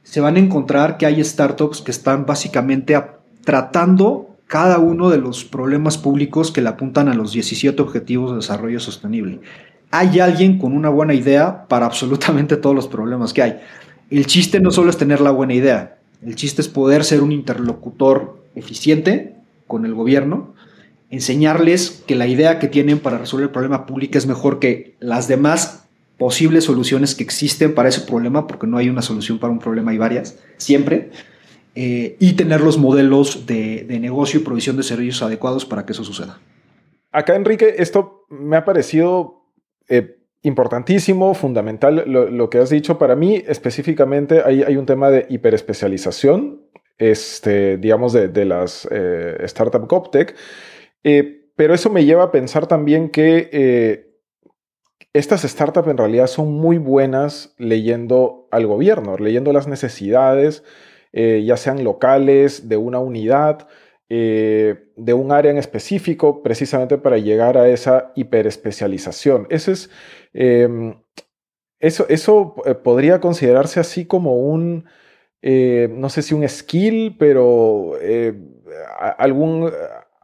se 0.04 0.22
van 0.22 0.36
a 0.36 0.40
encontrar 0.40 0.98
que 0.98 1.06
hay 1.06 1.24
startups 1.24 1.82
que 1.82 1.92
están 1.92 2.26
básicamente 2.26 3.00
tratando 3.44 4.36
cada 4.48 4.78
uno 4.78 5.10
de 5.10 5.18
los 5.18 5.44
problemas 5.44 5.98
públicos 5.98 6.52
que 6.52 6.62
le 6.62 6.70
apuntan 6.70 7.08
a 7.08 7.16
los 7.16 7.32
17 7.32 7.82
Objetivos 7.82 8.32
de 8.32 8.38
Desarrollo 8.38 8.80
Sostenible. 8.80 9.40
Hay 9.90 10.20
alguien 10.20 10.60
con 10.60 10.74
una 10.74 10.90
buena 10.90 11.14
idea 11.14 11.68
para 11.68 11.86
absolutamente 11.86 12.58
todos 12.58 12.76
los 12.76 12.88
problemas 12.88 13.34
que 13.34 13.42
hay. 13.42 13.60
El 14.10 14.26
chiste 14.28 14.60
no 14.60 14.72
solo 14.72 14.90
es 14.90 14.98
tener 14.98 15.22
la 15.22 15.32
buena 15.32 15.54
idea, 15.54 15.98
el 16.26 16.36
chiste 16.36 16.62
es 16.62 16.68
poder 16.68 17.04
ser 17.04 17.22
un 17.22 17.32
interlocutor 17.32 18.44
eficiente 18.56 19.36
con 19.68 19.86
el 19.86 19.94
gobierno, 19.94 20.54
enseñarles 21.10 22.04
que 22.06 22.16
la 22.16 22.28
idea 22.28 22.60
que 22.60 22.68
tienen 22.68 23.00
para 23.00 23.18
resolver 23.18 23.46
el 23.46 23.52
problema 23.52 23.86
público 23.86 24.18
es 24.18 24.28
mejor 24.28 24.60
que 24.60 24.96
las 25.00 25.28
demás 25.28 25.86
posibles 26.18 26.64
soluciones 26.64 27.16
que 27.16 27.24
existen 27.24 27.76
para 27.76 27.90
ese 27.90 28.02
problema, 28.02 28.48
porque 28.48 28.68
no 28.68 28.78
hay 28.78 28.90
una 28.90 29.02
solución 29.02 29.40
para 29.40 29.52
un 29.52 29.60
problema, 29.60 29.92
hay 29.92 29.98
varias, 29.98 30.40
siempre, 30.58 31.12
eh, 31.76 32.16
y 32.20 32.34
tener 32.34 32.62
los 32.62 32.78
modelos 32.78 33.46
de, 33.46 33.86
negocio 34.00 34.40
y 34.40 34.44
provisión 34.44 34.78
de 34.78 34.84
servicios 34.84 35.22
adecuados 35.22 35.66
para 35.66 35.86
que 35.86 35.92
eso 35.92 36.04
suceda. 36.04 36.40
Acá, 37.12 37.36
Enrique, 37.36 37.76
esto 37.80 38.26
me 38.30 38.56
ha 38.56 38.66
parecido 38.66 39.44
eh, 39.90 40.18
importantísimo, 40.46 41.34
fundamental 41.34 42.04
lo, 42.06 42.50
que 42.50 42.60
has 42.60 42.70
dicho. 42.70 42.98
Para 43.00 43.16
mí, 43.16 43.44
específicamente, 43.48 44.44
hay, 44.46 44.78
un 44.78 44.86
tema 44.86 45.10
de 45.10 45.26
hiperespecialización, 45.28 46.62
este, 46.98 47.78
digamos, 47.78 48.14
de, 48.14 48.46
las 48.46 48.88
eh, 48.92 49.38
startup 49.42 49.88
GovTech. 49.88 50.36
Eh, 51.04 51.50
pero 51.56 51.74
eso 51.74 51.90
me 51.90 52.06
lleva 52.06 52.24
a 52.26 52.32
pensar 52.32 52.68
también 52.68 53.10
que 53.10 53.50
eh, 53.52 54.14
estas 55.14 55.42
startups 55.42 55.88
en 55.88 55.98
realidad 55.98 56.28
son 56.28 56.54
muy 56.54 56.78
buenas 56.78 57.56
leyendo 57.58 58.48
al 58.52 58.68
gobierno, 58.68 59.18
leyendo 59.18 59.52
las 59.52 59.68
necesidades, 59.68 60.64
ya 61.14 61.56
sean 61.56 61.86
locales, 61.86 62.68
de 62.68 62.76
una 62.76 63.00
unidad, 63.00 63.70
eh, 64.10 64.92
de 64.96 65.14
un 65.14 65.32
área 65.32 65.52
en 65.52 65.58
específico, 65.58 66.44
precisamente 66.44 66.98
para 66.98 67.18
llegar 67.18 67.58
a 67.58 67.68
esa 67.70 68.12
hiperespecialización. 68.16 69.48
Eso 69.50 69.72
es, 69.72 69.90
em, 70.34 70.96
eso, 71.80 72.06
eso 72.10 72.56
eh, 72.66 72.76
podría 72.76 73.20
considerarse 73.20 73.80
así 73.80 74.06
como 74.06 74.36
un, 74.36 74.86
eh, 75.42 75.90
no 75.92 76.10
sé 76.10 76.22
si 76.22 76.36
un 76.36 76.48
skill, 76.48 77.16
pero 77.18 77.94
algún, 79.18 79.72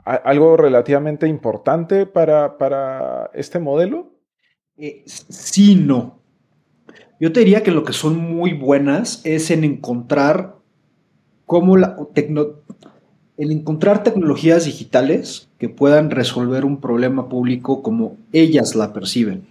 algo 0.05 0.57
relativamente 0.57 1.27
importante 1.27 2.05
para, 2.05 2.57
para 2.57 3.31
este 3.33 3.59
modelo? 3.59 4.13
Sí, 5.05 5.75
no. 5.75 6.21
Yo 7.19 7.31
te 7.31 7.41
diría 7.41 7.61
que 7.61 7.71
lo 7.71 7.83
que 7.83 7.93
son 7.93 8.17
muy 8.17 8.53
buenas 8.53 9.21
es 9.25 9.51
en 9.51 9.63
encontrar 9.63 10.55
cómo 11.45 11.77
la 11.77 11.95
en 13.41 13.51
encontrar 13.51 14.03
tecnologías 14.03 14.65
digitales 14.65 15.47
que 15.57 15.67
puedan 15.67 16.11
resolver 16.11 16.63
un 16.63 16.79
problema 16.79 17.27
público 17.27 17.81
como 17.81 18.15
ellas 18.31 18.75
la 18.75 18.93
perciben. 18.93 19.47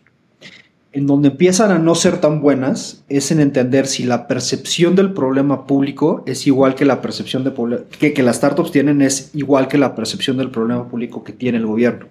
En 0.93 1.09
donde 1.09 1.31
empiezan 1.31 1.73
a 1.73 1.81
no 1.81 1.97
ser 1.97 2.21
tan 2.21 2.41
buenas 2.41 3.03
es 3.09 3.33
en 3.33 3.41
entender 3.41 3.89
si 3.89 4.05
la 4.05 4.29
percepción 4.29 4.95
del 4.95 5.13
problema 5.13 5.67
público 5.67 6.23
es 6.27 6.47
igual 6.47 6.77
que 6.77 6.85
la 6.85 7.03
percepción 7.03 7.43
de 7.43 7.53
que, 7.99 8.13
que 8.13 8.23
las 8.23 8.37
startups 8.37 8.71
tienen 8.71 9.03
es 9.03 9.33
igual 9.35 9.67
que 9.67 9.77
la 9.79 9.97
percepción 9.97 10.37
del 10.37 10.51
problema 10.51 10.89
público 10.89 11.25
que 11.25 11.33
tiene 11.33 11.59
el 11.59 11.67
gobierno. 11.67 12.07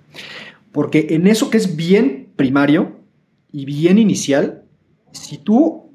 Porque 0.73 1.07
en 1.11 1.27
eso 1.27 1.49
que 1.49 1.57
es 1.57 1.77
bien 1.77 2.27
primario 2.35 2.91
y 3.53 3.63
bien 3.63 3.97
inicial, 3.97 4.63
si 5.13 5.37
tú 5.37 5.88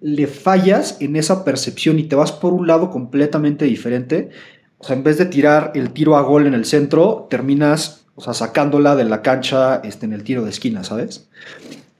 le 0.00 0.26
fallas 0.26 0.96
en 1.00 1.16
esa 1.16 1.44
percepción 1.44 1.98
y 1.98 2.04
te 2.04 2.16
vas 2.16 2.32
por 2.32 2.52
un 2.52 2.66
lado 2.66 2.90
completamente 2.90 3.64
diferente, 3.66 4.30
o 4.78 4.84
sea, 4.84 4.96
en 4.96 5.04
vez 5.04 5.18
de 5.18 5.26
tirar 5.26 5.72
el 5.74 5.90
tiro 5.90 6.16
a 6.16 6.22
gol 6.22 6.46
en 6.46 6.54
el 6.54 6.64
centro, 6.64 7.26
terminas, 7.28 8.06
o 8.14 8.22
sea, 8.22 8.32
sacándola 8.32 8.96
de 8.96 9.04
la 9.04 9.20
cancha 9.20 9.76
este, 9.84 10.06
en 10.06 10.14
el 10.14 10.24
tiro 10.24 10.42
de 10.42 10.50
esquina, 10.50 10.84
¿sabes? 10.84 11.28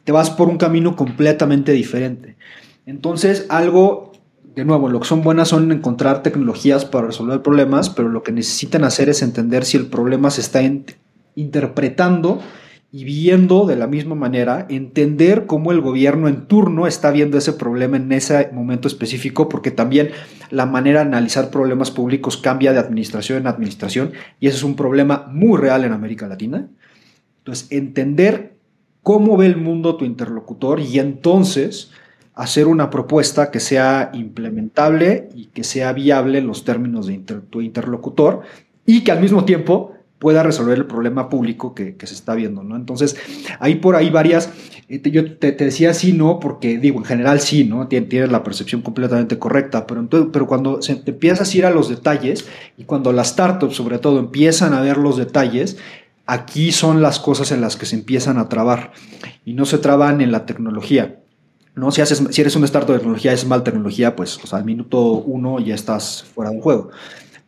Te 0.05 0.12
vas 0.12 0.30
por 0.30 0.48
un 0.48 0.57
camino 0.57 0.96
completamente 0.96 1.72
diferente. 1.72 2.36
Entonces, 2.86 3.44
algo, 3.51 4.12
de 4.55 4.64
nuevo, 4.64 4.88
lo 4.88 5.01
que 5.01 5.07
son 5.07 5.22
buenas 5.22 5.48
son 5.48 5.70
encontrar 5.70 6.22
tecnologías 6.22 6.86
para 6.86 7.09
resolver 7.09 7.42
problemas, 7.42 7.90
pero 7.90 8.09
lo 8.09 8.22
que 8.22 8.32
necesitan 8.32 8.84
hacer 8.84 9.11
es 9.11 9.20
entender 9.20 9.66
si 9.66 9.76
el 9.76 9.86
problema 9.86 10.30
se 10.30 10.40
está 10.40 10.62
interpretando 11.34 12.40
y 12.93 13.05
viendo 13.05 13.66
de 13.66 13.76
la 13.76 13.86
misma 13.86 14.16
manera, 14.16 14.66
entender 14.68 15.47
cómo 15.47 15.70
el 15.70 15.80
gobierno 15.80 16.26
en 16.26 16.47
turno 16.47 16.88
está 16.88 17.12
viendo 17.12 17.38
ese 17.38 17.53
problema 17.53 17.97
en 17.97 18.11
ese 18.11 18.51
momento 18.53 18.88
específico, 18.88 19.49
porque 19.49 19.70
también 19.70 20.11
la 20.51 20.66
manera 20.66 21.01
de 21.01 21.07
analizar 21.07 21.51
problemas 21.51 21.93
públicos 21.93 22.36
cambia 22.36 22.72
de 22.72 22.80
administración 22.80 23.38
en 23.38 23.47
administración 23.47 24.12
y 24.41 24.49
ese 24.49 24.57
es 24.57 24.64
un 24.64 24.74
problema 24.74 25.28
muy 25.30 25.57
real 25.59 25.84
en 25.84 25.93
América 25.93 26.26
Latina. 26.26 26.68
Entonces, 27.38 27.68
entender 27.70 28.57
cómo 29.05 29.36
ve 29.36 29.47
el 29.47 29.57
mundo 29.57 29.97
tu 29.97 30.05
interlocutor 30.05 30.80
y 30.80 30.99
entonces 30.99 31.93
hacer 32.34 32.66
una 32.66 32.91
propuesta 32.91 33.53
que 33.53 33.61
sea 33.61 34.11
implementable 34.14 35.28
y 35.36 35.47
que 35.47 35.62
sea 35.62 35.93
viable 35.93 36.38
en 36.38 36.47
los 36.49 36.64
términos 36.64 37.07
de 37.07 37.18
tu 37.18 37.61
interlocutor 37.61 38.41
y 38.84 39.05
que 39.05 39.12
al 39.12 39.20
mismo 39.20 39.45
tiempo 39.45 39.93
pueda 40.21 40.43
resolver 40.43 40.77
el 40.77 40.85
problema 40.85 41.31
público 41.31 41.75
que, 41.75 41.97
se 41.99 42.14
está 42.14 42.35
viendo, 42.35 42.62
¿no? 42.62 42.77
Entonces, 42.77 43.16
hay 43.59 43.77
por 43.77 43.97
ahí 43.97 44.11
varias, 44.11 44.51
eh, 44.89 45.01
yo 45.11 45.39
te, 45.39 45.53
decía 45.53 45.95
sí, 45.95 46.12
no, 46.12 46.39
porque 46.39 46.79
digo, 46.79 46.99
en 46.99 47.07
general 47.07 47.41
sí, 47.41 47.64
¿no? 47.64 47.89
Tienes, 47.89 48.31
la 48.31 48.45
percepción 48.45 48.83
completamente 48.83 49.39
correcta, 49.39 49.87
pero, 49.87 49.99
entonces, 49.99 50.29
pero 50.31 50.47
cuando 50.47 50.83
se, 50.83 50.97
te 50.97 51.12
empiezas 51.12 51.53
a 51.53 51.57
ir 51.57 51.64
a 51.64 51.71
los 51.71 51.89
detalles 51.89 52.47
y 52.77 52.85
cuando 52.85 53.12
las 53.14 53.29
startups 53.29 53.75
sobre 53.75 53.99
todo 53.99 54.18
empiezan 54.18 54.75
a 54.75 54.83
ver 54.83 54.99
los 54.99 55.16
detalles, 55.16 55.79
aquí 56.27 56.71
son 56.71 57.01
las 57.01 57.18
cosas 57.18 57.51
en 57.51 57.62
las 57.62 57.77
que 57.77 57.87
se 57.87 57.97
empiezan 57.97 58.37
a 58.37 58.51
trabar 58.51 58.93
y 59.47 59.55
no 59.55 59.64
se 59.64 59.79
traban 59.79 60.21
en 60.21 60.33
la 60.33 60.45
tecnología. 60.45 61.18
¿no? 61.75 61.91
Si, 61.93 62.03
haces, 62.03 62.23
si 62.31 62.43
eres 62.43 62.55
un 62.57 62.64
startup 62.64 62.93
de 62.93 62.99
tecnología, 62.99 63.33
es 63.33 63.47
mal 63.47 63.62
tecnología, 63.62 64.14
pues 64.16 64.39
al 64.53 64.66
minuto 64.66 65.01
uno 65.12 65.61
ya 65.61 65.75
estás 65.75 66.25
fuera 66.25 66.51
del 66.51 66.61
juego 66.61 66.91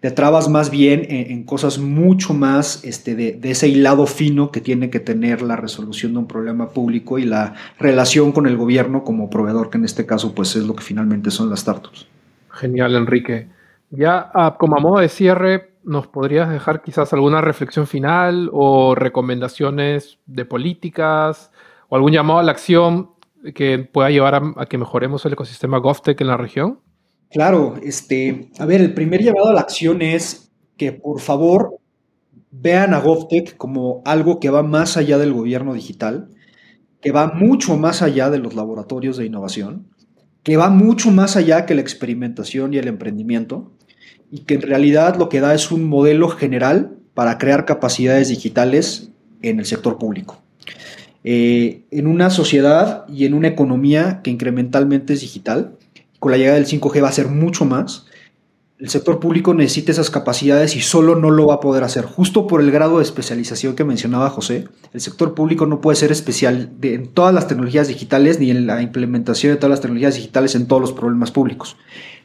te 0.02 0.10
trabas 0.10 0.48
más 0.48 0.68
bien 0.68 1.06
en, 1.08 1.44
cosas 1.44 1.78
mucho 1.78 2.34
más 2.34 2.84
este, 2.84 3.14
de, 3.14 3.38
ese 3.44 3.68
hilado 3.68 4.06
fino 4.06 4.50
que 4.50 4.60
tiene 4.60 4.90
que 4.90 4.98
tener 4.98 5.42
la 5.42 5.54
resolución 5.54 6.12
de 6.12 6.18
un 6.18 6.26
problema 6.26 6.70
público 6.70 7.20
y 7.20 7.24
la 7.24 7.54
relación 7.78 8.32
con 8.32 8.48
el 8.48 8.56
gobierno 8.56 9.04
como 9.04 9.30
proveedor, 9.30 9.70
que 9.70 9.78
en 9.78 9.84
este 9.84 10.04
caso 10.04 10.34
pues 10.34 10.56
es 10.56 10.64
lo 10.66 10.74
que 10.74 10.82
finalmente 10.82 11.30
son 11.30 11.48
las 11.48 11.60
startups. 11.60 12.08
Genial, 12.50 12.96
Enrique. 12.96 13.46
Ya 13.90 14.28
ah, 14.34 14.56
como 14.58 14.76
a 14.76 14.80
modo 14.80 14.98
de 14.98 15.08
cierre, 15.08 15.74
¿nos 15.84 16.08
podrías 16.08 16.50
dejar 16.50 16.82
quizás 16.82 17.12
alguna 17.12 17.40
reflexión 17.40 17.86
final 17.86 18.50
o 18.52 18.96
recomendaciones 18.96 20.18
de 20.26 20.44
políticas 20.44 21.52
o 21.88 21.94
algún 21.94 22.10
llamado 22.10 22.40
a 22.40 22.42
la 22.42 22.50
acción 22.50 23.10
que 23.54 23.78
pueda 23.78 24.10
llevar 24.10 24.34
a, 24.34 24.42
a 24.56 24.66
que 24.66 24.78
mejoremos 24.78 25.24
el 25.26 25.34
ecosistema 25.34 25.78
GovTech 25.78 26.20
en 26.20 26.26
la 26.26 26.36
región? 26.36 26.80
Claro, 27.32 27.76
este, 27.82 28.50
a 28.58 28.66
ver, 28.66 28.82
el 28.82 28.92
primer 28.92 29.22
llamado 29.22 29.48
a 29.48 29.54
la 29.54 29.60
acción 29.60 30.02
es 30.02 30.50
que 30.76 30.92
por 30.92 31.20
favor 31.20 31.78
vean 32.50 32.92
a 32.92 32.98
GovTech 32.98 33.56
como 33.56 34.02
algo 34.04 34.38
que 34.38 34.50
va 34.50 34.62
más 34.62 34.98
allá 34.98 35.16
del 35.16 35.32
gobierno 35.32 35.72
digital, 35.72 36.28
que 37.00 37.10
va 37.10 37.32
mucho 37.34 37.76
más 37.78 38.02
allá 38.02 38.28
de 38.28 38.38
los 38.38 38.54
laboratorios 38.54 39.16
de 39.16 39.24
innovación, 39.24 39.88
que 40.42 40.58
va 40.58 40.68
mucho 40.68 41.10
más 41.10 41.36
allá 41.36 41.64
que 41.64 41.74
la 41.74 41.80
experimentación 41.80 42.74
y 42.74 42.78
el 42.78 42.86
emprendimiento, 42.86 43.72
y 44.30 44.40
que 44.40 44.54
en 44.54 44.62
realidad 44.62 45.16
lo 45.16 45.30
que 45.30 45.40
da 45.40 45.54
es 45.54 45.70
un 45.72 45.84
modelo 45.84 46.28
general 46.28 46.98
para 47.14 47.38
crear 47.38 47.64
capacidades 47.64 48.28
digitales 48.28 49.10
en 49.40 49.58
el 49.58 49.64
sector 49.64 49.98
público. 49.98 50.42
Eh, 51.24 51.84
en 51.90 52.06
una 52.06 52.28
sociedad 52.30 53.06
y 53.08 53.24
en 53.24 53.34
una 53.34 53.48
economía 53.48 54.20
que 54.22 54.30
incrementalmente 54.30 55.14
es 55.14 55.20
digital, 55.20 55.76
con 56.22 56.30
la 56.30 56.38
llegada 56.38 56.54
del 56.54 56.68
5G 56.68 57.02
va 57.02 57.08
a 57.08 57.12
ser 57.12 57.26
mucho 57.26 57.64
más. 57.64 58.06
El 58.78 58.88
sector 58.90 59.18
público 59.18 59.54
necesita 59.54 59.90
esas 59.90 60.08
capacidades 60.08 60.76
y 60.76 60.80
solo 60.80 61.16
no 61.16 61.30
lo 61.30 61.48
va 61.48 61.54
a 61.54 61.60
poder 61.60 61.82
hacer. 61.82 62.04
Justo 62.04 62.46
por 62.46 62.60
el 62.60 62.70
grado 62.70 62.98
de 62.98 63.02
especialización 63.02 63.74
que 63.74 63.82
mencionaba 63.82 64.30
José, 64.30 64.68
el 64.92 65.00
sector 65.00 65.34
público 65.34 65.66
no 65.66 65.80
puede 65.80 65.96
ser 65.96 66.12
especial 66.12 66.70
en 66.80 67.08
todas 67.08 67.34
las 67.34 67.48
tecnologías 67.48 67.88
digitales 67.88 68.38
ni 68.38 68.52
en 68.52 68.68
la 68.68 68.82
implementación 68.82 69.52
de 69.52 69.56
todas 69.56 69.70
las 69.70 69.80
tecnologías 69.80 70.14
digitales 70.14 70.54
en 70.54 70.68
todos 70.68 70.80
los 70.80 70.92
problemas 70.92 71.32
públicos. 71.32 71.76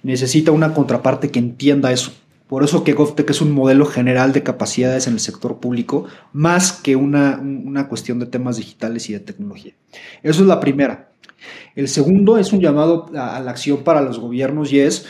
Necesita 0.03 0.51
una 0.51 0.75
contraparte 0.75 1.31
que 1.31 1.39
entienda 1.39 1.91
eso. 1.91 2.11
Por 2.47 2.63
eso 2.63 2.83
que 2.83 2.93
GovTech 2.93 3.31
es 3.31 3.41
un 3.41 3.51
modelo 3.51 3.87
general 3.87 4.31
de 4.31 4.43
capacidades 4.43 5.07
en 5.07 5.13
el 5.13 5.19
sector 5.19 5.57
público, 5.57 6.05
más 6.33 6.71
que 6.71 6.95
una, 6.95 7.39
una 7.39 7.87
cuestión 7.87 8.19
de 8.19 8.27
temas 8.27 8.57
digitales 8.57 9.09
y 9.09 9.13
de 9.13 9.21
tecnología. 9.21 9.73
Eso 10.21 10.41
es 10.41 10.47
la 10.47 10.59
primera. 10.59 11.09
El 11.75 11.87
segundo 11.87 12.37
es 12.37 12.53
un 12.53 12.59
llamado 12.59 13.07
a, 13.15 13.39
la 13.39 13.51
acción 13.51 13.83
para 13.83 14.01
los 14.01 14.19
gobiernos 14.19 14.71
y 14.71 14.79
es 14.79 15.05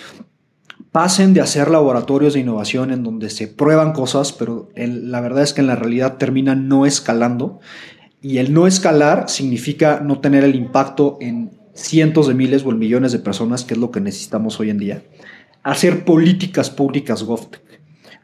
pasen 0.92 1.34
de 1.34 1.42
hacer 1.42 1.70
laboratorios 1.70 2.34
de 2.34 2.40
innovación 2.40 2.92
en 2.92 3.04
donde 3.04 3.30
se 3.30 3.48
prueban 3.48 3.94
cosas, 3.94 4.32
pero 4.34 4.70
la 4.76 5.22
verdad 5.22 5.44
es 5.44 5.54
que 5.54 5.62
en 5.62 5.68
la 5.68 5.76
realidad 5.76 6.18
terminan 6.18 6.68
no 6.68 6.86
escalando. 6.86 7.60
Y 8.22 8.40
el 8.40 8.54
no 8.54 8.66
escalar 8.66 9.30
significa 9.30 10.02
no 10.04 10.20
tener 10.20 10.44
el 10.44 10.56
impacto 10.56 11.18
en 11.22 11.52
cientos 11.74 12.28
de 12.28 12.34
miles 12.34 12.66
o 12.66 12.72
en 12.72 12.80
millones 12.80 13.12
de 13.12 13.20
personas, 13.20 13.64
que 13.64 13.76
es 13.76 13.80
lo 13.80 13.92
que 13.92 14.02
necesitamos 14.02 14.60
hoy 14.60 14.72
en 14.72 14.80
día. 14.80 15.04
Hacer 15.62 16.04
políticas 16.04 16.70
públicas 16.70 17.24
GovTech. 17.24 17.67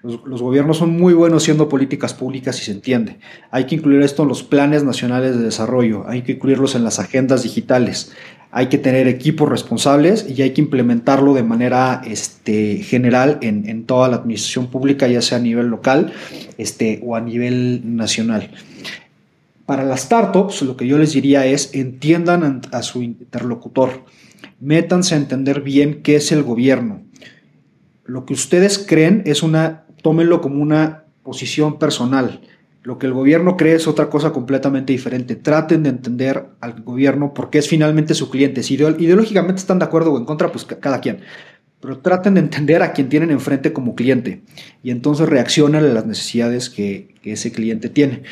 Los, 0.03 0.41
gobiernos 0.41 0.79
son 0.79 0.97
muy 0.99 1.13
buenos 1.13 1.43
siendo 1.43 1.69
políticas 1.69 2.13
públicas 2.13 2.61
y 2.61 2.65
se 2.65 2.73
entiende. 2.73 3.19
Hay 3.51 3.65
que 3.65 3.75
incluir 3.75 4.01
esto 4.01 4.23
en 4.23 4.27
los 4.27 4.43
planes 4.43 4.83
nacionales 4.83 5.37
de 5.37 5.43
desarrollo, 5.43 6.03
hay 6.09 6.23
que 6.23 6.33
incluirlos 6.33 6.75
en 6.75 6.83
las 6.83 6.99
agendas 6.99 7.43
digitales, 7.43 8.11
hay 8.51 8.67
que 8.67 8.77
tener 8.77 9.07
equipos 9.07 9.47
responsables 9.47 10.29
y 10.29 10.41
hay 10.41 10.51
que 10.51 10.59
implementarlo 10.59 11.33
de 11.33 11.43
manera 11.43 12.01
este, 12.05 12.79
general 12.79 13.39
en, 13.41 13.85
toda 13.85 14.09
la 14.09 14.17
administración 14.17 14.67
pública, 14.67 15.07
ya 15.07 15.21
sea 15.21 15.37
a 15.37 15.41
nivel 15.41 15.67
local 15.67 16.11
este, 16.57 16.99
o 17.01 17.15
a 17.15 17.21
nivel 17.21 17.95
nacional. 17.95 18.51
Para 19.65 19.85
las 19.85 20.01
startups, 20.01 20.63
lo 20.63 20.75
que 20.75 20.85
yo 20.85 20.97
les 20.97 21.13
diría 21.13 21.45
es 21.45 21.73
entiendan 21.73 22.61
a 22.73 22.81
su 22.81 23.01
interlocutor, 23.01 24.03
métanse 24.59 25.15
a 25.15 25.17
entender 25.17 25.61
bien 25.61 26.01
qué 26.03 26.17
es 26.17 26.33
el 26.33 26.43
gobierno. 26.43 27.01
Lo 28.05 28.25
que 28.25 28.33
ustedes 28.33 28.77
creen 28.77 29.23
es 29.25 29.43
una 29.43 29.82
tómenlo 30.03 30.41
como 30.41 30.61
una 30.61 31.05
posición 31.23 31.79
personal. 31.79 32.41
Lo 32.83 32.99
que 32.99 33.07
el 33.07 33.13
gobierno 33.13 33.55
cree 33.55 33.75
es 33.75 33.87
otra 33.87 34.09
cosa 34.09 34.31
completamente 34.31 34.91
diferente. 34.91 35.35
Traten 35.35 35.83
de 35.83 35.89
entender 35.89 36.45
al 36.59 36.81
gobierno 36.81 37.33
porque 37.33 37.57
es 37.57 37.67
finalmente 37.67 38.13
su 38.13 38.29
cliente. 38.29 38.61
Si 38.61 38.75
ideológicamente 38.75 39.61
están 39.61 39.79
de 39.79 39.85
acuerdo 39.85 40.11
o 40.11 40.17
en 40.17 40.25
contra, 40.25 40.51
pues 40.51 40.65
cada 40.65 40.99
quien. 40.99 41.19
Pero 41.79 41.99
traten 41.99 42.33
de 42.33 42.41
entender 42.41 42.83
a 42.83 42.91
quien 42.91 43.07
tienen 43.07 43.31
enfrente 43.31 43.71
como 43.73 43.95
cliente 43.95 44.41
y 44.83 44.91
entonces 44.91 45.27
reaccionen 45.27 45.83
a 45.83 45.87
las 45.87 46.05
necesidades 46.05 46.69
que, 46.69 47.13
ese 47.23 47.53
cliente 47.53 47.87
tiene. 47.87 48.23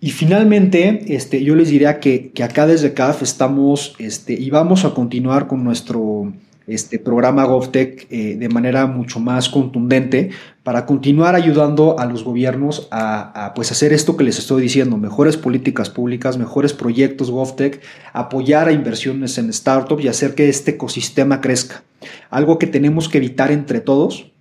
Y 0.00 0.10
finalmente, 0.10 1.14
este, 1.14 1.44
yo 1.44 1.54
les 1.54 1.68
diría 1.68 2.00
que, 2.00 2.32
que 2.32 2.42
acá 2.42 2.66
desde 2.66 2.94
CAF 2.94 3.22
estamos 3.22 3.94
este, 3.98 4.32
y 4.32 4.50
vamos 4.50 4.84
a 4.84 4.92
continuar 4.92 5.46
con 5.46 5.62
nuestro 5.62 6.32
este 6.66 6.98
programa 6.98 7.44
GovTech 7.44 8.06
eh, 8.10 8.36
de 8.36 8.48
manera 8.48 8.86
mucho 8.86 9.20
más 9.20 9.48
contundente 9.48 10.30
para 10.62 10.86
continuar 10.86 11.34
ayudando 11.34 11.98
a 11.98 12.06
los 12.06 12.24
gobiernos 12.24 12.88
a, 12.90 13.52
pues 13.54 13.70
hacer 13.70 13.92
esto 13.92 14.16
que 14.16 14.24
les 14.24 14.38
estoy 14.38 14.62
diciendo, 14.62 14.96
mejores 14.96 15.36
políticas 15.36 15.90
públicas, 15.90 16.38
mejores 16.38 16.72
proyectos 16.72 17.30
GovTech, 17.30 17.82
apoyar 18.12 18.68
a 18.68 18.72
inversiones 18.72 19.36
en 19.36 19.52
startups 19.52 20.04
y 20.04 20.08
hacer 20.08 20.34
que 20.34 20.48
este 20.48 20.72
ecosistema 20.72 21.40
crezca. 21.40 21.82
Algo 22.30 22.58
que 22.58 22.66
tenemos 22.66 23.08
que 23.08 23.18
evitar 23.18 23.50
entre 23.50 23.80
todos 23.80 24.32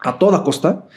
a 0.00 0.18
toda 0.18 0.42
costa 0.42 0.88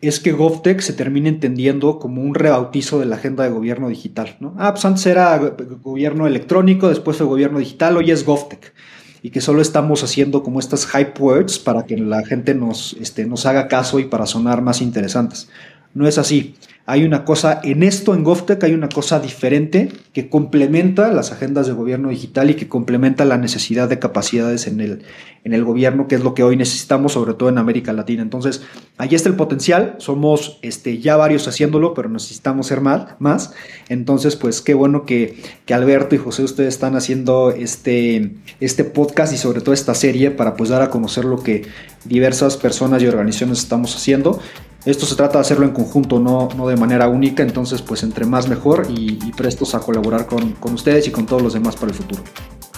es 0.00 0.20
que 0.20 0.32
GovTech 0.32 0.80
se 0.80 0.92
termine 0.92 1.28
entendiendo 1.28 1.98
como 1.98 2.22
un 2.22 2.34
rebautizo 2.34 2.98
de 2.98 3.06
la 3.06 3.16
agenda 3.16 3.44
de 3.44 3.50
gobierno 3.50 3.88
digital. 3.88 4.36
¿no? 4.40 4.54
Ah, 4.58 4.72
pues 4.72 4.84
antes 4.84 5.06
era 5.06 5.38
gobierno 5.38 6.26
electrónico, 6.26 6.88
después 6.88 7.16
fue 7.16 7.26
gobierno 7.26 7.58
digital, 7.58 7.96
hoy 7.96 8.10
es 8.10 8.24
GovTech. 8.24 8.72
Y 9.24 9.30
que 9.30 9.40
solo 9.40 9.62
estamos 9.62 10.04
haciendo 10.04 10.42
como 10.42 10.60
estas 10.60 10.86
hype 10.86 11.18
words 11.18 11.58
para 11.58 11.86
que 11.86 11.96
la 11.96 12.24
gente 12.26 12.54
nos, 12.54 12.94
este, 13.00 13.24
nos 13.24 13.46
haga 13.46 13.68
caso 13.68 13.98
y 13.98 14.04
para 14.04 14.26
sonar 14.26 14.60
más 14.60 14.82
interesantes. 14.82 15.48
No 15.94 16.06
es 16.06 16.18
así 16.18 16.56
hay 16.86 17.04
una 17.04 17.24
cosa, 17.24 17.60
en 17.64 17.82
esto, 17.82 18.14
en 18.14 18.24
GovTech, 18.24 18.62
hay 18.62 18.74
una 18.74 18.90
cosa 18.90 19.18
diferente 19.18 19.90
que 20.12 20.28
complementa 20.28 21.10
las 21.12 21.32
agendas 21.32 21.66
de 21.66 21.72
gobierno 21.72 22.10
digital 22.10 22.50
y 22.50 22.54
que 22.54 22.68
complementa 22.68 23.24
la 23.24 23.38
necesidad 23.38 23.88
de 23.88 23.98
capacidades 23.98 24.66
en 24.66 24.80
el, 24.80 25.02
en 25.44 25.54
el 25.54 25.64
gobierno, 25.64 26.08
que 26.08 26.14
es 26.14 26.22
lo 26.22 26.34
que 26.34 26.42
hoy 26.42 26.56
necesitamos, 26.56 27.12
sobre 27.12 27.32
todo 27.32 27.48
en 27.48 27.56
América 27.56 27.94
Latina. 27.94 28.20
Entonces, 28.20 28.60
ahí 28.98 29.14
está 29.14 29.30
el 29.30 29.34
potencial, 29.34 29.94
somos 29.96 30.58
este, 30.60 30.98
ya 30.98 31.16
varios 31.16 31.48
haciéndolo, 31.48 31.94
pero 31.94 32.10
necesitamos 32.10 32.66
ser 32.66 32.82
más. 32.82 33.18
más. 33.18 33.54
Entonces, 33.88 34.36
pues 34.36 34.60
qué 34.60 34.74
bueno 34.74 35.06
que, 35.06 35.42
que 35.64 35.72
Alberto 35.72 36.14
y 36.14 36.18
José, 36.18 36.42
ustedes 36.42 36.74
están 36.74 36.96
haciendo 36.96 37.50
este, 37.50 38.34
este 38.60 38.84
podcast 38.84 39.32
y 39.32 39.38
sobre 39.38 39.62
todo 39.62 39.72
esta 39.72 39.94
serie 39.94 40.30
para 40.30 40.54
pues 40.54 40.68
dar 40.68 40.82
a 40.82 40.90
conocer 40.90 41.24
lo 41.24 41.42
que 41.42 41.62
diversas 42.04 42.58
personas 42.58 43.02
y 43.02 43.06
organizaciones 43.06 43.60
estamos 43.60 43.96
haciendo. 43.96 44.38
Esto 44.84 45.06
se 45.06 45.16
trata 45.16 45.38
de 45.38 45.42
hacerlo 45.42 45.64
en 45.64 45.72
conjunto, 45.72 46.20
no, 46.20 46.50
no 46.56 46.68
de 46.68 46.73
manera 46.76 47.08
única, 47.08 47.42
entonces 47.42 47.82
pues 47.82 48.02
entre 48.02 48.24
más 48.24 48.48
mejor 48.48 48.86
y, 48.88 49.32
prestos 49.36 49.74
a 49.74 49.80
colaborar 49.80 50.26
con, 50.26 50.52
con, 50.52 50.74
ustedes 50.74 51.08
y 51.08 51.10
con 51.10 51.26
todos 51.26 51.42
los 51.42 51.54
demás 51.54 51.74
para 51.76 51.88
el 51.88 51.94
futuro. 51.94 52.22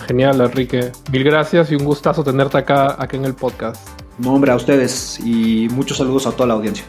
Genial, 0.07 0.41
Enrique. 0.41 0.93
Mil 1.11 1.25
gracias 1.25 1.71
y 1.71 1.75
un 1.75 1.85
gustazo 1.85 2.25
tenerte 2.25 2.59
acá, 2.59 2.97
acá 2.99 3.17
en 3.17 3.25
el 3.25 3.35
podcast. 3.35 3.87
No, 4.19 4.35
hombre, 4.35 4.53
a 4.53 4.57
ustedes 4.57 5.21
y 5.21 5.69
muchos 5.71 5.99
saludos 5.99 6.27
a 6.27 6.33
toda 6.33 6.47
la 6.47 6.55
audiencia. 6.55 6.85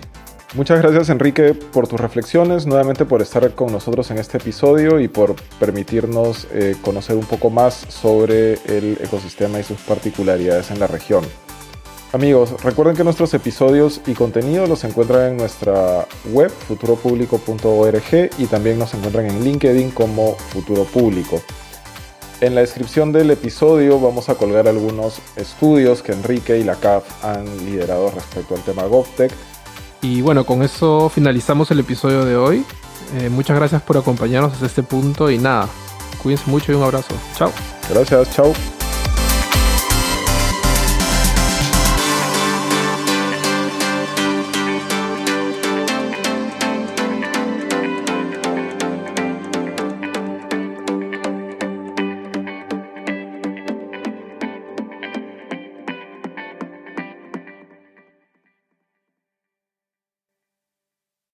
Muchas 0.54 0.82
gracias 0.82 1.10
Enrique 1.10 1.54
por 1.54 1.88
tus 1.88 2.00
reflexiones, 2.00 2.66
nuevamente 2.66 3.04
por 3.04 3.22
estar 3.22 3.52
con 3.54 3.72
nosotros 3.72 4.10
en 4.12 4.18
este 4.18 4.38
episodio 4.38 5.00
y 5.02 5.10
por 5.10 5.36
permitirnos 5.60 6.48
eh, 6.54 6.76
conocer 6.82 7.18
un 7.18 7.26
poco 7.26 7.50
más 7.50 7.74
sobre 7.90 8.54
el 8.66 8.98
ecosistema 9.04 9.60
y 9.60 9.64
sus 9.64 9.78
particularidades 9.82 10.72
en 10.72 10.80
la 10.80 10.88
región. 10.88 11.26
Amigos, 12.18 12.64
recuerden 12.64 12.96
que 12.96 13.04
nuestros 13.04 13.32
episodios 13.36 14.02
y 14.08 14.16
contenido 14.16 14.66
los 14.66 14.84
encuentran 14.84 15.34
en 15.34 15.38
nuestra 15.38 16.08
web 16.32 16.50
futuropublico.org 16.50 18.30
y 18.40 18.46
también 18.48 18.80
nos 18.80 18.96
encuentran 18.96 19.28
en 19.28 19.44
LinkedIn 19.44 19.92
como 19.92 20.34
Futuro 20.34 20.86
Público. 20.86 21.40
En 22.42 22.56
la 22.56 22.62
descripción 22.62 23.12
del 23.12 23.30
episodio 23.30 24.00
vamos 24.00 24.30
a 24.30 24.34
colgar 24.34 24.68
algunos 24.68 25.20
estudios 25.36 26.02
que 26.02 26.14
Enrique 26.14 26.58
y 26.58 26.64
la 26.64 26.74
CAF 26.78 27.24
han 27.24 27.46
liderado 27.64 28.10
respecto 28.10 28.56
al 28.56 28.64
tema 28.64 28.86
GovTech. 28.86 29.32
Y 30.02 30.22
bueno, 30.22 30.44
con 30.44 30.64
eso 30.64 31.10
finalizamos 31.10 31.70
el 31.70 31.82
episodio 31.82 32.26
de 32.26 32.36
hoy. 32.36 32.66
Eh, 33.20 33.30
muchas 33.30 33.56
gracias 33.58 33.84
por 33.84 33.96
acompañarnos 33.96 34.54
hasta 34.54 34.66
este 34.66 34.82
punto 34.82 35.30
y 35.30 35.38
nada, 35.38 35.70
cuídense 36.24 36.50
mucho 36.50 36.72
y 36.72 36.76
un 36.76 36.82
abrazo. 36.82 37.14
Chao. 37.36 37.52
Gracias, 37.92 38.34
chao. 38.34 38.54